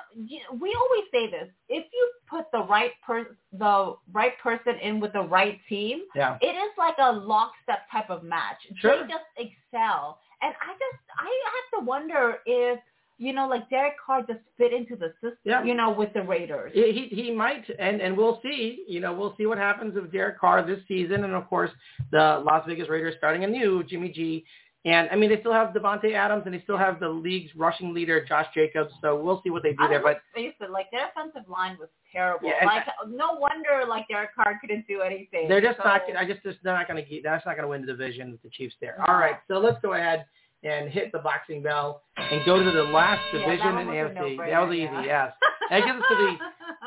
we 0.59 0.75
always 0.75 1.03
say 1.11 1.29
this: 1.31 1.47
if 1.69 1.85
you 1.93 2.11
put 2.29 2.45
the 2.51 2.63
right 2.63 2.91
per 3.05 3.37
the 3.53 3.95
right 4.11 4.33
person 4.41 4.75
in 4.81 4.99
with 4.99 5.13
the 5.13 5.21
right 5.21 5.59
team, 5.69 6.01
Yeah. 6.15 6.37
it 6.41 6.47
is 6.47 6.71
like 6.77 6.95
a 6.99 7.11
lockstep 7.11 7.89
type 7.91 8.09
of 8.09 8.23
match. 8.23 8.57
Sure. 8.77 9.03
They 9.03 9.07
just 9.13 9.23
excel, 9.37 10.19
and 10.41 10.53
I 10.61 10.73
just 10.73 11.03
I 11.17 11.25
have 11.25 11.79
to 11.79 11.85
wonder 11.85 12.39
if 12.45 12.79
you 13.17 13.31
know 13.33 13.47
like 13.47 13.69
Derek 13.69 13.93
Carr 14.03 14.23
just 14.27 14.39
fit 14.57 14.73
into 14.73 14.95
the 14.97 15.13
system, 15.21 15.37
Yeah. 15.45 15.63
you 15.63 15.73
know, 15.75 15.91
with 15.91 16.11
the 16.13 16.23
Raiders. 16.23 16.71
He 16.73 17.07
he 17.11 17.31
might, 17.31 17.63
and 17.79 18.01
and 18.01 18.17
we'll 18.17 18.41
see. 18.41 18.83
You 18.89 18.99
know, 18.99 19.13
we'll 19.13 19.35
see 19.37 19.45
what 19.45 19.57
happens 19.57 19.93
with 19.95 20.11
Derek 20.11 20.37
Carr 20.39 20.63
this 20.65 20.79
season, 20.87 21.23
and 21.23 21.33
of 21.33 21.47
course 21.47 21.71
the 22.11 22.41
Las 22.43 22.65
Vegas 22.67 22.89
Raiders 22.89 23.15
starting 23.19 23.45
anew, 23.45 23.83
Jimmy 23.85 24.09
G. 24.09 24.43
And 24.83 25.07
I 25.11 25.15
mean, 25.15 25.29
they 25.29 25.39
still 25.41 25.53
have 25.53 25.75
Davante 25.75 26.13
Adams, 26.15 26.43
and 26.45 26.55
they 26.55 26.61
still 26.61 26.77
have 26.77 26.99
the 26.99 27.07
league's 27.07 27.55
rushing 27.55 27.93
leader, 27.93 28.25
Josh 28.25 28.47
Jacobs. 28.53 28.91
So 28.99 29.15
we'll 29.21 29.39
see 29.43 29.51
what 29.51 29.61
they 29.61 29.73
do 29.73 29.87
there. 29.87 30.01
But 30.01 30.21
it, 30.35 30.55
like 30.71 30.89
their 30.89 31.09
offensive 31.09 31.47
line 31.47 31.77
was 31.79 31.89
terrible. 32.11 32.49
Yeah, 32.49 32.65
like 32.65 32.85
no 33.07 33.33
wonder 33.33 33.85
like 33.87 34.07
Derek 34.07 34.33
Carr 34.33 34.57
couldn't 34.59 34.87
do 34.87 35.01
anything. 35.01 35.47
they're 35.47 35.61
just 35.61 35.77
So- 35.77 35.83
not. 35.83 36.01
I 36.17 36.25
just 36.25 36.41
just 36.41 36.57
they're 36.63 36.73
not 36.73 36.87
going 36.87 37.03
to 37.03 37.07
get. 37.07 37.21
That's 37.23 37.45
not 37.45 37.53
going 37.57 37.63
to 37.63 37.67
win 37.67 37.81
the 37.81 37.87
division 37.87 38.31
with 38.31 38.41
the 38.41 38.49
Chiefs 38.49 38.73
there. 38.81 38.95
No. 38.97 39.05
All 39.13 39.19
right, 39.19 39.35
so 39.47 39.59
let's 39.59 39.77
go 39.83 39.93
ahead 39.93 40.25
and 40.63 40.89
hit 40.89 41.11
the 41.11 41.19
boxing 41.19 41.61
bell 41.61 42.01
and 42.17 42.43
go 42.45 42.57
to 42.63 42.71
the 42.71 42.83
last 42.83 43.21
division 43.31 43.75
one 43.75 43.87
in 43.87 43.87
AFC. 44.15 44.37
that 44.49 44.59
was 44.67 44.73
easy. 44.75 44.83
yeah. 44.85 45.03
Yes. 45.03 45.33
That 45.69 45.85
gets 45.85 45.97
us 45.99 46.03
to 46.09 46.37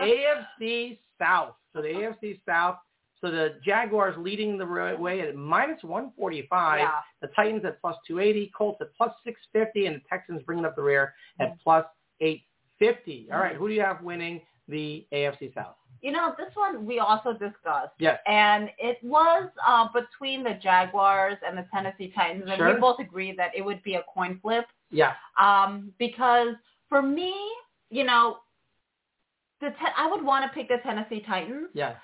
the 0.01 0.05
AFC 0.05 0.99
South. 1.21 1.55
So 1.73 1.81
the 1.83 1.89
AFC 1.89 2.41
South. 2.47 2.77
So 3.25 3.31
the 3.31 3.55
Jaguars 3.65 4.15
leading 4.19 4.59
the 4.59 4.67
way 5.01 5.23
at 5.23 5.35
minus 5.35 5.83
145. 5.83 6.79
Yeah. 6.79 6.91
The 7.23 7.29
Titans 7.29 7.65
at 7.65 7.81
plus 7.81 7.97
280. 8.07 8.53
Colts 8.57 8.79
at 8.83 8.95
plus 8.95 9.13
650. 9.25 9.87
And 9.87 9.97
the 9.97 10.01
Texans 10.11 10.43
bringing 10.45 10.67
up 10.67 10.77
the 10.77 10.83
rear 10.83 11.15
at 11.41 11.59
plus 11.65 11.87
850. 12.21 13.29
All 13.33 13.39
right. 13.39 13.57
Who 13.57 13.67
do 13.69 13.73
you 13.73 13.81
have 13.81 14.03
winning 14.03 14.43
the 14.69 15.07
AFC 15.11 15.55
South? 15.55 15.77
You 16.03 16.13
know, 16.13 16.35
this 16.37 16.55
one 16.55 16.85
we 16.85 16.99
also 16.99 17.33
discussed. 17.33 17.95
Yes. 17.99 18.19
And 18.27 18.69
it 18.77 18.99
was 19.03 19.49
uh, 19.67 19.89
between 19.95 20.45
the 20.45 20.59
Jaguars 20.63 21.39
and 21.47 21.57
the 21.57 21.67
Tennessee 21.73 22.13
Titans, 22.15 22.45
and 22.47 22.59
Sure. 22.59 22.75
we 22.75 22.79
both 22.79 23.01
agreed 23.01 23.39
that 23.39 23.53
it 23.57 23.65
would 23.65 23.83
be 23.85 23.95
a 23.95 24.03
coin 24.13 24.39
flip. 24.43 24.67
Yeah. 24.91 25.15
Um, 25.41 25.95
because 25.99 26.49
for 26.91 27.01
me, 27.01 27.35
you 27.89 28.05
know, 28.05 28.37
the 29.63 29.71
te- 29.71 29.95
I 29.97 30.11
would 30.11 30.23
want 30.23 30.45
to 30.45 30.55
pick 30.55 30.69
the 30.69 30.77
Tennessee 30.83 31.25
Titans. 31.27 31.69
Yeah. 31.73 31.95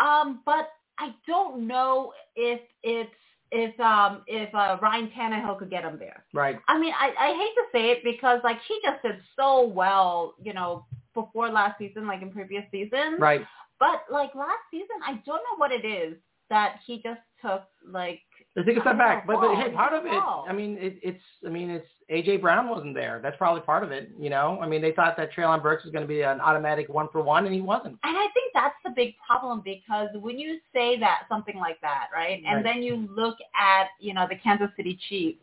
Um, 0.00 0.40
but 0.44 0.70
I 0.98 1.14
don't 1.26 1.66
know 1.66 2.12
if 2.36 2.60
it's 2.82 3.10
if 3.52 3.78
um 3.80 4.22
if 4.26 4.54
uh, 4.54 4.78
Ryan 4.80 5.10
Tannehill 5.16 5.58
could 5.58 5.70
get 5.70 5.84
him 5.84 5.98
there. 5.98 6.24
Right. 6.32 6.58
I 6.68 6.78
mean, 6.78 6.92
I, 6.98 7.12
I 7.18 7.28
hate 7.36 7.54
to 7.56 7.64
say 7.72 7.90
it 7.90 8.04
because 8.04 8.40
like 8.44 8.58
he 8.66 8.78
just 8.82 9.02
did 9.02 9.20
so 9.38 9.66
well, 9.66 10.34
you 10.42 10.52
know, 10.52 10.86
before 11.14 11.50
last 11.50 11.78
season, 11.78 12.06
like 12.06 12.22
in 12.22 12.30
previous 12.30 12.64
seasons. 12.70 13.18
Right. 13.18 13.44
But 13.78 14.04
like 14.10 14.34
last 14.34 14.62
season, 14.70 14.96
I 15.04 15.14
don't 15.26 15.42
know 15.42 15.56
what 15.56 15.72
it 15.72 15.84
is 15.84 16.16
that 16.48 16.76
he 16.86 17.02
just 17.02 17.20
took 17.42 17.64
like. 17.86 18.20
Let's 18.56 18.66
take 18.66 18.78
a 18.78 18.80
step 18.80 18.98
back. 18.98 19.26
But, 19.28 19.36
but 19.40 19.54
hey, 19.54 19.68
oh, 19.72 19.76
part 19.76 19.92
of 19.92 20.04
it, 20.06 20.12
oh. 20.12 20.44
I 20.48 20.52
mean, 20.52 20.76
it, 20.80 20.98
it's, 21.02 21.22
I 21.46 21.50
mean, 21.50 21.70
it's 21.70 21.86
AJ 22.10 22.40
Brown 22.40 22.68
wasn't 22.68 22.94
there. 22.94 23.20
That's 23.22 23.36
probably 23.36 23.60
part 23.60 23.84
of 23.84 23.92
it. 23.92 24.10
You 24.18 24.28
know, 24.28 24.58
I 24.60 24.66
mean, 24.66 24.82
they 24.82 24.90
thought 24.90 25.16
that 25.18 25.32
Treylon 25.32 25.62
Burks 25.62 25.84
was 25.84 25.92
going 25.92 26.02
to 26.02 26.08
be 26.08 26.22
an 26.22 26.40
automatic 26.40 26.88
one 26.88 27.08
for 27.12 27.22
one, 27.22 27.46
and 27.46 27.54
he 27.54 27.60
wasn't. 27.60 27.98
And 28.02 28.16
I 28.16 28.26
think 28.34 28.52
that's 28.52 28.74
the 28.84 28.90
big 28.90 29.14
problem 29.24 29.62
because 29.64 30.08
when 30.20 30.36
you 30.36 30.58
say 30.74 30.98
that 30.98 31.22
something 31.28 31.56
like 31.58 31.80
that, 31.82 32.08
right, 32.12 32.42
and 32.44 32.56
Right. 32.56 32.64
then 32.64 32.82
you 32.82 33.08
look 33.14 33.36
at 33.54 33.86
you 34.00 34.14
know 34.14 34.26
the 34.28 34.36
Kansas 34.36 34.70
City 34.76 34.98
Chiefs, 35.08 35.38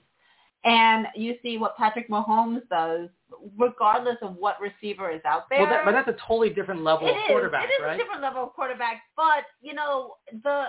and 0.66 1.08
you 1.16 1.36
see 1.42 1.58
what 1.58 1.78
Patrick 1.78 2.10
Mahomes 2.10 2.68
does, 2.70 3.08
regardless 3.58 4.18
of 4.22 4.36
what 4.36 4.58
receiver 4.62 5.10
is 5.12 5.22
out 5.26 5.50
there. 5.50 5.60
Well, 5.60 5.70
that, 5.70 5.86
but 5.86 5.92
that's 5.92 6.08
a 6.08 6.16
totally 6.28 6.50
different 6.50 6.84
level 6.84 7.08
It 7.08 7.12
of 7.12 7.18
is. 7.18 7.24
quarterback, 7.28 7.66
It 7.66 7.74
is 7.74 7.84
right? 7.84 7.96
a 7.96 7.98
different 7.98 8.22
level 8.22 8.44
of 8.44 8.54
quarterback, 8.54 9.02
but 9.16 9.44
you 9.62 9.74
know 9.74 10.16
the 10.44 10.66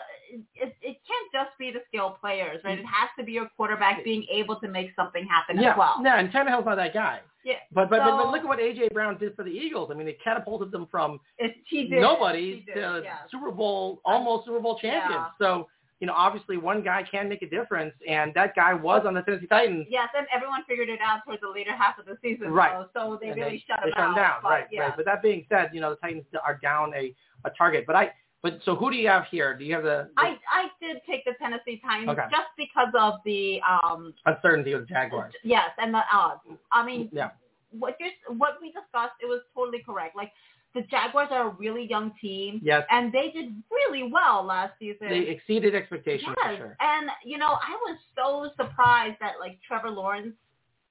it, 0.54 0.74
it 0.82 0.96
can't 1.06 1.32
just 1.32 1.56
be 1.58 1.70
the 1.70 1.80
skilled 1.88 2.20
players, 2.20 2.60
right? 2.64 2.78
It 2.78 2.84
mm. 2.84 2.88
has 2.88 3.08
to 3.18 3.24
be 3.24 3.32
your 3.32 3.48
quarterback 3.56 4.04
being 4.04 4.26
able 4.30 4.56
to 4.60 4.68
make 4.68 4.90
something 4.96 5.26
happen 5.26 5.60
yeah, 5.62 5.72
as 5.72 5.78
well. 5.78 6.00
yeah, 6.02 6.18
and 6.18 6.30
Tannehill's 6.30 6.66
not 6.66 6.76
that 6.76 6.94
guy. 6.94 7.20
Yeah, 7.44 7.54
But 7.72 7.88
but, 7.88 8.00
but 8.00 8.16
but 8.16 8.30
look 8.30 8.40
at 8.40 8.46
what 8.46 8.58
AJ 8.58 8.92
Brown 8.92 9.16
did 9.16 9.34
for 9.34 9.44
the 9.44 9.50
Eagles. 9.50 9.90
I 9.90 9.94
mean, 9.94 10.08
it 10.08 10.18
catapulted 10.22 10.70
them 10.70 10.86
from 10.90 11.20
it, 11.38 11.54
did. 11.70 11.90
nobody 11.90 12.64
did, 12.66 12.74
to 12.74 13.00
yeah. 13.04 13.18
Super 13.30 13.50
Bowl, 13.50 14.00
almost 14.04 14.46
Super 14.46 14.60
Bowl 14.60 14.78
champions. 14.78 15.26
So 15.40 15.68
you 16.00 16.06
know, 16.06 16.12
obviously 16.14 16.56
one 16.56 16.82
guy 16.82 17.02
can 17.10 17.28
make 17.28 17.42
a 17.42 17.48
difference, 17.48 17.92
and 18.08 18.32
that 18.34 18.54
guy 18.54 18.72
was 18.72 19.04
on 19.06 19.14
the 19.14 19.22
Tennessee 19.22 19.46
Titans. 19.48 19.86
Yes, 19.90 20.08
and 20.16 20.26
everyone 20.32 20.60
figured 20.68 20.88
it 20.88 21.00
out 21.02 21.24
towards 21.24 21.40
the 21.40 21.48
later 21.48 21.74
half 21.76 21.98
of 21.98 22.06
the 22.06 22.16
season, 22.22 22.50
Right. 22.50 22.72
though, 22.72 22.88
so 22.94 23.18
they 23.20 23.30
And 23.30 23.40
really 23.40 23.64
shut 23.66 23.80
they 23.82 23.88
him 23.88 23.94
shut 23.96 24.08
him 24.10 24.14
down, 24.14 24.36
but, 24.42 24.48
right? 24.50 24.66
yeah. 24.70 24.80
Right. 24.82 24.96
But 24.96 25.04
that 25.06 25.22
being 25.22 25.44
said, 25.48 25.70
you 25.72 25.80
know 25.80 25.90
the 25.90 25.96
Titans 25.96 26.24
are 26.44 26.56
down 26.62 26.92
a, 26.94 27.14
a 27.44 27.50
target. 27.58 27.84
But 27.86 27.96
I, 27.96 28.10
but 28.42 28.60
so 28.64 28.76
who 28.76 28.90
do 28.92 28.96
you 28.96 29.08
have 29.08 29.24
here? 29.28 29.56
Do 29.58 29.64
you 29.64 29.74
have 29.74 29.82
the, 29.82 30.08
the 30.16 30.22
I 30.22 30.36
I 30.52 30.68
did 30.80 30.98
take 31.04 31.24
the 31.24 31.32
Tennessee 31.40 31.80
Titans 31.84 32.10
Okay. 32.10 32.26
just 32.30 32.50
because 32.56 32.92
of 32.96 33.14
the 33.24 33.60
um 33.68 34.14
uncertainty 34.26 34.74
with 34.74 34.82
the 34.86 34.94
Jaguars? 34.94 35.34
yes 35.42 35.70
and 35.78 35.92
the 35.92 36.02
odds. 36.12 36.42
I 36.70 36.84
mean, 36.86 37.08
Yeah. 37.12 37.30
what 37.72 37.96
you 37.98 38.10
what 38.36 38.58
we 38.62 38.68
discussed, 38.68 39.14
it 39.20 39.26
was 39.26 39.40
totally 39.54 39.82
correct. 39.84 40.14
Like 40.14 40.30
the 40.74 40.82
Jaguars 40.82 41.28
are 41.30 41.48
a 41.48 41.50
really 41.58 41.86
young 41.88 42.12
team, 42.20 42.60
Yes. 42.62 42.84
and 42.90 43.12
they 43.12 43.30
did 43.30 43.54
really 43.70 44.02
well 44.12 44.44
last 44.44 44.74
season. 44.78 45.08
They 45.08 45.20
exceeded 45.20 45.74
expectations 45.74 46.36
for 46.42 46.50
yes, 46.50 46.58
sure. 46.58 46.76
and 46.80 47.10
you 47.24 47.38
know 47.38 47.48
I 47.52 47.76
was 47.86 47.98
so 48.14 48.50
surprised 48.62 49.16
that 49.20 49.34
like 49.40 49.58
Trevor 49.66 49.90
Lawrence, 49.90 50.34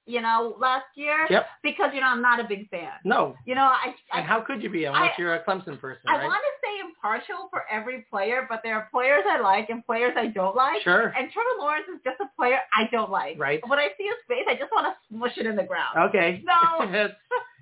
you 0.06 0.20
know, 0.20 0.56
last 0.58 0.86
year 0.96 1.26
Yep. 1.30 1.46
because 1.62 1.90
you 1.94 2.00
know 2.00 2.08
I'm 2.08 2.22
not 2.22 2.40
a 2.40 2.44
big 2.44 2.68
fan. 2.70 2.92
No. 3.04 3.36
You 3.46 3.54
know, 3.54 3.62
I 3.66 3.94
I, 4.12 4.18
And 4.18 4.26
how 4.26 4.40
could 4.40 4.62
you 4.62 4.70
be 4.70 4.84
unless 4.86 5.12
I- 5.16 5.20
you're 5.20 5.34
a 5.34 5.44
Clemson 5.44 5.78
person, 5.80 6.02
I 6.08 6.16
right? 6.18 6.24
want 6.24 6.42
to 6.42 6.66
say 6.66 6.80
impartial 6.80 7.48
for 7.50 7.64
every 7.70 8.02
player, 8.10 8.46
but 8.50 8.60
there 8.64 8.74
are 8.74 8.88
players 8.90 9.22
I 9.28 9.38
like 9.40 9.68
and 9.70 9.84
players 9.86 10.14
I 10.16 10.26
don't 10.26 10.56
like. 10.56 10.82
Sure. 10.82 11.08
And 11.16 11.30
Trevor 11.30 11.48
Lawrence 11.60 11.86
is 11.94 12.00
just 12.04 12.20
a 12.20 12.28
player 12.36 12.58
I 12.76 12.88
don't 12.90 13.10
like. 13.10 13.38
Right. 13.38 13.60
When 13.68 13.78
I 13.78 13.88
see 13.96 14.04
his 14.04 14.16
face, 14.26 14.44
I 14.48 14.54
just 14.56 14.72
want 14.72 14.86
to 14.86 14.94
smush 15.14 15.36
it 15.38 15.46
in 15.46 15.56
the 15.56 15.62
ground. 15.64 15.96
Okay. 16.08 16.42
So- 16.44 16.88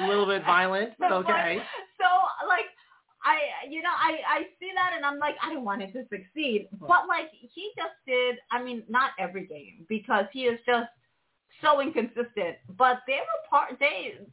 a 0.00 0.06
little 0.06 0.26
bit 0.26 0.44
violent, 0.44 0.92
but 0.98 1.12
okay. 1.12 1.58
So 1.98 2.06
like 2.46 2.66
I 3.24 3.68
you 3.68 3.82
know, 3.82 3.90
I 3.90 4.18
I 4.28 4.42
see 4.58 4.70
that 4.74 4.92
and 4.96 5.04
I'm 5.04 5.18
like 5.18 5.36
I 5.42 5.52
don't 5.52 5.64
want 5.64 5.82
it 5.82 5.92
to 5.92 6.04
succeed. 6.08 6.68
But 6.80 7.08
like 7.08 7.30
he 7.32 7.70
just 7.76 7.94
did 8.06 8.36
I 8.50 8.62
mean, 8.62 8.82
not 8.88 9.10
every 9.18 9.46
game 9.46 9.86
because 9.88 10.26
he 10.32 10.42
is 10.42 10.58
just 10.66 10.88
so 11.62 11.80
inconsistent. 11.80 12.56
But 12.76 13.00
there 13.06 13.20
were 13.20 13.48
part 13.50 13.78
days 13.80 14.26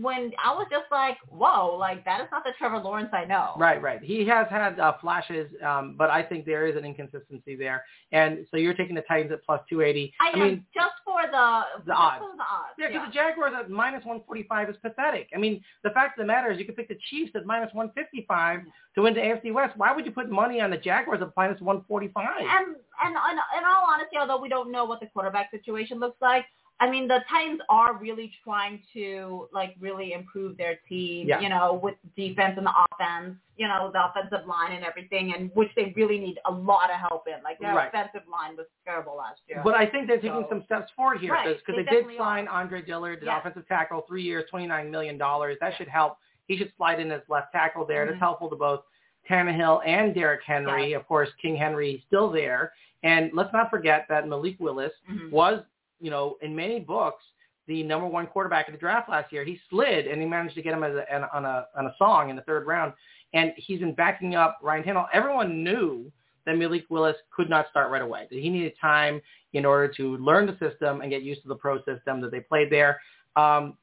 when 0.00 0.32
I 0.42 0.54
was 0.54 0.66
just 0.70 0.86
like, 0.90 1.16
Whoa, 1.28 1.76
like 1.78 2.04
that 2.04 2.20
is 2.20 2.28
not 2.30 2.44
the 2.44 2.52
Trevor 2.58 2.78
Lawrence 2.78 3.10
I 3.12 3.24
know. 3.24 3.54
Right, 3.58 3.82
right. 3.82 4.02
He 4.02 4.26
has 4.26 4.46
had 4.48 4.78
uh, 4.78 4.94
flashes, 5.00 5.50
um, 5.64 5.96
but 5.98 6.10
I 6.10 6.22
think 6.22 6.44
there 6.44 6.66
is 6.66 6.76
an 6.76 6.84
inconsistency 6.84 7.56
there. 7.56 7.84
And 8.12 8.46
so 8.50 8.56
you're 8.56 8.74
taking 8.74 8.94
the 8.94 9.02
Titans 9.02 9.32
at 9.32 9.44
plus 9.44 9.60
280. 9.68 10.12
I, 10.20 10.38
am 10.38 10.40
mean, 10.40 10.64
just 10.74 10.94
for 11.04 11.22
the 11.22 11.62
The 11.86 11.92
odds. 11.92 12.24
the 12.36 12.42
odds. 12.42 12.74
yeah, 12.78 12.88
because 12.88 12.92
yeah. 12.92 13.06
the 13.06 13.12
Jaguars 13.12 13.52
at 13.58 13.70
minus 13.70 14.04
145 14.04 14.70
is 14.70 14.76
pathetic. 14.82 15.28
I 15.34 15.38
mean, 15.38 15.62
the 15.82 15.90
fact 15.90 16.18
of 16.18 16.22
the 16.22 16.26
matter 16.26 16.50
is 16.52 16.58
you 16.58 16.64
could 16.64 16.76
pick 16.76 16.88
the 16.88 16.98
Chiefs 17.10 17.32
at 17.34 17.44
minus 17.44 17.72
155 17.74 18.60
to 18.94 19.02
win 19.02 19.14
the 19.14 19.20
AFC 19.20 19.52
West. 19.52 19.76
Why 19.76 19.94
would 19.94 20.06
you 20.06 20.12
put 20.12 20.30
money 20.30 20.60
on 20.60 20.70
the 20.70 20.76
Jaguars 20.76 21.22
at 21.22 21.30
minus 21.36 21.60
145? 21.60 22.24
And 22.40 22.76
and 23.02 23.16
in, 23.16 23.38
in 23.58 23.64
all 23.64 23.84
honesty, 23.88 24.16
although 24.18 24.40
we 24.40 24.48
don't 24.48 24.70
know 24.70 24.84
what 24.84 25.00
the 25.00 25.06
quarterback 25.06 25.50
situation 25.50 25.98
looks 25.98 26.20
like, 26.20 26.44
I 26.80 26.90
mean 26.90 27.06
the 27.06 27.20
Titans 27.30 27.60
are 27.68 27.96
really 27.96 28.32
trying 28.42 28.82
to 28.92 29.48
like 29.52 29.74
really 29.78 30.12
improve 30.14 30.56
their 30.56 30.78
team, 30.88 31.28
Yeah. 31.28 31.38
you 31.40 31.48
know, 31.48 31.74
with 31.82 31.94
defense 32.16 32.54
and 32.56 32.66
the 32.66 32.72
offense, 32.92 33.36
you 33.56 33.68
know, 33.68 33.90
the 33.92 34.04
offensive 34.04 34.46
line 34.48 34.72
and 34.72 34.84
everything, 34.84 35.32
and 35.34 35.50
which 35.54 35.70
they 35.76 35.92
really 35.94 36.18
need 36.18 36.40
a 36.46 36.50
lot 36.50 36.90
of 36.90 36.96
help 36.96 37.28
in. 37.28 37.40
Like 37.44 37.60
their 37.60 37.74
Right. 37.74 37.86
offensive 37.88 38.26
line 38.28 38.56
was 38.56 38.66
terrible 38.84 39.14
last 39.16 39.42
year. 39.48 39.60
But 39.62 39.74
I 39.74 39.86
think 39.86 40.08
they're 40.08 40.16
taking 40.16 40.42
So- 40.42 40.48
some 40.48 40.64
steps 40.64 40.90
forward 40.92 41.20
here 41.20 41.32
Right, 41.32 41.56
because 41.56 41.76
they 41.76 41.82
they, 41.84 42.02
did 42.02 42.16
sign 42.18 42.48
are. 42.48 42.60
Andre 42.62 42.82
Dillard, 42.82 43.20
the 43.20 43.26
Yes. 43.26 43.38
offensive 43.40 43.68
tackle, 43.68 44.00
three 44.02 44.22
years, 44.22 44.48
$29 44.50 44.90
million. 44.90 45.16
That 45.18 45.74
should 45.76 45.88
help. 45.88 46.18
He 46.48 46.56
should 46.56 46.72
slide 46.76 46.98
in 46.98 47.12
as 47.12 47.22
left 47.28 47.52
tackle 47.52 47.84
there. 47.84 48.06
That's 48.06 48.16
Mhm. 48.16 48.20
helpful 48.20 48.50
to 48.50 48.56
both 48.56 48.82
Tannehill 49.28 49.82
and 49.86 50.12
Derrick 50.14 50.42
Henry. 50.42 50.94
Of 50.94 51.06
course, 51.06 51.32
King 51.40 51.54
Henry 51.54 52.02
still 52.08 52.28
there. 52.28 52.72
And 53.04 53.32
let's 53.32 53.52
not 53.52 53.70
forget 53.70 54.06
that 54.08 54.26
Malik 54.26 54.56
Willis 54.58 54.92
Mhm. 55.08 55.30
was, 55.30 55.64
you 56.02 56.10
know, 56.10 56.36
in 56.42 56.54
many 56.54 56.80
books, 56.80 57.22
the 57.68 57.82
number 57.82 58.06
one 58.06 58.26
quarterback 58.26 58.68
in 58.68 58.74
the 58.74 58.78
draft 58.78 59.08
last 59.08 59.32
year. 59.32 59.44
He 59.44 59.58
slid 59.70 60.06
and 60.06 60.20
he 60.20 60.26
managed 60.26 60.56
to 60.56 60.62
get 60.62 60.74
him 60.74 60.82
as 60.82 60.94
a, 60.94 61.36
on 61.36 61.44
a 61.44 61.66
on 61.76 61.86
a 61.86 61.94
song 61.96 62.28
in 62.28 62.36
the 62.36 62.42
third 62.42 62.66
round. 62.66 62.92
And 63.32 63.52
he's 63.56 63.80
been 63.80 63.94
backing 63.94 64.34
up 64.34 64.58
Ryan 64.62 64.82
Tannehill. 64.82 65.06
Everyone 65.14 65.64
knew 65.64 66.10
that 66.44 66.58
Malik 66.58 66.84
Willis 66.90 67.16
could 67.34 67.48
not 67.48 67.66
start 67.70 67.90
right 67.90 68.02
away. 68.02 68.26
That 68.30 68.38
he 68.38 68.50
needed 68.50 68.72
time 68.80 69.22
in 69.52 69.64
order 69.64 69.92
to 69.94 70.16
learn 70.18 70.46
the 70.46 70.58
system 70.58 71.00
and 71.00 71.10
get 71.10 71.22
used 71.22 71.42
to 71.42 71.48
the 71.48 71.54
pro 71.54 71.78
system 71.84 72.20
that 72.20 72.32
they 72.32 72.40
played 72.40 72.70
there. 72.70 73.00
Um, 73.36 73.78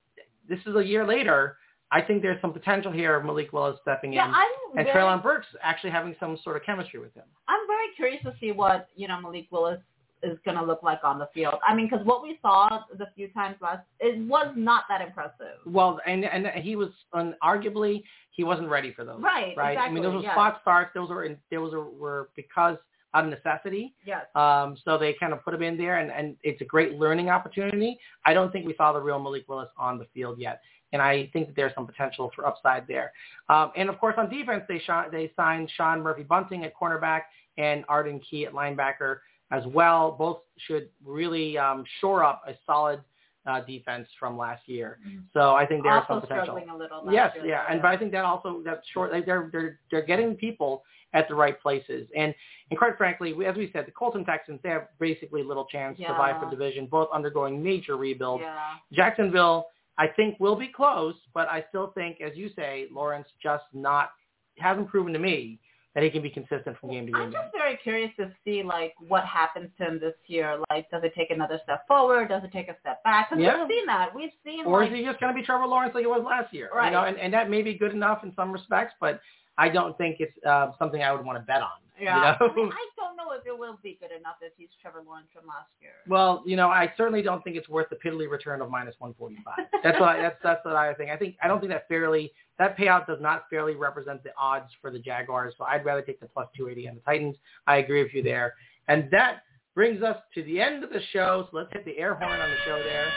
this 0.47 0.59
is 0.65 0.75
a 0.75 0.83
year 0.83 1.05
later. 1.07 1.57
I 1.91 2.01
think 2.01 2.21
there's 2.21 2.39
some 2.41 2.53
potential 2.53 2.91
here 2.91 3.15
of 3.15 3.25
Malik 3.25 3.51
Willis 3.51 3.79
stepping 3.81 4.13
Yeah, 4.13 4.27
in 4.27 4.33
I'm 4.35 4.77
and 4.77 4.85
very, 4.85 4.91
Treylon 4.91 5.23
Burks 5.23 5.47
actually 5.63 5.89
having 5.89 6.15
some 6.19 6.37
sort 6.43 6.55
of 6.55 6.63
chemistry 6.63 6.99
with 6.99 7.13
him. 7.15 7.23
I'm 7.47 7.65
very 7.65 7.87
curious 7.95 8.21
to 8.23 8.33
see 8.39 8.51
what 8.51 8.89
you 8.95 9.07
know 9.07 9.19
Malik 9.21 9.47
Willis 9.51 9.79
is 10.23 10.37
going 10.45 10.57
to 10.57 10.63
look 10.63 10.83
like 10.83 10.99
on 11.03 11.19
the 11.19 11.29
field. 11.33 11.55
I 11.67 11.75
mean, 11.75 11.87
because 11.89 12.05
what 12.05 12.21
we 12.21 12.37
saw 12.41 12.67
the 12.97 13.07
few 13.15 13.29
times 13.29 13.55
last, 13.61 13.85
it 13.99 14.19
was 14.27 14.53
not 14.55 14.83
that 14.89 15.01
impressive. 15.01 15.57
Well, 15.65 15.99
and 16.05 16.25
and 16.25 16.47
he 16.61 16.75
was 16.75 16.89
un, 17.13 17.35
arguably 17.43 18.03
he 18.31 18.43
wasn't 18.43 18.69
ready 18.69 18.93
for 18.93 19.03
those. 19.03 19.21
Right, 19.21 19.55
Right. 19.57 19.77
I 19.77 19.89
mean, 19.91 20.03
those 20.03 20.15
were 20.15 20.21
yes. 20.21 20.33
spot 20.33 20.59
starts. 20.61 20.91
Those 20.93 21.09
were 21.09 21.27
those 21.51 21.73
were, 21.73 22.29
because 22.35 22.77
out 23.13 23.25
of 23.25 23.31
necessity. 23.31 23.93
Yes. 24.05 24.25
Um, 24.35 24.77
so 24.85 24.97
they 24.97 25.15
kind 25.19 25.33
of 25.33 25.43
put 25.43 25.53
him 25.53 25.63
in 25.63 25.77
there, 25.77 25.97
and, 25.97 26.11
and 26.11 26.35
it's 26.43 26.61
a 26.61 26.65
great 26.65 26.93
learning 26.93 27.29
opportunity. 27.29 27.97
I 28.25 28.33
don't 28.33 28.51
think 28.51 28.65
we 28.65 28.75
saw 28.75 28.93
the 28.93 29.01
real 29.01 29.19
Malik 29.19 29.47
Willis 29.49 29.69
on 29.77 29.97
the 29.97 30.05
field 30.13 30.39
yet, 30.39 30.61
and 30.93 31.01
I 31.01 31.29
think 31.33 31.47
that 31.47 31.55
there's 31.55 31.73
some 31.73 31.87
potential 31.87 32.31
for 32.35 32.45
upside 32.45 32.87
there. 32.87 33.11
Um, 33.49 33.71
and 33.75 33.89
of 33.89 33.99
course, 33.99 34.15
on 34.17 34.29
defense, 34.29 34.63
they 34.67 34.79
shot, 34.79 35.11
they 35.11 35.31
signed 35.35 35.71
Sean 35.75 36.01
Murphy 36.01 36.23
Bunting 36.23 36.65
at 36.65 36.73
cornerback 36.79 37.21
and 37.57 37.83
Arden 37.89 38.21
Key 38.29 38.45
at 38.45 38.53
linebacker 38.53 39.17
as 39.51 39.63
well. 39.67 40.11
Both 40.11 40.39
should 40.67 40.89
really 41.05 41.57
um, 41.57 41.83
shore 42.01 42.23
up 42.23 42.43
a 42.47 42.53
solid 42.65 43.01
uh, 43.45 43.61
defense 43.61 44.07
from 44.19 44.37
last 44.37 44.67
year. 44.67 44.99
So 45.33 45.55
I 45.55 45.65
think 45.65 45.83
there's 45.83 46.03
some 46.07 46.17
also 46.17 46.27
potential. 46.27 46.55
struggling 46.55 46.69
a 46.69 46.77
little. 46.77 47.03
last 47.05 47.13
Yes, 47.13 47.31
year, 47.35 47.45
yeah, 47.45 47.63
though, 47.67 47.73
and 47.73 47.81
but 47.81 47.87
I 47.89 47.97
think 47.97 48.11
that 48.11 48.25
also 48.25 48.61
that 48.65 48.81
short 48.93 49.11
like 49.11 49.25
they're 49.25 49.49
they're 49.51 49.79
they're 49.91 50.05
getting 50.05 50.35
people 50.35 50.83
at 51.13 51.27
the 51.27 51.33
right 51.33 51.59
places, 51.59 52.07
and 52.15 52.35
and 52.69 52.77
quite 52.77 52.97
frankly, 52.97 53.33
we, 53.33 53.45
as 53.47 53.55
we 53.55 53.69
said, 53.73 53.87
the 53.87 53.91
Colton 53.91 54.23
Texans 54.25 54.59
they 54.61 54.69
have 54.69 54.89
basically 54.99 55.41
little 55.41 55.65
chance 55.65 55.97
to 55.97 56.03
survive 56.03 56.35
Yeah. 56.35 56.43
for 56.43 56.49
division, 56.51 56.85
both 56.85 57.07
undergoing 57.13 57.63
major 57.63 57.97
rebuilds. 57.97 58.43
Yeah. 58.43 58.55
Jacksonville, 58.93 59.67
I 59.97 60.07
think, 60.07 60.39
will 60.39 60.55
be 60.55 60.67
close, 60.67 61.15
but 61.33 61.47
I 61.47 61.65
still 61.69 61.87
think, 61.95 62.21
as 62.21 62.35
you 62.37 62.49
say, 62.55 62.87
Lawrence 62.91 63.27
just 63.41 63.63
not 63.73 64.11
hasn't 64.59 64.89
proven 64.89 65.13
to 65.13 65.19
me 65.19 65.59
that 65.95 66.03
he 66.03 66.09
can 66.09 66.21
be 66.21 66.29
consistent 66.29 66.77
from 66.79 66.91
game 66.91 67.07
to 67.07 67.11
game. 67.11 67.21
I'm 67.21 67.31
just 67.31 67.51
very 67.51 67.77
curious 67.77 68.11
to 68.17 68.31
see 68.45 68.61
like 68.61 68.93
what 69.07 69.25
happens 69.25 69.69
to 69.79 69.85
him 69.85 69.99
this 69.99 70.13
year. 70.27 70.59
Like, 70.69 70.89
does 70.91 71.03
it 71.03 71.13
take 71.15 71.31
another 71.31 71.59
step 71.63 71.87
forward? 71.87 72.29
Does 72.29 72.43
it 72.43 72.51
take 72.51 72.67
a 72.67 72.75
step 72.79 73.03
back? 73.03 73.29
Because 73.29 73.43
Yeah. 73.43 73.59
we've 73.63 73.69
seen 73.69 73.85
that. 73.87 74.13
We've 74.13 74.31
seen 74.45 74.65
or 74.65 74.81
like 74.81 74.91
is 74.91 74.97
he 74.97 75.03
just 75.03 75.19
going 75.19 75.33
to 75.33 75.39
be 75.39 75.45
Trevor 75.45 75.65
Lawrence 75.65 75.95
like 75.95 76.03
it 76.03 76.09
was 76.09 76.23
last 76.23 76.53
year? 76.53 76.69
Right. 76.73 76.85
You 76.87 76.91
know, 76.91 77.05
and, 77.05 77.17
and 77.17 77.33
that 77.33 77.49
may 77.49 77.61
be 77.61 77.73
good 77.73 77.91
enough 77.91 78.23
in 78.23 78.33
some 78.35 78.51
respects, 78.51 78.93
but 78.99 79.19
I 79.57 79.67
don't 79.67 79.97
think 79.97 80.17
it's 80.19 80.33
uh, 80.45 80.71
something 80.77 81.01
I 81.01 81.11
would 81.11 81.25
want 81.25 81.37
to 81.37 81.43
bet 81.43 81.61
on. 81.61 81.69
Yeah. 81.99 82.37
You 82.41 82.47
know? 82.47 82.53
I, 82.53 82.55
mean, 82.55 82.71
I 82.71 82.85
don't 82.95 83.15
know 83.15 83.31
if 83.33 83.45
it 83.45 83.57
will 83.57 83.77
be 83.81 83.97
good 83.99 84.11
enough 84.11 84.35
if 84.41 84.53
he's 84.57 84.69
Trevor 84.81 85.03
Lawrence 85.05 85.27
from 85.33 85.47
last 85.47 85.69
year. 85.81 85.91
Well, 86.07 86.43
you 86.45 86.55
know, 86.55 86.69
I 86.69 86.93
certainly 86.97 87.21
don't 87.21 87.43
think 87.43 87.55
it's 87.55 87.69
worth 87.69 87.89
the 87.89 87.95
piddly 87.95 88.29
return 88.29 88.61
of 88.61 88.69
minus 88.69 88.95
145. 88.99 89.67
That's 89.83 89.99
what 89.99 90.09
I, 90.09 90.21
that's 90.21 90.35
that's 90.43 90.65
what 90.65 90.75
I 90.75 90.93
think. 90.93 91.11
I 91.11 91.17
think 91.17 91.35
I 91.41 91.47
don't 91.47 91.59
think 91.59 91.71
that 91.71 91.87
fairly 91.87 92.31
that 92.57 92.77
payout 92.77 93.07
does 93.07 93.19
not 93.21 93.43
fairly 93.49 93.75
represent 93.75 94.23
the 94.23 94.31
odds 94.37 94.69
for 94.81 94.91
the 94.91 94.99
Jaguars. 94.99 95.53
So 95.57 95.63
I'd 95.63 95.85
rather 95.85 96.01
take 96.01 96.19
the 96.19 96.27
plus 96.27 96.47
280 96.57 96.89
on 96.89 96.95
the 96.95 97.01
Titans. 97.01 97.35
I 97.65 97.77
agree 97.77 98.03
with 98.03 98.13
you 98.13 98.21
there. 98.21 98.55
And 98.87 99.09
that 99.11 99.43
brings 99.75 100.03
us 100.03 100.17
to 100.35 100.43
the 100.43 100.59
end 100.59 100.83
of 100.83 100.89
the 100.89 101.01
show. 101.13 101.47
So 101.49 101.57
let's 101.57 101.71
hit 101.71 101.85
the 101.85 101.97
air 101.97 102.15
horn 102.15 102.39
on 102.39 102.49
the 102.49 102.57
show 102.65 102.81
there. 102.83 103.09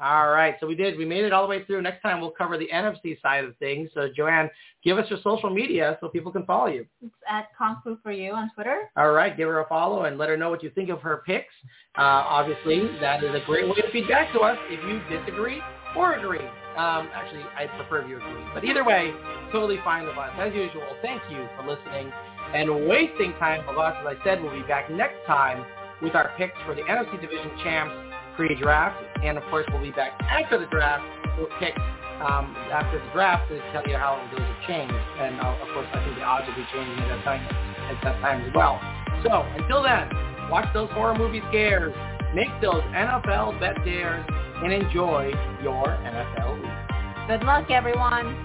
All 0.00 0.28
right, 0.28 0.54
so 0.60 0.66
we 0.66 0.74
did. 0.74 0.98
We 0.98 1.06
made 1.06 1.24
it 1.24 1.32
all 1.32 1.42
the 1.42 1.48
way 1.48 1.64
through. 1.64 1.80
Next 1.80 2.02
time 2.02 2.20
we'll 2.20 2.30
cover 2.30 2.58
the 2.58 2.68
NFC 2.72 3.20
side 3.22 3.44
of 3.44 3.56
things. 3.56 3.88
So 3.94 4.08
Joanne, 4.14 4.50
give 4.84 4.98
us 4.98 5.08
your 5.08 5.18
social 5.22 5.48
media 5.48 5.96
so 6.00 6.08
people 6.08 6.30
can 6.30 6.44
follow 6.44 6.66
you. 6.66 6.84
It's 7.02 7.14
at 7.28 7.48
Kung 7.56 7.78
Fu 7.82 7.96
for 8.02 8.12
you 8.12 8.32
on 8.32 8.50
Twitter. 8.54 8.90
All 8.96 9.12
right, 9.12 9.34
give 9.34 9.48
her 9.48 9.60
a 9.60 9.68
follow 9.68 10.04
and 10.04 10.18
let 10.18 10.28
her 10.28 10.36
know 10.36 10.50
what 10.50 10.62
you 10.62 10.70
think 10.70 10.90
of 10.90 11.00
her 11.00 11.22
picks. 11.26 11.54
Uh, 11.96 12.02
obviously, 12.02 12.90
that 13.00 13.24
is 13.24 13.34
a 13.34 13.40
great 13.46 13.66
way 13.66 13.76
to 13.76 13.90
feedback 13.90 14.32
to 14.34 14.40
us 14.40 14.58
if 14.68 14.80
you 14.84 15.18
disagree 15.18 15.62
or 15.96 16.14
agree. 16.14 16.44
Um, 16.76 17.08
actually, 17.14 17.42
I 17.56 17.66
prefer 17.78 18.02
if 18.02 18.10
you 18.10 18.16
agree. 18.18 18.44
But 18.52 18.64
either 18.64 18.84
way, 18.84 19.14
totally 19.50 19.78
fine 19.82 20.04
with 20.04 20.18
us. 20.18 20.30
As 20.38 20.52
usual, 20.52 20.84
thank 21.00 21.22
you 21.30 21.48
for 21.56 21.66
listening 21.66 22.12
and 22.52 22.86
wasting 22.86 23.32
time 23.38 23.66
with 23.66 23.78
us. 23.78 23.96
As 24.00 24.06
I 24.06 24.24
said, 24.24 24.42
we'll 24.42 24.52
be 24.52 24.66
back 24.68 24.90
next 24.90 25.24
time 25.26 25.64
with 26.02 26.14
our 26.14 26.32
picks 26.36 26.52
for 26.66 26.74
the 26.74 26.82
NFC 26.82 27.18
Division 27.18 27.50
champs 27.64 28.05
pre-draft. 28.36 28.96
And, 29.22 29.38
of 29.38 29.44
course, 29.44 29.66
we'll 29.72 29.82
be 29.82 29.90
back 29.90 30.12
after 30.20 30.58
the 30.58 30.66
draft 30.66 31.02
with 31.38 31.50
picks 31.58 31.80
um, 32.20 32.56
after 32.72 32.98
the 32.98 33.10
draft 33.12 33.48
to 33.50 33.60
tell 33.72 33.86
you 33.86 33.96
how 33.96 34.16
those 34.32 34.40
have 34.40 34.66
changed. 34.66 34.94
And, 34.94 35.40
uh, 35.40 35.64
of 35.64 35.68
course, 35.74 35.86
I 35.92 36.04
think 36.04 36.16
the 36.16 36.24
odds 36.24 36.46
will 36.48 36.56
be 36.56 36.66
changing 36.72 36.98
at 37.04 37.08
that 37.08 37.24
time, 37.24 37.44
at 37.44 37.98
that 38.04 38.20
time 38.20 38.40
as 38.44 38.52
well. 38.54 38.80
So 39.24 39.44
until 39.60 39.82
then, 39.82 40.08
watch 40.50 40.68
those 40.72 40.90
horror 40.92 41.16
movie 41.16 41.42
scares, 41.48 41.92
make 42.34 42.48
those 42.62 42.82
NFL 42.94 43.60
bet 43.60 43.76
dares, 43.84 44.24
and 44.62 44.72
enjoy 44.72 45.32
your 45.62 45.84
NFL 45.84 46.60
week. 46.60 47.28
Good 47.28 47.44
luck, 47.44 47.70
everyone. 47.70 48.44